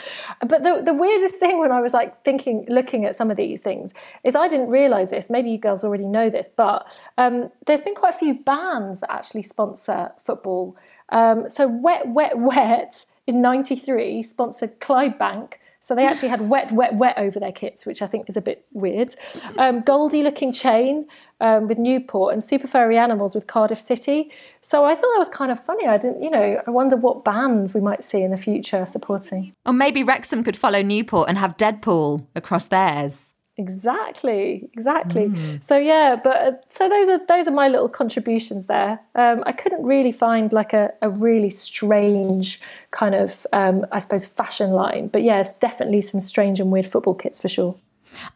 But 0.46 0.62
the 0.62 0.83
the 0.85 0.94
weirdest 1.06 1.36
thing 1.36 1.58
when 1.58 1.72
I 1.72 1.80
was 1.80 1.92
like 1.92 2.24
thinking, 2.24 2.66
looking 2.68 3.04
at 3.04 3.16
some 3.16 3.30
of 3.30 3.36
these 3.36 3.60
things, 3.60 3.94
is 4.24 4.34
I 4.34 4.48
didn't 4.48 4.68
realise 4.68 5.10
this. 5.10 5.30
Maybe 5.30 5.50
you 5.50 5.58
girls 5.58 5.84
already 5.84 6.06
know 6.06 6.28
this, 6.28 6.48
but 6.48 6.78
um, 7.16 7.50
there's 7.66 7.80
been 7.80 7.94
quite 7.94 8.14
a 8.14 8.18
few 8.18 8.34
bands 8.34 9.00
that 9.00 9.12
actually 9.12 9.42
sponsor 9.42 10.12
football. 10.24 10.76
Um, 11.10 11.48
so 11.48 11.68
Wet, 11.68 12.08
Wet, 12.08 12.38
Wet 12.38 13.06
in 13.26 13.40
'93 13.40 14.22
sponsored 14.22 14.80
Clydebank. 14.80 15.54
So 15.87 15.94
they 15.94 16.05
actually 16.05 16.31
had 16.31 16.49
wet, 16.49 16.72
wet, 16.72 16.96
wet 16.96 17.16
over 17.16 17.38
their 17.38 17.53
kits, 17.53 17.87
which 17.87 18.03
I 18.03 18.09
think 18.09 18.29
is 18.29 18.37
a 18.37 18.40
bit 18.40 18.66
weird. 18.72 19.14
Um, 19.57 19.85
Lookin 19.85 20.53
Chain 20.53 21.07
um, 21.40 21.68
with 21.68 21.79
Newport 21.79 22.33
and 22.33 22.42
Super 22.42 22.66
Furry 22.66 22.99
Animals 22.99 23.37
with 23.37 23.46
Cardiff 23.46 23.81
City. 23.81 24.33
So 24.61 24.85
I 24.85 24.96
thought 24.96 25.12
that 25.12 25.20
was 25.20 25.29
kind 25.29 25.53
of 25.53 25.64
funny. 25.64 25.87
I 25.87 25.96
didn't, 25.96 26.25
you 26.25 26.29
know, 26.29 26.61
I 26.66 26.70
wonder 26.72 26.96
what 26.96 27.25
bands 27.25 27.72
we 27.72 27.81
might 27.81 28.03
see 28.03 28.22
in 28.22 28.33
the 28.33 28.37
future 28.37 28.85
supporting. 28.85 29.53
or 29.64 29.72
maybe 29.72 30.03
Wrexham 30.03 30.42
could 30.42 30.57
follow 30.57 30.83
Newport 30.83 31.29
and 31.29 31.38
have 31.38 31.57
Deadpool 31.57 32.27
across 32.35 32.66
theirs. 32.66 33.36
Exactly, 33.58 34.68
exactly. 34.74 35.32
So 35.60 35.78
yeah, 35.78 36.16
but 36.22 36.36
uh, 36.36 36.52
so 36.68 36.90
those 36.90 37.08
are 37.08 37.20
those 37.26 37.48
are 37.48 37.52
my 37.52 37.68
little 37.68 37.88
contributions 37.88 38.66
there. 38.66 39.00
Um, 39.14 39.42
I 39.46 39.52
couldn't 39.52 39.82
really 39.82 40.12
find 40.12 40.52
like 40.52 40.74
a, 40.74 40.92
a 41.00 41.08
really 41.08 41.48
strange 41.48 42.60
kind 42.90 43.14
of, 43.14 43.46
um, 43.54 43.86
I 43.90 43.98
suppose, 43.98 44.26
fashion 44.26 44.72
line. 44.72 45.08
But 45.08 45.22
yes, 45.22 45.56
definitely 45.58 46.02
some 46.02 46.20
strange 46.20 46.60
and 46.60 46.70
weird 46.70 46.86
football 46.86 47.14
kits 47.14 47.38
for 47.38 47.48
sure. 47.48 47.76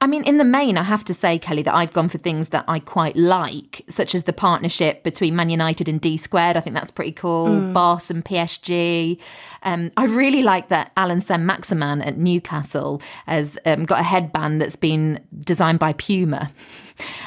I 0.01 0.07
mean, 0.07 0.23
in 0.25 0.39
the 0.39 0.45
main, 0.45 0.77
I 0.77 0.83
have 0.83 1.05
to 1.05 1.15
say, 1.15 1.39
Kelly, 1.39 1.63
that 1.63 1.75
I've 1.75 1.93
gone 1.93 2.09
for 2.09 2.19
things 2.19 2.51
that 2.51 2.65
I 2.69 2.79
quite 2.79 3.17
like, 3.17 3.83
such 3.89 4.15
as 4.15 4.25
the 4.25 4.33
partnership 4.33 5.03
between 5.03 5.37
Man 5.37 5.51
United 5.51 5.89
and 5.89 6.01
D 6.01 6.17
Squared. 6.17 6.57
I 6.57 6.61
think 6.61 6.75
that's 6.75 6.91
pretty 6.91 7.13
cool. 7.13 7.49
Mm. 7.49 7.73
Boss 7.73 8.11
and 8.11 8.25
PSG. 8.25 9.21
Um, 9.63 9.91
I 9.97 10.05
really 10.05 10.43
like 10.43 10.69
that 10.69 10.93
Allan 10.97 11.21
Saint-Maximin 11.21 12.03
at 12.03 12.17
Newcastle 12.17 13.03
has 13.27 13.59
um, 13.67 13.85
got 13.85 14.01
a 14.01 14.05
headband 14.05 14.61
that's 14.61 14.77
been 14.77 15.21
designed 15.41 15.79
by 15.79 15.93
Puma. 15.93 16.51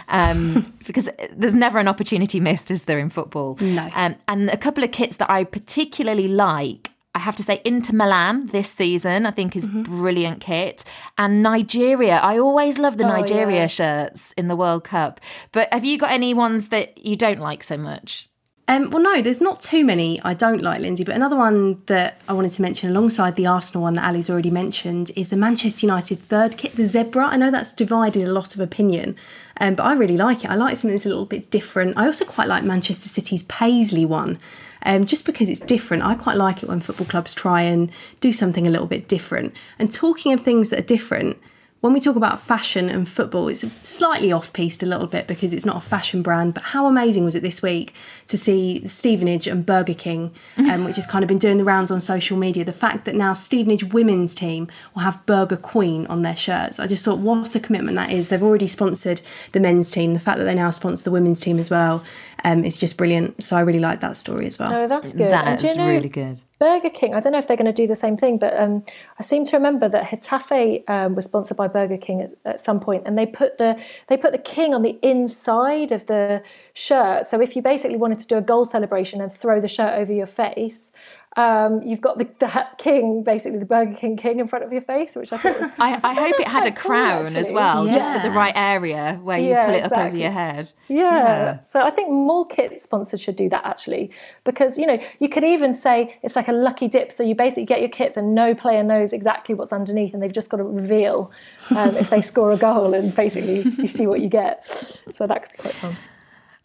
Um, 0.09 0.71
because 0.85 1.09
there's 1.31 1.55
never 1.55 1.79
an 1.79 1.87
opportunity 1.87 2.39
missed, 2.39 2.69
is 2.69 2.83
there, 2.83 2.99
in 2.99 3.09
football? 3.09 3.57
No. 3.59 3.89
Um, 3.95 4.15
and 4.27 4.49
a 4.49 4.57
couple 4.57 4.83
of 4.83 4.91
kits 4.91 5.15
that 5.17 5.31
I 5.31 5.45
particularly 5.45 6.27
like. 6.27 6.91
I 7.15 7.19
have 7.19 7.35
to 7.35 7.43
say, 7.43 7.61
Inter 7.63 7.93
Milan 7.95 8.47
this 8.47 8.69
season, 8.71 9.25
I 9.27 9.31
think, 9.31 9.55
is 9.55 9.67
brilliant 9.67 10.41
kit. 10.41 10.83
And 11.17 11.43
Nigeria, 11.43 12.17
I 12.17 12.39
always 12.39 12.79
love 12.79 12.97
the 12.97 13.03
Oh, 13.03 13.07
Nigeria 13.09 13.61
yeah. 13.61 13.67
shirts 13.67 14.31
in 14.33 14.47
the 14.47 14.55
World 14.55 14.83
Cup. 14.83 15.21
But 15.51 15.71
have 15.71 15.85
you 15.85 15.97
got 15.99 16.11
any 16.11 16.33
ones 16.33 16.69
that 16.69 16.97
you 17.05 17.15
don't 17.15 17.39
like 17.39 17.63
so 17.63 17.77
much? 17.77 18.29
Um, 18.67 18.89
well, 18.91 19.03
no, 19.03 19.21
there's 19.21 19.41
not 19.41 19.59
too 19.59 19.83
many 19.85 20.21
I 20.23 20.33
don't 20.33 20.61
like, 20.61 20.79
Lindsay. 20.79 21.03
But 21.03 21.15
another 21.15 21.35
one 21.35 21.81
that 21.87 22.21
I 22.29 22.33
wanted 22.33 22.53
to 22.53 22.61
mention 22.61 22.89
alongside 22.89 23.35
the 23.35 23.45
Arsenal 23.45 23.83
one 23.83 23.93
that 23.95 24.05
Ali's 24.05 24.29
already 24.29 24.49
mentioned 24.51 25.11
is 25.17 25.29
the 25.29 25.37
Manchester 25.37 25.85
United 25.85 26.17
third 26.17 26.57
kit, 26.57 26.75
the 26.77 26.85
Zebra. 26.85 27.25
I 27.25 27.35
know 27.37 27.51
that's 27.51 27.73
divided 27.73 28.23
a 28.27 28.31
lot 28.31 28.55
of 28.55 28.61
opinion, 28.61 29.17
um, 29.59 29.75
but 29.75 29.83
I 29.83 29.93
really 29.93 30.15
like 30.17 30.45
it. 30.45 30.49
I 30.49 30.55
like 30.55 30.77
something 30.77 30.95
that's 30.95 31.05
a 31.05 31.09
little 31.09 31.25
bit 31.25 31.51
different. 31.51 31.97
I 31.97 32.05
also 32.05 32.23
quite 32.25 32.47
like 32.47 32.63
Manchester 32.63 33.09
City's 33.09 33.43
Paisley 33.43 34.05
one. 34.05 34.39
Um, 34.83 35.05
just 35.05 35.25
because 35.25 35.49
it's 35.49 35.59
different, 35.59 36.03
I 36.03 36.15
quite 36.15 36.37
like 36.37 36.63
it 36.63 36.69
when 36.69 36.79
football 36.79 37.07
clubs 37.07 37.33
try 37.33 37.61
and 37.61 37.91
do 38.21 38.31
something 38.31 38.67
a 38.67 38.69
little 38.69 38.87
bit 38.87 39.07
different. 39.07 39.55
And 39.79 39.91
talking 39.91 40.33
of 40.33 40.41
things 40.41 40.69
that 40.69 40.79
are 40.79 40.83
different, 40.83 41.37
when 41.83 41.91
we 41.91 41.99
talk 41.99 42.15
about 42.15 42.41
fashion 42.41 42.89
and 42.89 43.09
football, 43.09 43.49
it's 43.49 43.65
slightly 43.81 44.31
off 44.31 44.53
piste 44.53 44.81
a 44.83 44.85
little 44.85 45.05
bit 45.05 45.27
because 45.27 45.51
it's 45.51 45.65
not 45.65 45.75
a 45.75 45.81
fashion 45.81 46.21
brand. 46.21 46.53
But 46.53 46.63
how 46.63 46.87
amazing 46.87 47.25
was 47.25 47.35
it 47.35 47.41
this 47.41 47.61
week 47.61 47.93
to 48.29 48.37
see 48.37 48.87
Stevenage 48.87 49.47
and 49.47 49.65
Burger 49.65 49.93
King, 49.93 50.33
um, 50.59 50.83
which 50.85 50.95
has 50.95 51.05
kind 51.05 51.25
of 51.25 51.27
been 51.27 51.39
doing 51.39 51.57
the 51.57 51.65
rounds 51.65 51.91
on 51.91 51.99
social 51.99 52.37
media? 52.37 52.63
The 52.63 52.71
fact 52.71 53.03
that 53.03 53.15
now 53.15 53.33
Stevenage 53.33 53.83
women's 53.83 54.33
team 54.33 54.69
will 54.95 55.01
have 55.01 55.25
Burger 55.25 55.57
Queen 55.57 56.07
on 56.07 56.21
their 56.21 56.37
shirts. 56.37 56.79
I 56.79 56.87
just 56.87 57.03
thought, 57.03 57.19
what 57.19 57.53
a 57.53 57.59
commitment 57.59 57.97
that 57.97 58.11
is. 58.11 58.29
They've 58.29 58.41
already 58.41 58.67
sponsored 58.67 59.19
the 59.51 59.59
men's 59.59 59.91
team. 59.91 60.13
The 60.13 60.21
fact 60.21 60.37
that 60.37 60.45
they 60.45 60.55
now 60.55 60.69
sponsor 60.69 61.03
the 61.03 61.11
women's 61.11 61.41
team 61.41 61.59
as 61.59 61.69
well 61.69 62.01
um, 62.43 62.65
is 62.65 62.77
just 62.77 62.97
brilliant. 62.97 63.43
So 63.43 63.55
I 63.55 63.61
really 63.61 63.79
like 63.79 64.01
that 64.01 64.17
story 64.17 64.45
as 64.45 64.59
well. 64.59 64.73
Oh, 64.73 64.87
that's 64.87 65.13
good. 65.13 65.31
That's 65.31 65.63
you 65.63 65.75
know, 65.75 65.87
really 65.87 66.09
good. 66.09 66.41
Burger 66.59 66.89
King. 66.89 67.13
I 67.13 67.19
don't 67.19 67.31
know 67.31 67.39
if 67.39 67.47
they're 67.47 67.57
going 67.57 67.65
to 67.65 67.73
do 67.73 67.87
the 67.87 67.95
same 67.95 68.17
thing, 68.17 68.37
but 68.37 68.57
um, 68.57 68.83
I 69.19 69.23
seem 69.23 69.45
to 69.45 69.57
remember 69.57 69.87
that 69.89 70.05
Getafe 70.05 70.89
um, 70.89 71.15
was 71.15 71.25
sponsored 71.25 71.57
by 71.57 71.67
Burger 71.67 71.97
King 71.97 72.21
at, 72.21 72.31
at 72.45 72.59
some 72.59 72.79
point, 72.79 73.03
and 73.05 73.17
they 73.17 73.25
put 73.25 73.57
the 73.57 73.81
they 74.07 74.17
put 74.17 74.31
the 74.31 74.37
king 74.37 74.73
on 74.73 74.81
the 74.81 74.99
inside 75.01 75.91
of 75.91 76.05
the 76.07 76.43
shirt. 76.73 77.25
So 77.25 77.41
if 77.41 77.55
you 77.55 77.61
basically 77.61 77.97
wanted 77.97 78.19
to 78.19 78.27
do 78.27 78.37
a 78.37 78.41
goal 78.41 78.65
celebration 78.65 79.21
and 79.21 79.31
throw 79.31 79.61
the 79.61 79.67
shirt 79.67 79.93
over 79.93 80.11
your 80.11 80.27
face. 80.27 80.91
Um, 81.35 81.81
you've 81.81 82.01
got 82.01 82.19
the 82.19 82.27
that 82.39 82.77
king, 82.77 83.23
basically 83.23 83.57
the 83.57 83.65
Burger 83.65 83.95
King 83.95 84.17
king, 84.17 84.39
in 84.39 84.47
front 84.47 84.63
of 84.63 84.71
your 84.71 84.81
face, 84.81 85.15
which 85.15 85.33
I 85.33 85.37
thought 85.37 85.59
was. 85.59 85.71
I, 85.79 85.99
I 86.03 86.13
hope 86.13 86.39
it 86.39 86.47
had 86.47 86.65
a 86.65 86.71
quite 86.71 86.75
cool, 86.81 86.89
crown 86.91 87.25
as 87.25 87.35
actually. 87.35 87.53
well, 87.55 87.85
just 87.87 88.15
at 88.15 88.23
the 88.23 88.29
right 88.29 88.53
area 88.55 89.19
where 89.23 89.39
you 89.39 89.49
Yeah, 89.49 89.65
pull 89.65 89.75
it 89.75 89.83
up 89.91 89.97
over 89.97 90.17
your 90.17 90.31
head. 90.31 90.71
Yeah. 90.87 91.61
So 91.61 91.81
I 91.81 91.89
think 91.89 92.09
more 92.09 92.45
kit 92.45 92.79
sponsors 92.79 93.19
should 93.19 93.35
do 93.35 93.49
that 93.49 93.65
actually, 93.65 94.11
because 94.43 94.77
you 94.77 94.85
know 94.85 94.99
you 95.19 95.27
could 95.29 95.43
even 95.43 95.73
say 95.73 96.19
it's 96.21 96.35
like 96.35 96.47
a 96.47 96.53
lucky 96.53 96.87
dip. 96.87 97.11
So 97.11 97.23
you 97.23 97.33
basically 97.35 97.65
get 97.65 97.79
your 97.79 97.89
kits 97.89 98.15
and 98.15 98.35
no 98.35 98.53
player 98.53 98.83
knows 98.83 99.11
exactly 99.11 99.55
what's 99.55 99.73
underneath, 99.73 100.13
and 100.13 100.21
they've 100.21 100.31
just 100.31 100.49
got 100.51 100.57
to 100.57 100.63
reveal 100.63 101.31
um, 101.75 101.95
if 101.97 102.09
they 102.09 102.21
score 102.21 102.51
a 102.51 102.57
goal, 102.57 102.93
and 102.93 103.13
basically 103.15 103.61
you 103.61 103.87
see 103.87 104.05
what 104.05 104.21
you 104.21 104.29
get. 104.29 104.65
So 105.11 105.25
that 105.25 105.43
could 105.43 105.51
be 105.51 105.57
quite 105.57 105.75
fun. 105.75 105.97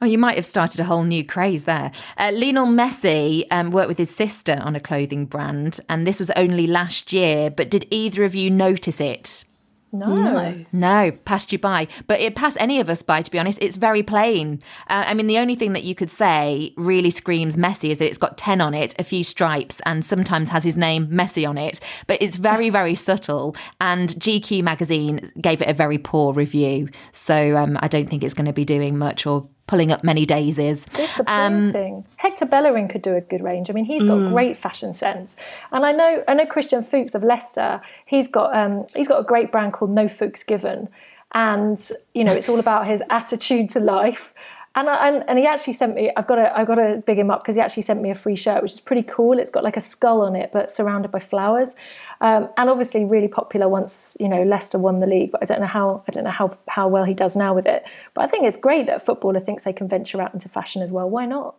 Oh, 0.01 0.07
you 0.07 0.19
might 0.19 0.37
have 0.37 0.47
started 0.47 0.79
a 0.79 0.85
whole 0.85 1.03
new 1.03 1.25
craze 1.25 1.65
there. 1.65 1.91
Uh, 2.17 2.31
Lionel 2.33 2.67
Messi 2.67 3.45
um, 3.51 3.73
worked 3.73 3.89
with 3.89 3.99
his 3.99 4.15
sister 4.15 4.61
on 4.63 4.77
a 4.77 4.81
clothing 4.81 5.27
brand, 5.27 5.81
and 5.89 6.07
this 6.07 6.21
was 6.21 6.31
only 6.33 6.69
last 6.69 7.13
year. 7.13 7.51
But 7.51 7.69
did 7.69 7.85
either 7.91 8.23
of 8.23 8.33
you 8.33 8.49
notice 8.49 9.01
it? 9.01 9.45
No. 9.91 10.15
No. 10.15 10.65
No, 10.71 11.11
passed 11.25 11.51
you 11.51 11.59
by. 11.59 11.89
But 12.07 12.21
it 12.21 12.37
passed 12.37 12.59
any 12.61 12.79
of 12.79 12.89
us 12.89 13.03
by, 13.03 13.23
to 13.23 13.31
be 13.31 13.41
honest. 13.41 13.61
It's 13.61 13.77
very 13.77 14.05
plain. 14.05 14.63
Uh, 14.87 15.05
I 15.07 15.15
mean, 15.15 15.27
the 15.27 15.39
only 15.39 15.57
thing 15.57 15.73
that 15.73 15.83
you 15.83 15.97
could 15.97 16.11
say 16.11 16.75
really 16.77 17.11
screams 17.11 17.57
Messi 17.57 17.91
is 17.91 17.99
that 17.99 18.07
it's 18.07 18.19
got 18.19 18.39
10 18.39 18.61
on 18.61 18.75
it, 18.75 18.95
a 19.01 19.05
few 19.05 19.25
stripes, 19.25 19.81
and 19.87 20.05
sometimes 20.05 20.51
has 20.51 20.63
his 20.63 20.77
name 20.77 21.09
Messi 21.09 21.49
on 21.49 21.59
it. 21.59 21.81
But 22.07 22.23
it's 22.23 22.37
very, 22.37 22.71
very 22.81 22.95
subtle. 22.95 23.57
And 23.81 24.11
GQ 24.11 24.63
magazine 24.63 25.33
gave 25.41 25.63
it 25.63 25.69
a 25.69 25.75
very 25.75 25.99
poor 25.99 26.33
review. 26.33 26.89
So 27.11 27.57
um, 27.57 27.79
I 27.81 27.89
don't 27.89 28.09
think 28.09 28.23
it's 28.23 28.35
going 28.35 28.47
to 28.47 28.53
be 28.53 28.65
doing 28.65 28.99
much 28.99 29.27
or 29.27 29.49
pulling 29.69 29.93
up 29.93 30.03
many 30.03 30.27
daisies. 30.27 30.85
Disappointing. 30.87 32.05
Hector 32.17 32.47
Bellerin 32.47 32.89
could 32.89 33.03
do 33.03 33.15
a 33.15 33.21
good 33.21 33.43
range. 33.43 33.71
I 33.71 33.75
mean, 33.75 33.85
he's 33.85 34.03
got 34.03 34.31
great 34.31 34.57
fashion 34.57 34.95
sense, 34.95 35.37
and 35.71 35.87
I 35.87 35.93
know 35.93 36.25
I 36.27 36.35
know 36.35 36.47
Christian 36.47 36.83
Fuchs 36.83 37.15
of 37.15 37.23
Leicester. 37.23 37.81
He's 38.05 38.27
got 38.27 38.57
um, 38.57 38.87
he's 38.97 39.07
got 39.07 39.21
a 39.21 39.25
great 39.25 39.53
brand 39.53 39.75
called 39.75 39.93
No 39.93 40.09
Fuchs 40.09 40.43
Given, 40.43 40.89
and 41.33 41.79
you 42.15 42.25
know 42.25 42.33
it's 42.33 42.49
all 42.49 42.59
about 42.59 42.89
his 42.89 43.03
attitude 43.11 43.71
to 43.71 43.81
life. 43.81 44.35
And, 44.75 44.89
I, 44.89 45.09
and 45.09 45.25
and 45.29 45.39
he 45.39 45.47
actually 45.47 45.73
sent 45.73 45.95
me. 45.95 46.11
I've 46.17 46.27
got 46.27 46.37
to 46.37 46.57
I've 46.57 46.67
got 46.67 46.77
to 46.77 47.03
big 47.05 47.19
him 47.19 47.31
up 47.31 47.43
because 47.43 47.57
he 47.57 47.61
actually 47.61 47.83
sent 47.83 48.01
me 48.01 48.11
a 48.11 48.15
free 48.15 48.37
shirt, 48.37 48.63
which 48.63 48.73
is 48.73 48.81
pretty 48.81 49.03
cool. 49.03 49.39
It's 49.39 49.51
got 49.51 49.65
like 49.65 49.77
a 49.77 49.81
skull 49.81 50.23
on 50.23 50.37
it, 50.37 50.51
but 50.53 50.71
surrounded 50.71 51.11
by 51.11 51.19
flowers, 51.19 51.75
um, 52.21 52.49
and 52.57 52.69
obviously 52.71 53.05
really 53.05 53.29
popular 53.29 53.69
once 53.69 54.17
you 54.21 54.29
know 54.29 54.43
Leicester 54.43 54.79
won 54.79 55.01
the 55.01 55.07
league. 55.07 55.31
But 55.33 55.43
I 55.43 55.47
don't 55.47 55.61
know 55.61 55.67
how 55.67 56.03
I 56.09 56.11
don't 56.13 56.25
know 56.25 56.31
how 56.31 56.57
how 56.69 56.89
well 56.89 57.05
he 57.05 57.15
does 57.15 57.37
now 57.37 57.55
with 57.55 57.67
it. 57.67 57.85
But 58.15 58.25
I 58.25 58.27
think 58.29 58.45
it's 58.47 58.57
great 58.57 58.87
that 58.87 58.97
a 58.97 59.01
footballer 59.01 59.41
thinks 59.41 59.65
they 59.65 59.73
can 59.73 59.89
venture 59.89 60.21
out 60.21 60.35
into 60.35 60.49
fashion 60.49 60.83
as 60.83 60.91
well. 60.93 61.09
Why 61.09 61.27
not? 61.27 61.55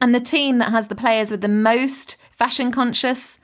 And 0.00 0.14
the 0.14 0.20
team 0.20 0.58
that 0.58 0.70
has 0.72 0.88
the 0.88 0.94
players 0.96 1.30
with 1.30 1.40
the 1.42 1.48
most 1.48 2.16
fashion 2.32 2.72
conscious 2.72 3.38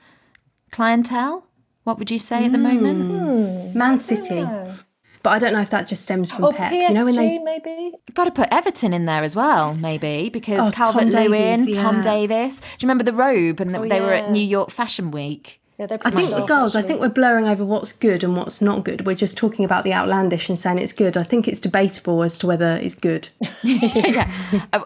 clientele? 0.71 1.45
What 1.83 1.97
would 1.97 2.11
you 2.11 2.19
say 2.19 2.45
at 2.45 2.51
the 2.51 2.57
moment? 2.57 3.03
Hmm. 3.71 3.77
Man 3.77 3.99
City. 3.99 4.45
But 5.21 5.31
I 5.31 5.39
don't 5.39 5.51
know 5.51 5.59
if 5.61 5.69
that 5.71 5.85
just 5.87 6.03
stems 6.03 6.31
from 6.31 6.45
Or 6.45 6.53
Pep. 6.53 6.71
PSG, 6.71 6.87
you 6.87 6.93
know 6.93 7.03
when 7.05 7.15
they 7.15 7.39
maybe? 7.39 7.91
Got 8.13 8.25
to 8.25 8.31
put 8.31 8.47
Everton 8.53 8.93
in 8.93 9.05
there 9.05 9.21
as 9.23 9.35
well, 9.35 9.75
maybe 9.75 10.29
because 10.29 10.69
Oh, 10.69 10.71
Calvert 10.71 11.07
Lewin, 11.13 11.59
Davies, 11.65 11.75
Tom. 11.77 12.01
Davies. 12.01 12.59
Do 12.59 12.65
you 12.79 12.87
remember 12.87 13.03
the 13.03 13.11
robe? 13.13 13.59
And 13.59 13.75
Oh, 13.75 13.85
they 13.85 13.99
were 13.99 14.13
at. 14.13 14.31
New 14.31 14.41
York 14.43 14.69
Fashion 14.71 15.11
Week. 15.11 15.58
Yeah, 15.79 15.87
I 16.01 16.11
think 16.11 16.45
girls, 16.45 16.75
I 16.75 16.81
think 16.81 16.99
we're 16.99 17.07
blurring 17.07 17.47
over 17.47 17.63
what's 17.63 17.93
good 17.93 18.21
and 18.21 18.35
what's 18.35 18.61
not 18.61 18.83
good. 18.83 19.05
We're 19.05 19.15
just 19.15 19.37
talking 19.37 19.63
about 19.63 19.85
the 19.85 19.93
outlandish 19.93 20.49
and 20.49 20.59
saying 20.59 20.77
it's 20.77 20.91
good. 20.91 21.15
I 21.15 21.23
think 21.23 21.47
it's 21.47 21.61
debatable 21.61 22.21
as 22.21 22.37
to 22.39 22.47
whether 22.47 22.75
it's 22.75 22.95
good. 22.95 23.29
yeah, 23.63 24.29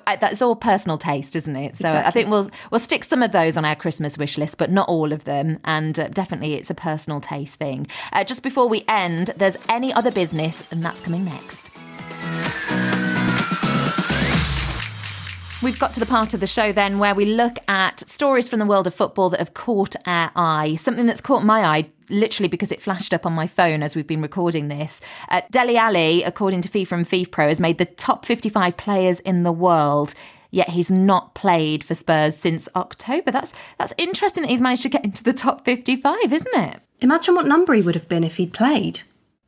that's 0.05 0.39
all 0.43 0.55
personal 0.55 0.99
taste, 0.99 1.35
isn't 1.35 1.55
it? 1.55 1.77
So 1.77 1.89
I 1.89 2.11
think 2.11 2.29
we'll 2.29 2.51
we'll 2.69 2.77
stick 2.77 3.03
some 3.05 3.23
of 3.23 3.31
those 3.31 3.57
on 3.57 3.65
our 3.65 3.75
Christmas 3.75 4.19
wish 4.19 4.37
list, 4.37 4.59
but 4.59 4.69
not 4.69 4.87
all 4.87 5.11
of 5.11 5.23
them. 5.23 5.57
And 5.65 5.99
uh, 5.99 6.09
definitely, 6.09 6.53
it's 6.53 6.69
a 6.69 6.75
personal 6.75 7.19
taste 7.19 7.55
thing. 7.55 7.87
Uh, 8.11 8.23
just 8.23 8.43
before 8.43 8.69
we 8.69 8.85
end, 8.87 9.31
there's 9.35 9.57
any 9.69 9.91
other 9.91 10.11
business, 10.11 10.63
and 10.69 10.83
that's 10.83 11.01
coming 11.01 11.25
next. 11.25 11.71
We've 15.63 15.79
got 15.79 15.93
to 15.93 16.01
the 16.01 16.05
part 16.05 16.33
of 16.33 16.41
the 16.41 16.47
show 16.47 16.73
then 16.73 16.99
where 16.99 17.15
we 17.15 17.23
look 17.23 17.57
at 17.69 18.01
stories 18.01 18.49
from 18.49 18.59
the 18.59 18.65
world 18.65 18.85
of 18.85 18.93
football 18.93 19.29
that 19.29 19.39
have 19.39 19.53
caught 19.53 19.95
our 20.05 20.29
eye. 20.35 20.75
Something 20.75 21.05
that's 21.05 21.21
caught 21.21 21.45
my 21.45 21.63
eye 21.63 21.89
literally 22.09 22.49
because 22.49 22.69
it 22.69 22.81
flashed 22.81 23.13
up 23.13 23.25
on 23.25 23.31
my 23.31 23.47
phone 23.47 23.81
as 23.81 23.95
we've 23.95 24.05
been 24.05 24.21
recording 24.21 24.67
this. 24.67 24.99
Uh, 25.29 25.39
Dele 25.51 25.77
Alli, 25.77 26.21
according 26.23 26.63
to 26.63 26.69
FIFA 26.69 26.91
and 26.91 27.05
FIFPro, 27.05 27.47
has 27.47 27.61
made 27.61 27.77
the 27.77 27.85
top 27.85 28.25
55 28.25 28.75
players 28.75 29.21
in 29.21 29.43
the 29.43 29.53
world. 29.53 30.13
Yet 30.51 30.67
he's 30.67 30.91
not 30.91 31.33
played 31.33 31.81
for 31.81 31.95
Spurs 31.95 32.35
since 32.35 32.67
October. 32.75 33.31
That's 33.31 33.53
that's 33.77 33.93
interesting 33.97 34.43
that 34.43 34.49
he's 34.49 34.59
managed 34.59 34.83
to 34.83 34.89
get 34.89 35.05
into 35.05 35.23
the 35.23 35.31
top 35.31 35.63
55, 35.63 36.33
isn't 36.33 36.55
it? 36.55 36.81
Imagine 36.99 37.35
what 37.35 37.47
number 37.47 37.73
he 37.73 37.81
would 37.81 37.95
have 37.95 38.09
been 38.09 38.25
if 38.25 38.35
he'd 38.35 38.51
played. 38.51 38.99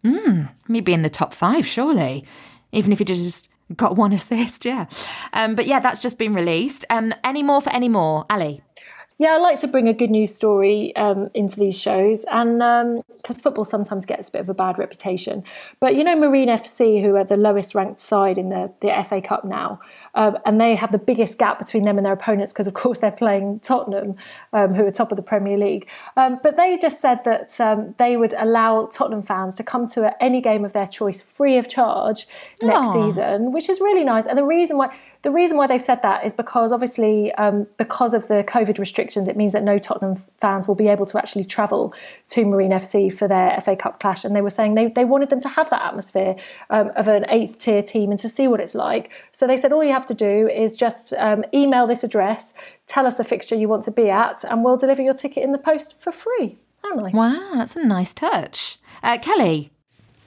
Hmm, 0.01 0.43
maybe 0.69 0.93
in 0.93 1.01
the 1.01 1.09
top 1.09 1.33
five, 1.33 1.67
surely. 1.67 2.23
Even 2.71 2.93
if 2.93 2.99
he 2.99 3.05
just 3.05 3.49
got 3.75 3.95
one 3.95 4.13
assist, 4.19 4.65
yeah. 4.65 4.85
Um, 5.33 5.55
but 5.55 5.67
yeah, 5.67 5.79
that's 5.79 6.01
just 6.01 6.19
been 6.19 6.33
released. 6.33 6.85
Um, 6.89 7.13
any 7.23 7.43
more 7.43 7.61
for 7.61 7.69
any 7.71 7.89
more, 7.89 8.25
Ali? 8.29 8.61
Yeah, 9.17 9.35
I 9.35 9.37
like 9.37 9.59
to 9.59 9.67
bring 9.67 9.87
a 9.87 9.93
good 9.93 10.11
news 10.11 10.35
story 10.35 10.93
um, 10.97 11.29
into 11.33 11.57
these 11.57 11.79
shows, 11.79 12.25
and 12.25 13.01
because 13.15 13.39
football 13.39 13.63
sometimes 13.63 14.05
gets 14.05 14.27
a 14.27 14.31
bit 14.31 14.41
of 14.41 14.49
a 14.49 14.53
bad 14.53 14.77
reputation. 14.77 15.43
But 15.79 15.95
you 15.95 16.03
know, 16.03 16.17
Marine 16.17 16.49
FC, 16.49 17.01
who 17.01 17.15
are 17.15 17.23
the 17.23 17.37
lowest 17.37 17.73
ranked 17.75 18.01
side 18.01 18.37
in 18.37 18.49
the, 18.49 18.73
the 18.81 18.91
FA 19.07 19.21
Cup 19.21 19.45
now, 19.45 19.79
um, 20.15 20.37
and 20.45 20.59
they 20.59 20.75
have 20.75 20.91
the 20.91 20.97
biggest 20.97 21.39
gap 21.39 21.59
between 21.59 21.83
them 21.83 21.97
and 21.97 22.05
their 22.05 22.11
opponents 22.11 22.51
because, 22.51 22.67
of 22.67 22.73
course, 22.73 22.99
they're 22.99 23.11
playing 23.11 23.61
Tottenham, 23.61 24.15
um, 24.51 24.73
who 24.73 24.85
are 24.85 24.91
top 24.91 25.13
of 25.13 25.15
the 25.15 25.23
Premier 25.23 25.57
League. 25.57 25.87
Um, 26.17 26.37
but 26.43 26.57
they 26.57 26.77
just 26.77 26.99
said 26.99 27.23
that 27.23 27.59
um, 27.61 27.95
they 27.97 28.17
would 28.17 28.33
allow 28.37 28.87
Tottenham 28.87 29.21
fans 29.21 29.55
to 29.55 29.63
come 29.63 29.87
to 29.87 30.21
any 30.21 30.41
game 30.41 30.65
of 30.65 30.73
their 30.73 30.87
choice 30.87 31.21
free 31.21 31.57
of 31.57 31.69
charge 31.69 32.27
next 32.61 32.91
season, 32.91 33.53
which 33.53 33.69
is 33.69 33.79
really 33.79 34.03
nice. 34.03 34.25
And 34.25 34.37
the 34.37 34.43
reason 34.43 34.77
why 34.77 34.93
the 35.25 35.31
reason 35.31 35.57
why 35.57 35.65
they've 35.65 35.81
said 35.81 36.03
that 36.03 36.23
is 36.23 36.33
because 36.33 36.71
obviously 36.71 37.33
um, 37.33 37.65
because 37.77 38.13
of 38.13 38.27
the 38.27 38.43
COVID 38.43 38.77
restrictions, 38.77 39.27
it 39.27 39.35
means 39.35 39.53
that 39.53 39.63
no 39.63 39.79
Tottenham 39.79 40.17
fans 40.39 40.67
will 40.67 40.75
be 40.75 40.87
able 40.87 41.07
to 41.07 41.17
actually 41.17 41.45
travel 41.45 41.95
to 42.27 42.45
Marine 42.45 42.69
FC 42.69 43.11
for 43.11 43.27
their 43.27 43.59
FA 43.59 43.75
Cup 43.75 43.99
clash. 43.99 44.23
And 44.23 44.35
they 44.35 44.41
were 44.41 44.51
saying 44.51 44.75
they, 44.75 44.85
they 44.85 45.03
wanted 45.03 45.31
them 45.31 45.41
to 45.41 45.49
have 45.49 45.67
that 45.71 45.81
atmosphere 45.81 46.35
um, 46.69 46.91
of 46.95 47.07
an 47.07 47.25
eighth 47.29 47.57
tier 47.57 47.81
team 47.81 48.11
and 48.11 48.19
to 48.19 48.29
see 48.29 48.47
what 48.47 48.59
it's 48.59 48.75
like. 48.75 49.09
So 49.31 49.47
they 49.47 49.57
said 49.57 49.73
all 49.73 49.83
you 49.83 49.93
have 49.93 50.05
to 50.05 50.13
do 50.13 50.47
is 50.47 50.77
just 50.77 51.11
um, 51.13 51.43
email 51.51 51.87
this 51.87 52.03
address, 52.03 52.53
tell 52.85 53.07
us 53.07 53.17
the 53.17 53.23
fixture 53.23 53.55
you 53.55 53.67
want 53.67 53.81
to 53.85 53.91
be 53.91 54.11
at, 54.11 54.43
and 54.43 54.63
we'll 54.63 54.77
deliver 54.77 55.01
your 55.01 55.15
ticket 55.15 55.43
in 55.43 55.53
the 55.53 55.57
post 55.57 55.99
for 55.99 56.11
free. 56.11 56.59
How 56.83 56.89
nice. 56.89 57.15
Wow, 57.15 57.53
that's 57.55 57.75
a 57.75 57.83
nice 57.83 58.13
touch. 58.13 58.77
Uh, 59.01 59.17
Kelly, 59.17 59.71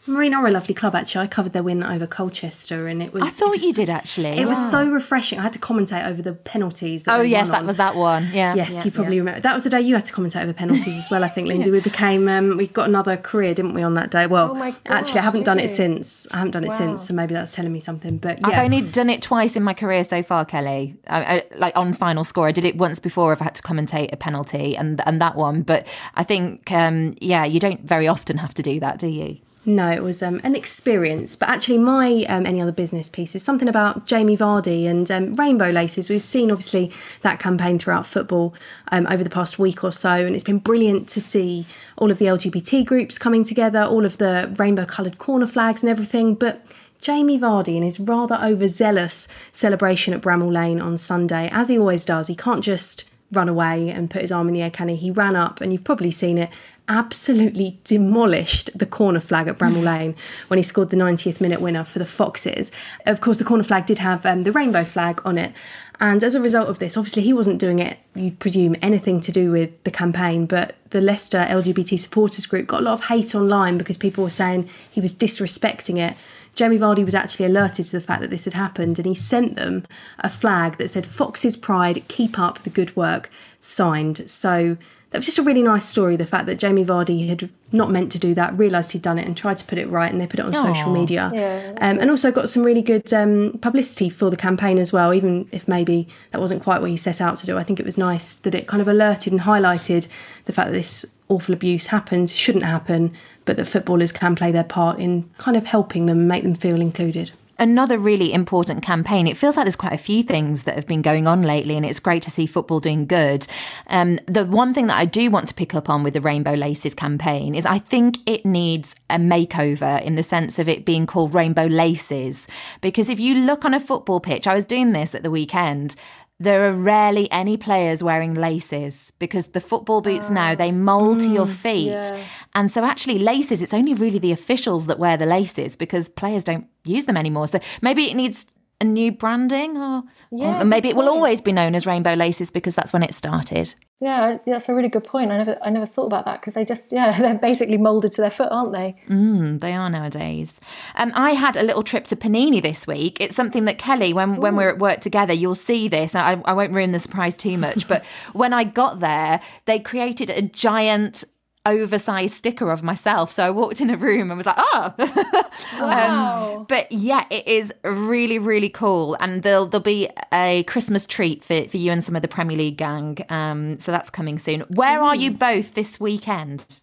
Marine 0.06 0.32
are 0.32 0.46
a 0.46 0.50
lovely 0.50 0.74
club, 0.74 0.94
actually. 0.94 1.22
I 1.24 1.26
covered 1.26 1.52
their 1.52 1.62
win 1.62 1.82
over 1.82 2.06
Colchester, 2.06 2.86
and 2.88 3.02
it 3.02 3.12
was. 3.12 3.24
I 3.24 3.26
thought 3.26 3.50
was- 3.50 3.64
you 3.64 3.72
did 3.74 3.90
actually. 3.90 4.38
It 4.38 4.46
was 4.46 4.70
so 4.70 4.88
refreshing. 4.88 5.38
I 5.38 5.42
had 5.42 5.52
to 5.54 5.58
commentate 5.58 6.06
over 6.06 6.22
the 6.22 6.32
penalties. 6.32 7.04
That 7.04 7.18
Oh 7.18 7.22
yes, 7.22 7.50
that 7.50 7.60
on. 7.60 7.66
was 7.66 7.76
that 7.76 7.94
one. 7.96 8.30
Yeah. 8.32 8.54
Yes, 8.54 8.72
yeah, 8.72 8.84
you 8.84 8.90
probably 8.90 9.16
yeah. 9.16 9.20
remember. 9.20 9.40
That 9.40 9.54
was 9.54 9.64
the 9.64 9.70
day 9.70 9.80
you 9.80 9.94
had 9.94 10.04
to 10.06 10.12
commentate 10.12 10.42
over 10.42 10.52
penalties 10.52 10.96
as 10.96 11.08
well. 11.10 11.24
I 11.24 11.28
think, 11.28 11.48
Lindsay. 11.52 11.70
We 11.70 11.80
became. 11.80 12.28
Um, 12.28 12.56
we 12.56 12.68
got 12.68 12.88
another 12.88 13.16
career, 13.16 13.54
didn't 13.54 13.74
we, 13.74 13.82
on 13.82 13.94
that 13.94 14.10
day? 14.10 14.26
Well, 14.26 14.52
Oh 14.52 14.54
my 14.54 14.74
actually, 14.86 15.20
I 15.20 15.24
haven't 15.24 15.40
did 15.40 15.46
done 15.46 15.60
it 15.60 15.68
since. 15.70 16.26
I 16.30 16.38
haven't 16.38 16.52
done 16.52 16.64
it 16.64 16.68
Wow. 16.70 16.76
since, 16.76 17.06
so 17.08 17.14
maybe 17.14 17.34
that's 17.34 17.52
telling 17.52 17.72
me 17.72 17.80
something. 17.80 18.18
But 18.18 18.38
I've 18.44 18.64
only 18.64 18.80
done 18.82 19.10
it 19.10 19.20
twice 19.20 19.56
in 19.56 19.62
my 19.62 19.74
career 19.74 20.04
so 20.04 20.22
far, 20.22 20.44
Kelly. 20.44 20.96
I, 21.06 21.20
I, 21.38 21.44
like 21.56 21.76
on 21.76 21.92
final 21.92 22.24
score, 22.24 22.46
I 22.48 22.52
did 22.52 22.64
it 22.64 22.76
once 22.76 22.98
before. 23.00 23.32
if 23.32 23.40
I've 23.42 23.46
had 23.46 23.54
to 23.56 23.62
commentate 23.62 24.12
a 24.12 24.16
penalty, 24.16 24.76
and 24.76 25.02
and 25.06 25.20
that 25.20 25.34
one. 25.36 25.62
But 25.62 25.86
I 26.14 26.22
think, 26.24 26.70
um, 26.72 27.14
yeah, 27.20 27.44
you 27.44 27.60
don't 27.60 27.82
very 27.82 28.08
often 28.08 28.38
have 28.38 28.54
to 28.54 28.62
do 28.62 28.80
that, 28.80 28.98
do 28.98 29.06
you? 29.08 29.38
No, 29.64 29.90
it 29.90 30.02
was 30.02 30.22
um, 30.22 30.40
an 30.44 30.56
experience. 30.56 31.36
But 31.36 31.50
actually, 31.50 31.78
my 31.78 32.24
um, 32.28 32.46
any 32.46 32.60
other 32.60 32.72
business 32.72 33.10
piece 33.10 33.34
is 33.34 33.42
something 33.42 33.68
about 33.68 34.06
Jamie 34.06 34.36
Vardy 34.36 34.86
and 34.86 35.10
um, 35.10 35.34
rainbow 35.34 35.70
laces. 35.70 36.08
We've 36.08 36.24
seen 36.24 36.50
obviously 36.50 36.90
that 37.20 37.38
campaign 37.38 37.78
throughout 37.78 38.06
football 38.06 38.54
um, 38.90 39.06
over 39.10 39.22
the 39.22 39.30
past 39.30 39.58
week 39.58 39.84
or 39.84 39.92
so, 39.92 40.10
and 40.10 40.34
it's 40.34 40.44
been 40.44 40.58
brilliant 40.58 41.08
to 41.10 41.20
see 41.20 41.66
all 41.96 42.10
of 42.10 42.18
the 42.18 42.26
LGBT 42.26 42.86
groups 42.86 43.18
coming 43.18 43.44
together, 43.44 43.82
all 43.82 44.06
of 44.06 44.16
the 44.18 44.54
rainbow 44.58 44.86
coloured 44.86 45.18
corner 45.18 45.46
flags 45.46 45.82
and 45.82 45.90
everything. 45.90 46.34
But 46.34 46.64
Jamie 47.00 47.38
Vardy 47.38 47.74
and 47.74 47.84
his 47.84 48.00
rather 48.00 48.36
overzealous 48.36 49.28
celebration 49.52 50.14
at 50.14 50.20
Bramall 50.20 50.52
Lane 50.52 50.80
on 50.80 50.96
Sunday, 50.96 51.48
as 51.52 51.68
he 51.68 51.78
always 51.78 52.04
does, 52.04 52.28
he 52.28 52.34
can't 52.34 52.64
just 52.64 53.04
run 53.30 53.48
away 53.48 53.90
and 53.90 54.10
put 54.10 54.22
his 54.22 54.32
arm 54.32 54.48
in 54.48 54.54
the 54.54 54.62
air, 54.62 54.70
can 54.70 54.88
he? 54.88 54.96
He 54.96 55.10
ran 55.10 55.36
up, 55.36 55.60
and 55.60 55.72
you've 55.72 55.84
probably 55.84 56.10
seen 56.10 56.38
it, 56.38 56.50
absolutely 56.88 57.78
demolished 57.84 58.70
the 58.74 58.86
corner 58.86 59.20
flag 59.20 59.46
at 59.46 59.58
Bramall 59.58 59.84
Lane 59.84 60.16
when 60.48 60.58
he 60.58 60.62
scored 60.62 60.90
the 60.90 60.96
90th 60.96 61.40
minute 61.40 61.60
winner 61.60 61.84
for 61.84 61.98
the 61.98 62.06
Foxes. 62.06 62.72
Of 63.06 63.20
course, 63.20 63.38
the 63.38 63.44
corner 63.44 63.62
flag 63.62 63.86
did 63.86 63.98
have 63.98 64.24
um, 64.24 64.42
the 64.42 64.52
rainbow 64.52 64.84
flag 64.84 65.20
on 65.24 65.38
it. 65.38 65.52
And 66.00 66.22
as 66.22 66.34
a 66.34 66.40
result 66.40 66.68
of 66.68 66.78
this, 66.78 66.96
obviously 66.96 67.22
he 67.22 67.32
wasn't 67.32 67.58
doing 67.58 67.80
it, 67.80 67.98
you'd 68.14 68.38
presume, 68.38 68.76
anything 68.80 69.20
to 69.22 69.32
do 69.32 69.50
with 69.50 69.82
the 69.84 69.90
campaign, 69.90 70.46
but 70.46 70.76
the 70.90 71.00
Leicester 71.00 71.40
LGBT 71.40 71.98
supporters 71.98 72.46
group 72.46 72.68
got 72.68 72.80
a 72.80 72.84
lot 72.84 72.94
of 72.94 73.04
hate 73.06 73.34
online 73.34 73.78
because 73.78 73.96
people 73.96 74.22
were 74.24 74.30
saying 74.30 74.68
he 74.90 75.00
was 75.00 75.14
disrespecting 75.14 75.98
it. 75.98 76.16
Jamie 76.54 76.78
Vardy 76.78 77.04
was 77.04 77.14
actually 77.14 77.46
alerted 77.46 77.86
to 77.86 77.92
the 77.92 78.00
fact 78.00 78.20
that 78.20 78.30
this 78.30 78.44
had 78.44 78.54
happened 78.54 78.98
and 78.98 79.06
he 79.06 79.14
sent 79.14 79.56
them 79.56 79.84
a 80.20 80.28
flag 80.28 80.76
that 80.78 80.88
said 80.88 81.06
Fox's 81.06 81.56
Pride, 81.56 82.06
keep 82.08 82.38
up 82.38 82.62
the 82.62 82.70
good 82.70 82.94
work, 82.96 83.30
signed. 83.60 84.28
So 84.30 84.76
that 85.10 85.18
was 85.18 85.24
just 85.24 85.38
a 85.38 85.42
really 85.42 85.62
nice 85.62 85.86
story. 85.86 86.16
The 86.16 86.26
fact 86.26 86.46
that 86.46 86.58
Jamie 86.58 86.84
Vardy 86.84 87.28
had 87.28 87.48
not 87.72 87.90
meant 87.90 88.12
to 88.12 88.18
do 88.18 88.34
that, 88.34 88.56
realised 88.58 88.92
he'd 88.92 89.02
done 89.02 89.18
it 89.18 89.26
and 89.26 89.36
tried 89.36 89.56
to 89.58 89.64
put 89.64 89.78
it 89.78 89.88
right, 89.88 90.10
and 90.10 90.20
they 90.20 90.26
put 90.26 90.38
it 90.38 90.44
on 90.44 90.52
social 90.52 90.92
media. 90.92 91.30
Yeah, 91.34 91.74
um, 91.80 91.98
and 91.98 92.10
also 92.10 92.30
got 92.30 92.48
some 92.48 92.62
really 92.62 92.82
good 92.82 93.10
um, 93.12 93.58
publicity 93.62 94.10
for 94.10 94.30
the 94.30 94.36
campaign 94.36 94.78
as 94.78 94.92
well, 94.92 95.14
even 95.14 95.48
if 95.50 95.66
maybe 95.66 96.08
that 96.32 96.40
wasn't 96.40 96.62
quite 96.62 96.80
what 96.80 96.90
he 96.90 96.96
set 96.96 97.20
out 97.20 97.38
to 97.38 97.46
do. 97.46 97.56
I 97.56 97.64
think 97.64 97.80
it 97.80 97.86
was 97.86 97.96
nice 97.96 98.34
that 98.34 98.54
it 98.54 98.66
kind 98.66 98.82
of 98.82 98.88
alerted 98.88 99.32
and 99.32 99.42
highlighted 99.42 100.08
the 100.44 100.52
fact 100.52 100.68
that 100.68 100.74
this 100.74 101.06
awful 101.28 101.54
abuse 101.54 101.86
happens, 101.86 102.34
shouldn't 102.34 102.64
happen, 102.64 103.14
but 103.44 103.56
that 103.56 103.64
footballers 103.66 104.12
can 104.12 104.34
play 104.34 104.52
their 104.52 104.64
part 104.64 104.98
in 104.98 105.28
kind 105.38 105.56
of 105.56 105.64
helping 105.64 106.06
them, 106.06 106.28
make 106.28 106.42
them 106.42 106.54
feel 106.54 106.80
included. 106.80 107.32
Another 107.58 107.98
really 107.98 108.32
important 108.32 108.82
campaign. 108.82 109.26
It 109.26 109.36
feels 109.36 109.56
like 109.56 109.64
there's 109.64 109.74
quite 109.74 109.92
a 109.92 109.98
few 109.98 110.22
things 110.22 110.62
that 110.62 110.76
have 110.76 110.86
been 110.86 111.02
going 111.02 111.26
on 111.26 111.42
lately, 111.42 111.76
and 111.76 111.84
it's 111.84 111.98
great 111.98 112.22
to 112.22 112.30
see 112.30 112.46
football 112.46 112.78
doing 112.78 113.04
good. 113.06 113.46
Um, 113.88 114.20
the 114.26 114.44
one 114.44 114.72
thing 114.72 114.86
that 114.86 114.96
I 114.96 115.04
do 115.04 115.30
want 115.30 115.48
to 115.48 115.54
pick 115.54 115.74
up 115.74 115.90
on 115.90 116.02
with 116.02 116.14
the 116.14 116.20
Rainbow 116.20 116.54
Laces 116.54 116.94
campaign 116.94 117.54
is 117.54 117.66
I 117.66 117.78
think 117.78 118.18
it 118.26 118.46
needs 118.46 118.94
a 119.10 119.16
makeover 119.16 120.00
in 120.02 120.14
the 120.14 120.22
sense 120.22 120.58
of 120.58 120.68
it 120.68 120.84
being 120.84 121.06
called 121.06 121.34
Rainbow 121.34 121.66
Laces. 121.66 122.46
Because 122.80 123.10
if 123.10 123.18
you 123.18 123.34
look 123.34 123.64
on 123.64 123.74
a 123.74 123.80
football 123.80 124.20
pitch, 124.20 124.46
I 124.46 124.54
was 124.54 124.64
doing 124.64 124.92
this 124.92 125.14
at 125.14 125.22
the 125.24 125.30
weekend. 125.30 125.96
There 126.40 126.68
are 126.68 126.72
rarely 126.72 127.30
any 127.32 127.56
players 127.56 128.02
wearing 128.02 128.34
laces 128.34 129.12
because 129.18 129.48
the 129.48 129.60
football 129.60 130.00
boots 130.00 130.28
ah, 130.30 130.34
now 130.34 130.54
they 130.54 130.70
mold 130.70 131.20
to 131.20 131.28
your 131.28 131.46
mm, 131.46 131.54
feet. 131.54 131.90
yeah. 131.90 132.24
And 132.54 132.70
so 132.70 132.84
actually 132.84 133.18
laces 133.18 133.60
it's 133.60 133.74
only 133.74 133.92
really 133.94 134.20
the 134.20 134.30
officials 134.30 134.86
that 134.86 135.00
wear 135.00 135.16
the 135.16 135.26
laces 135.26 135.76
because 135.76 136.08
players 136.08 136.44
don't 136.44 136.66
use 136.84 137.06
them 137.06 137.16
anymore. 137.16 137.48
So 137.48 137.58
maybe 137.82 138.08
it 138.10 138.14
needs 138.14 138.46
a 138.80 138.84
new 138.84 139.10
branding 139.10 139.76
or, 139.76 140.04
Yeah, 140.30 140.60
or 140.62 140.64
maybe 140.64 140.88
it 140.88 140.94
will 140.94 141.02
point. 141.02 141.16
always 141.16 141.40
be 141.40 141.52
known 141.52 141.74
as 141.74 141.84
rainbow 141.86 142.14
laces 142.14 142.50
because 142.50 142.74
that's 142.76 142.92
when 142.92 143.02
it 143.02 143.12
started. 143.12 143.74
Yeah, 144.00 144.38
that's 144.46 144.68
a 144.68 144.74
really 144.74 144.88
good 144.88 145.02
point. 145.02 145.32
I 145.32 145.38
never, 145.38 145.58
I 145.60 145.70
never 145.70 145.84
thought 145.84 146.06
about 146.06 146.24
that 146.26 146.40
because 146.40 146.54
they 146.54 146.64
just, 146.64 146.92
yeah, 146.92 147.10
they're 147.20 147.34
basically 147.38 147.78
molded 147.78 148.12
to 148.12 148.20
their 148.20 148.30
foot, 148.30 148.48
aren't 148.52 148.72
they? 148.72 148.94
Mm, 149.08 149.58
they 149.58 149.72
are 149.72 149.90
nowadays. 149.90 150.60
Um, 150.94 151.10
I 151.16 151.32
had 151.32 151.56
a 151.56 151.64
little 151.64 151.82
trip 151.82 152.06
to 152.06 152.16
Panini 152.16 152.62
this 152.62 152.86
week. 152.86 153.20
It's 153.20 153.34
something 153.34 153.64
that 153.64 153.78
Kelly, 153.78 154.12
when 154.12 154.36
when 154.36 154.54
we're 154.54 154.68
at 154.70 154.78
work 154.78 155.00
together, 155.00 155.32
you'll 155.32 155.56
see 155.56 155.88
this. 155.88 156.14
I, 156.14 156.40
I 156.44 156.52
won't 156.52 156.72
ruin 156.72 156.92
the 156.92 157.00
surprise 157.00 157.36
too 157.36 157.58
much, 157.58 157.88
but 157.88 158.04
when 158.32 158.52
I 158.52 158.62
got 158.62 159.00
there, 159.00 159.40
they 159.64 159.80
created 159.80 160.30
a 160.30 160.42
giant 160.42 161.24
oversized 161.66 162.34
sticker 162.34 162.70
of 162.70 162.82
myself. 162.82 163.32
So 163.32 163.44
I 163.44 163.50
walked 163.50 163.80
in 163.80 163.90
a 163.90 163.96
room 163.96 164.30
and 164.30 164.36
was 164.36 164.46
like, 164.46 164.56
oh. 164.58 164.94
Wow. 165.78 166.56
um, 166.58 166.66
but 166.68 166.90
yeah, 166.90 167.24
it 167.30 167.46
is 167.46 167.72
really, 167.84 168.38
really 168.38 168.70
cool. 168.70 169.16
And 169.20 169.42
there'll, 169.42 169.66
there'll 169.66 169.82
be 169.82 170.08
a 170.32 170.64
Christmas 170.64 171.06
treat 171.06 171.44
for, 171.44 171.68
for 171.68 171.76
you 171.76 171.92
and 171.92 172.02
some 172.02 172.16
of 172.16 172.22
the 172.22 172.28
Premier 172.28 172.56
League 172.56 172.76
gang. 172.76 173.18
Um, 173.28 173.78
so 173.78 173.92
that's 173.92 174.10
coming 174.10 174.38
soon. 174.38 174.60
Where 174.62 175.02
are 175.02 175.14
you 175.14 175.30
both 175.30 175.74
this 175.74 176.00
weekend? 176.00 176.80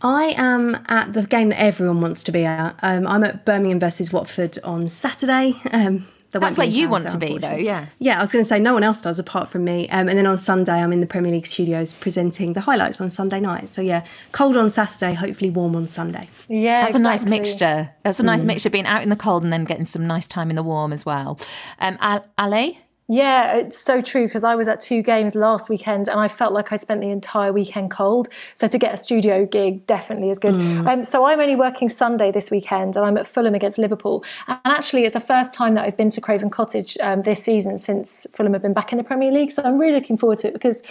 I 0.00 0.34
am 0.36 0.78
at 0.88 1.12
the 1.12 1.24
game 1.24 1.48
that 1.48 1.60
everyone 1.60 2.00
wants 2.00 2.22
to 2.24 2.32
be 2.32 2.44
at. 2.44 2.78
Um, 2.82 3.06
I'm 3.06 3.24
at 3.24 3.44
Birmingham 3.44 3.80
versus 3.80 4.12
Watford 4.12 4.58
on 4.62 4.88
Saturday. 4.88 5.54
Um, 5.72 6.08
That's 6.30 6.58
where 6.58 6.66
you 6.66 6.88
want 6.90 7.08
to 7.08 7.16
be, 7.18 7.26
though, 7.26 7.34
unfortunately. 7.34 7.64
yes. 7.64 7.96
Yeah, 7.98 8.18
I 8.18 8.22
was 8.22 8.32
going 8.32 8.44
to 8.44 8.48
say 8.48 8.58
no 8.58 8.74
one 8.74 8.82
else 8.82 9.00
does 9.02 9.18
apart 9.18 9.48
from 9.48 9.64
me. 9.64 9.88
Um, 9.88 10.08
and 10.08 10.18
then 10.18 10.26
on 10.26 10.36
Sunday, 10.38 10.72
I'm 10.74 10.92
in 10.92 11.00
the 11.00 11.06
Premier 11.06 11.32
League 11.32 11.46
studios 11.46 11.94
presenting 11.94 12.52
the 12.52 12.60
highlights 12.60 13.00
on 13.00 13.08
Sunday 13.10 13.40
night. 13.40 13.70
So 13.70 13.80
yeah, 13.80 14.04
cold 14.32 14.56
on 14.56 14.68
Saturday, 14.70 15.14
hopefully 15.14 15.50
warm 15.50 15.74
on 15.74 15.88
Sunday. 15.88 16.28
Yeah, 16.48 16.82
That's 16.82 16.94
a 16.94 16.98
nice 16.98 17.24
mixture. 17.24 17.90
That's 18.04 18.20
a 18.20 18.22
nice 18.24 18.42
Mm. 18.42 18.46
mixture 18.46 18.70
being 18.70 18.86
out 18.86 19.02
in 19.02 19.08
the 19.08 19.16
cold 19.16 19.42
and 19.42 19.52
then 19.52 19.64
getting 19.64 19.84
some 19.86 20.06
nice 20.06 20.28
time 20.28 20.50
in 20.50 20.56
the 20.56 20.62
warm 20.62 20.92
as 20.92 21.06
well. 21.06 21.38
Um, 21.80 21.96
Al- 22.00 22.26
Ali? 22.36 22.78
Yeah, 23.10 23.56
it's 23.56 23.78
so 23.78 24.02
true 24.02 24.24
because 24.26 24.44
I 24.44 24.54
was 24.54 24.68
at 24.68 24.82
two 24.82 25.00
games 25.00 25.34
last 25.34 25.70
weekend 25.70 26.08
and 26.08 26.20
I 26.20 26.28
felt 26.28 26.52
like 26.52 26.72
I 26.72 26.76
spent 26.76 27.00
the 27.00 27.08
entire 27.08 27.54
weekend 27.54 27.90
cold. 27.90 28.28
So 28.54 28.68
to 28.68 28.78
get 28.78 28.92
a 28.92 28.98
studio 28.98 29.46
gig 29.46 29.86
definitely 29.86 30.28
is 30.28 30.38
good. 30.38 30.52
Mm. 30.54 30.86
Um, 30.86 31.04
so 31.04 31.24
I'm 31.24 31.40
only 31.40 31.56
working 31.56 31.88
Sunday 31.88 32.30
this 32.30 32.50
weekend 32.50 32.96
and 32.96 33.06
I'm 33.06 33.16
at 33.16 33.26
Fulham 33.26 33.54
against 33.54 33.78
Liverpool. 33.78 34.24
And 34.46 34.58
actually, 34.66 35.04
it's 35.04 35.14
the 35.14 35.20
first 35.20 35.54
time 35.54 35.72
that 35.72 35.86
I've 35.86 35.96
been 35.96 36.10
to 36.10 36.20
Craven 36.20 36.50
Cottage 36.50 36.98
um, 37.00 37.22
this 37.22 37.42
season 37.42 37.78
since 37.78 38.26
Fulham 38.34 38.52
have 38.52 38.60
been 38.60 38.74
back 38.74 38.92
in 38.92 38.98
the 38.98 39.04
Premier 39.04 39.32
League. 39.32 39.52
So 39.52 39.62
I'm 39.62 39.78
really 39.78 39.94
looking 39.94 40.18
forward 40.18 40.36
to 40.40 40.48
it 40.48 40.52
because, 40.52 40.82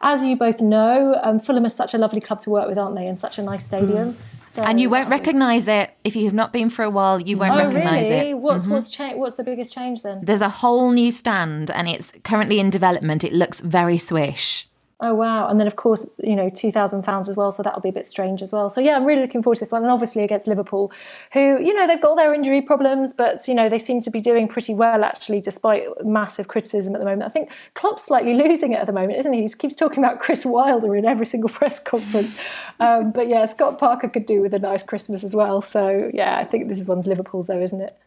as 0.00 0.24
you 0.24 0.34
both 0.34 0.62
know, 0.62 1.20
um, 1.22 1.38
Fulham 1.38 1.66
is 1.66 1.74
such 1.74 1.92
a 1.92 1.98
lovely 1.98 2.22
club 2.22 2.40
to 2.40 2.50
work 2.50 2.68
with, 2.68 2.78
aren't 2.78 2.96
they? 2.96 3.06
And 3.06 3.18
such 3.18 3.38
a 3.38 3.42
nice 3.42 3.66
stadium. 3.66 4.16
So 4.48 4.62
and 4.62 4.80
you 4.80 4.88
won't 4.88 5.10
recognise 5.10 5.68
it 5.68 5.90
if 6.02 6.16
you 6.16 6.24
have 6.24 6.32
not 6.32 6.50
been 6.52 6.70
for 6.70 6.82
a 6.84 6.88
while. 6.88 7.20
You 7.20 7.36
won't 7.36 7.52
Oh, 7.52 7.58
recognise 7.66 8.08
really? 8.08 8.30
it. 8.30 8.38
What's 8.38 8.64
Mhm. 8.64 8.70
what's 8.70 8.88
cha- 8.90 9.14
What's 9.14 9.34
the 9.36 9.44
biggest 9.44 9.72
change 9.72 10.00
then? 10.02 10.20
There's 10.22 10.40
a 10.40 10.48
whole 10.48 10.92
new 10.92 11.10
stand, 11.10 11.65
and 11.70 11.88
it's 11.88 12.12
currently 12.24 12.58
in 12.58 12.70
development. 12.70 13.24
It 13.24 13.32
looks 13.32 13.60
very 13.60 13.98
swish. 13.98 14.66
Oh 14.98 15.12
wow! 15.12 15.46
And 15.46 15.60
then 15.60 15.66
of 15.66 15.76
course, 15.76 16.10
you 16.22 16.34
know, 16.34 16.48
two 16.48 16.72
thousand 16.72 17.02
fans 17.02 17.28
as 17.28 17.36
well, 17.36 17.52
so 17.52 17.62
that'll 17.62 17.82
be 17.82 17.90
a 17.90 17.92
bit 17.92 18.06
strange 18.06 18.40
as 18.40 18.50
well. 18.50 18.70
So 18.70 18.80
yeah, 18.80 18.96
I'm 18.96 19.04
really 19.04 19.20
looking 19.20 19.42
forward 19.42 19.56
to 19.56 19.60
this 19.60 19.70
one, 19.70 19.82
and 19.82 19.90
obviously 19.90 20.24
against 20.24 20.48
Liverpool, 20.48 20.90
who 21.34 21.60
you 21.62 21.74
know 21.74 21.86
they've 21.86 22.00
got 22.00 22.14
their 22.14 22.32
injury 22.32 22.62
problems, 22.62 23.12
but 23.12 23.46
you 23.46 23.52
know 23.52 23.68
they 23.68 23.78
seem 23.78 24.00
to 24.00 24.10
be 24.10 24.20
doing 24.20 24.48
pretty 24.48 24.72
well 24.72 25.04
actually, 25.04 25.42
despite 25.42 25.82
massive 26.02 26.48
criticism 26.48 26.94
at 26.94 27.00
the 27.00 27.04
moment. 27.04 27.24
I 27.24 27.28
think 27.28 27.50
Klopp's 27.74 28.04
slightly 28.04 28.32
losing 28.32 28.72
it 28.72 28.76
at 28.76 28.86
the 28.86 28.92
moment, 28.94 29.18
isn't 29.18 29.34
he? 29.34 29.42
He 29.42 29.48
keeps 29.48 29.76
talking 29.76 30.02
about 30.02 30.18
Chris 30.18 30.46
Wilder 30.46 30.96
in 30.96 31.04
every 31.04 31.26
single 31.26 31.50
press 31.58 31.78
conference. 31.78 32.40
Um, 32.80 33.10
but 33.12 33.28
yeah, 33.28 33.44
Scott 33.44 33.78
Parker 33.78 34.08
could 34.08 34.24
do 34.24 34.40
with 34.40 34.54
a 34.54 34.58
nice 34.58 34.82
Christmas 34.82 35.22
as 35.24 35.34
well. 35.34 35.60
So 35.60 36.10
yeah, 36.14 36.38
I 36.38 36.44
think 36.44 36.68
this 36.68 36.80
is 36.80 36.86
one's 36.86 37.06
Liverpool's 37.06 37.48
though, 37.48 37.60
isn't 37.60 37.82
it? 37.82 37.98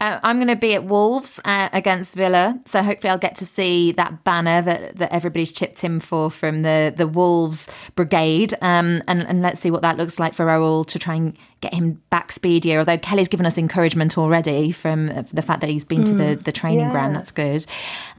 Uh, 0.00 0.20
I'm 0.22 0.36
going 0.36 0.48
to 0.48 0.56
be 0.56 0.74
at 0.74 0.84
Wolves 0.84 1.40
uh, 1.44 1.68
against 1.72 2.14
Villa, 2.14 2.58
so 2.64 2.82
hopefully 2.82 3.10
I'll 3.10 3.18
get 3.18 3.36
to 3.36 3.46
see 3.46 3.92
that 3.92 4.24
banner 4.24 4.62
that, 4.62 4.96
that 4.96 5.12
everybody's 5.12 5.52
chipped 5.52 5.84
in 5.84 6.00
for 6.00 6.30
from 6.30 6.62
the 6.62 6.92
the 6.96 7.06
Wolves 7.06 7.68
brigade, 7.94 8.54
um, 8.62 9.02
and 9.08 9.26
and 9.26 9.42
let's 9.42 9.60
see 9.60 9.70
what 9.70 9.82
that 9.82 9.96
looks 9.96 10.18
like 10.18 10.34
for 10.34 10.46
Raul 10.46 10.86
to 10.86 10.98
try 10.98 11.14
and 11.14 11.36
get 11.62 11.72
him 11.74 12.02
back 12.10 12.30
speedier. 12.32 12.78
Although 12.80 12.98
Kelly's 12.98 13.28
given 13.28 13.46
us 13.46 13.56
encouragement 13.56 14.18
already 14.18 14.72
from 14.72 15.08
uh, 15.10 15.22
the 15.32 15.42
fact 15.42 15.60
that 15.62 15.70
he's 15.70 15.84
been 15.84 16.04
to 16.04 16.12
the, 16.12 16.24
Mm. 16.36 16.44
the 16.44 16.52
training 16.52 16.80
Yeah. 16.80 16.90
ground. 16.92 17.16
That's 17.16 17.30
good. 17.30 17.64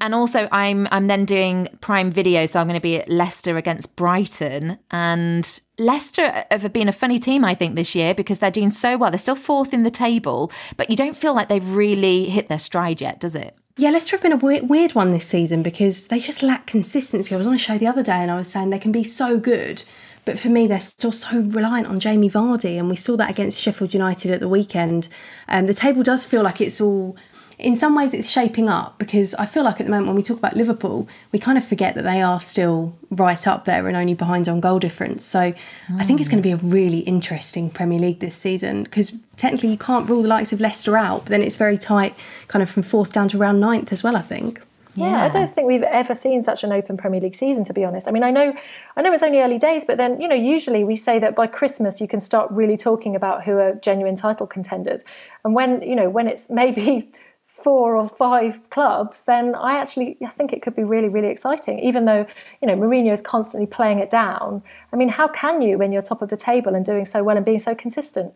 And 0.02 0.16
also, 0.16 0.48
I'm 0.52 0.88
I'm 0.92 1.08
then 1.08 1.26
doing 1.26 1.68
Prime 1.82 2.10
Video, 2.12 2.46
so 2.48 2.60
I'm 2.60 2.68
going 2.68 2.80
to 2.80 2.82
be 2.82 2.98
at 2.98 3.10
Leicester 3.10 3.58
against 3.58 3.96
Brighton, 3.96 4.80
and 4.92 5.60
Leicester 5.78 6.44
have 6.50 6.74
been 6.74 6.88
a 6.90 6.92
funny 6.92 7.20
team, 7.20 7.46
I 7.46 7.54
think, 7.54 7.76
this 7.76 7.94
year 7.96 8.14
because 8.16 8.40
they're 8.40 8.50
doing 8.52 8.72
so 8.72 8.98
well. 8.98 9.12
They're 9.12 9.20
still 9.20 9.36
fourth 9.36 9.74
in 9.74 9.84
the 9.84 9.92
table, 9.92 10.52
but 10.76 10.90
you 10.90 10.96
don't 10.96 11.16
feel 11.16 11.34
like 11.36 11.50
they've 11.50 11.76
really 11.76 12.26
hit 12.26 12.50
their 12.50 12.58
stride 12.60 13.00
yet, 13.02 13.20
does 13.20 13.36
it? 13.36 13.56
Yeah, 13.80 13.92
Leicester 13.92 14.16
have 14.16 14.24
been 14.24 14.32
a 14.32 14.38
weird, 14.38 14.68
weird 14.70 14.96
one 14.96 15.12
this 15.12 15.28
season 15.28 15.62
because 15.62 16.08
they 16.08 16.18
just 16.18 16.42
lack 16.42 16.66
consistency. 16.66 17.36
I 17.36 17.38
was 17.38 17.46
on 17.46 17.54
a 17.54 17.60
show 17.60 17.78
the 17.78 17.86
other 17.86 18.02
day 18.02 18.14
and 18.14 18.32
I 18.32 18.36
was 18.38 18.52
saying 18.52 18.72
they 18.72 18.80
can 18.80 18.92
be 18.92 19.04
so 19.04 19.38
good, 19.40 19.84
but 20.28 20.38
for 20.38 20.50
me, 20.50 20.68
they're 20.68 20.78
still 20.78 21.14
so 21.14 21.40
reliant 21.40 21.88
on 21.88 22.02
Jamie 22.02 22.30
Vardy. 22.30 22.78
And 22.78 22.90
we 22.90 22.98
saw 22.98 23.16
that 23.16 23.30
against 23.30 23.62
Sheffield 23.62 23.94
United 23.94 24.30
at 24.30 24.42
the 24.42 24.50
weekend. 24.50 25.08
Um, 25.48 25.68
the 25.68 25.74
table 25.74 26.04
does 26.04 26.26
feel 26.26 26.44
like 26.44 26.60
it's 26.60 26.82
all, 26.82 27.16
in 27.58 27.78
some 27.78 27.96
ways, 27.96 28.14
it's 28.14 28.30
shaping 28.30 28.68
up 28.68 29.00
because 29.00 29.34
I 29.36 29.46
feel 29.46 29.64
like 29.64 29.80
at 29.80 29.86
the 29.86 29.90
moment 29.90 30.08
when 30.08 30.18
we 30.18 30.22
talk 30.22 30.38
about 30.38 30.58
Liverpool, 30.58 31.08
we 31.32 31.40
kind 31.40 31.58
of 31.58 31.66
forget 31.66 31.96
that 31.96 32.04
they 32.04 32.22
are 32.22 32.42
still 32.42 32.94
right 33.10 33.48
up 33.48 33.64
there 33.64 33.88
and 33.88 33.96
only 33.96 34.16
behind 34.16 34.50
on 34.50 34.60
goal 34.60 34.80
difference. 34.80 35.24
So 35.24 35.54
I 35.96 36.04
think 36.04 36.20
it's 36.20 36.28
going 36.28 36.44
to 36.44 36.48
be 36.48 36.52
a 36.52 36.58
really 36.58 37.00
interesting 37.00 37.70
Premier 37.70 37.98
League 37.98 38.20
this 38.20 38.36
season 38.36 38.84
because 38.84 39.18
technically 39.38 39.70
you 39.70 39.78
can't 39.78 40.10
rule 40.10 40.24
the 40.24 40.28
likes 40.28 40.52
of 40.52 40.60
Leicester 40.60 40.98
out, 40.98 41.24
but 41.24 41.30
then 41.30 41.42
it's 41.42 41.56
very 41.56 41.78
tight, 41.78 42.18
kind 42.50 42.62
of 42.62 42.70
from 42.70 42.84
fourth 42.84 43.14
down 43.14 43.30
to 43.30 43.40
around 43.40 43.62
ninth 43.62 43.94
as 43.94 44.04
well. 44.04 44.18
I 44.18 44.24
think. 44.24 44.62
Yeah, 44.98 45.24
I 45.24 45.30
don't 45.30 45.50
think 45.50 45.68
we've 45.68 45.84
ever 45.84 46.16
seen 46.16 46.41
such 46.41 46.64
an 46.64 46.72
open 46.72 46.98
Premier 46.98 47.22
League 47.22 47.36
season, 47.36 47.64
to 47.66 47.74
be 47.74 47.86
honest. 47.86 48.08
I 48.08 48.12
mean, 48.12 48.24
I 48.24 48.32
know, 48.32 48.54
I 48.95 49.02
know 49.02 49.14
it's 49.14 49.24
only 49.24 49.39
early 49.39 49.60
days, 49.60 49.86
but 49.86 49.98
then 49.98 50.20
you 50.20 50.28
know, 50.28 50.36
usually 50.36 50.84
we 50.84 50.95
say 50.95 51.20
that 51.20 51.36
by 51.36 51.48
Christmas 51.48 52.02
you 52.02 52.08
can 52.08 52.22
start 52.22 52.50
really 52.52 52.78
talking 52.78 53.16
about 53.16 53.43
who 53.43 53.58
are 53.58 53.76
genuine 53.76 54.16
title 54.16 54.48
contenders, 54.48 55.04
and 55.43 55.54
when 55.54 55.82
you 55.82 55.95
know 55.95 56.10
when 56.10 56.28
it's 56.28 56.50
maybe 56.50 57.12
four 57.45 57.95
or 57.95 58.08
five 58.08 58.70
clubs, 58.70 59.26
then 59.26 59.56
I 59.56 59.78
actually 59.78 60.18
I 60.24 60.30
think 60.30 60.54
it 60.54 60.62
could 60.62 60.76
be 60.76 60.84
really, 60.84 61.10
really 61.10 61.30
exciting. 61.30 61.80
Even 61.80 62.06
though 62.06 62.26
you 62.62 62.68
know 62.68 62.76
Mourinho 62.76 63.12
is 63.12 63.22
constantly 63.22 63.68
playing 63.68 64.00
it 64.00 64.10
down. 64.10 64.64
I 64.91 64.95
mean, 64.95 65.10
how 65.10 65.28
can 65.28 65.62
you 65.62 65.78
when 65.78 65.91
you're 65.91 66.02
top 66.02 66.22
of 66.22 66.30
the 66.30 66.38
table 66.38 66.74
and 66.76 66.86
doing 66.86 67.06
so 67.06 67.24
well 67.24 67.36
and 67.36 67.45
being 67.45 67.60
so 67.60 67.76
consistent? 67.76 68.34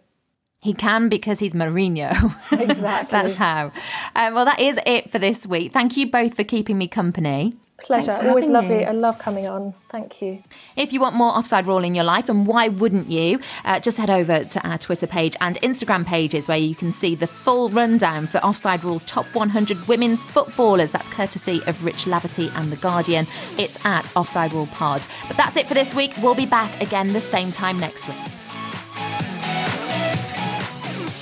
He 0.62 0.74
can 0.74 1.10
because 1.10 1.40
he's 1.40 1.54
Mourinho. 1.54 2.36
Exactly. 2.52 3.10
That's 3.12 3.36
how. 3.36 3.72
Um, 4.16 4.34
well, 4.36 4.46
that 4.46 4.60
is 4.60 4.80
it 4.86 5.10
for 5.10 5.18
this 5.18 5.48
week. 5.48 5.72
Thank 5.72 5.98
you 5.98 6.10
both 6.10 6.36
for 6.36 6.44
keeping 6.44 6.78
me 6.78 6.88
company. 6.88 7.56
Pleasure. 7.80 8.12
Always 8.22 8.46
lovely. 8.48 8.78
me. 8.80 8.86
I 8.86 8.92
love 8.92 9.18
coming 9.18 9.48
on. 9.48 9.74
Thank 9.90 10.22
you. 10.22 10.44
If 10.76 10.94
you 10.94 11.00
want 11.02 11.16
more 11.16 11.32
Offside 11.36 11.66
Rule 11.66 11.84
in 11.84 11.96
your 11.96 12.04
life, 12.04 12.30
and 12.30 12.46
why 12.46 12.68
wouldn't 12.68 13.10
you, 13.10 13.40
uh, 13.66 13.80
just 13.80 13.98
head 13.98 14.12
over 14.12 14.44
to 14.44 14.68
our 14.68 14.78
Twitter 14.78 15.08
page 15.08 15.36
and 15.42 15.56
Instagram 15.62 16.06
pages 16.06 16.48
where 16.48 16.60
you 16.60 16.76
can 16.76 16.92
see 16.92 17.16
the 17.16 17.26
full 17.26 17.70
rundown 17.70 18.28
for 18.28 18.38
Offside 18.40 18.84
Rule's 18.84 19.04
top 19.04 19.26
100 19.34 19.88
women's 19.88 20.24
footballers. 20.24 20.92
That's 20.92 21.10
courtesy 21.10 21.62
of 21.66 21.84
Rich 21.84 22.06
Laverty 22.06 22.56
and 22.56 22.72
The 22.72 22.78
Guardian. 22.78 23.26
It's 23.58 23.84
at 23.84 24.16
Offside 24.16 24.54
Rule 24.54 24.68
Pod. 24.68 25.08
But 25.28 25.38
that's 25.38 25.58
it 25.58 25.68
for 25.68 25.74
this 25.74 25.96
week. 25.96 26.14
We'll 26.22 26.36
be 26.36 26.46
back 26.46 26.80
again 26.82 27.14
the 27.14 27.22
same 27.22 27.52
time 27.52 27.80
next 27.80 28.08
week. 28.08 28.18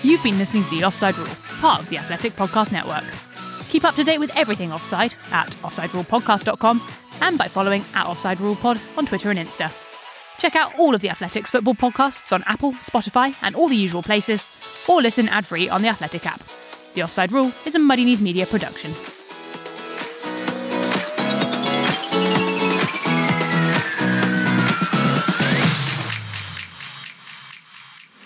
You've 0.09 0.23
been 0.23 0.39
listening 0.39 0.63
to 0.63 0.69
The 0.71 0.83
Offside 0.85 1.15
Rule, 1.19 1.27
part 1.61 1.81
of 1.81 1.89
the 1.89 1.99
Athletic 1.99 2.33
Podcast 2.33 2.71
Network. 2.71 3.03
Keep 3.69 3.85
up 3.85 3.93
to 3.93 4.03
date 4.03 4.17
with 4.17 4.35
everything 4.35 4.73
offside 4.73 5.13
at 5.31 5.51
offsiderulepodcast.com 5.57 6.81
and 7.21 7.37
by 7.37 7.47
following 7.47 7.85
at 7.93 8.07
Offside 8.07 8.41
Rule 8.41 8.55
Pod 8.55 8.81
on 8.97 9.05
Twitter 9.05 9.29
and 9.29 9.37
Insta. 9.37 9.71
Check 10.39 10.55
out 10.55 10.73
all 10.79 10.95
of 10.95 11.01
the 11.01 11.11
Athletics 11.11 11.51
football 11.51 11.75
podcasts 11.75 12.33
on 12.33 12.43
Apple, 12.47 12.71
Spotify, 12.73 13.35
and 13.43 13.55
all 13.55 13.69
the 13.69 13.75
usual 13.75 14.01
places, 14.01 14.47
or 14.87 14.99
listen 14.99 15.29
ad 15.29 15.45
free 15.45 15.69
on 15.69 15.83
the 15.83 15.89
Athletic 15.89 16.25
app. 16.25 16.41
The 16.95 17.03
Offside 17.03 17.31
Rule 17.31 17.51
is 17.67 17.75
a 17.75 17.79
Muddy 17.79 18.03
Knees 18.03 18.19
Media 18.19 18.47
production. 18.47 18.89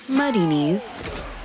Muddy 0.07 0.45
Knees 0.45 0.88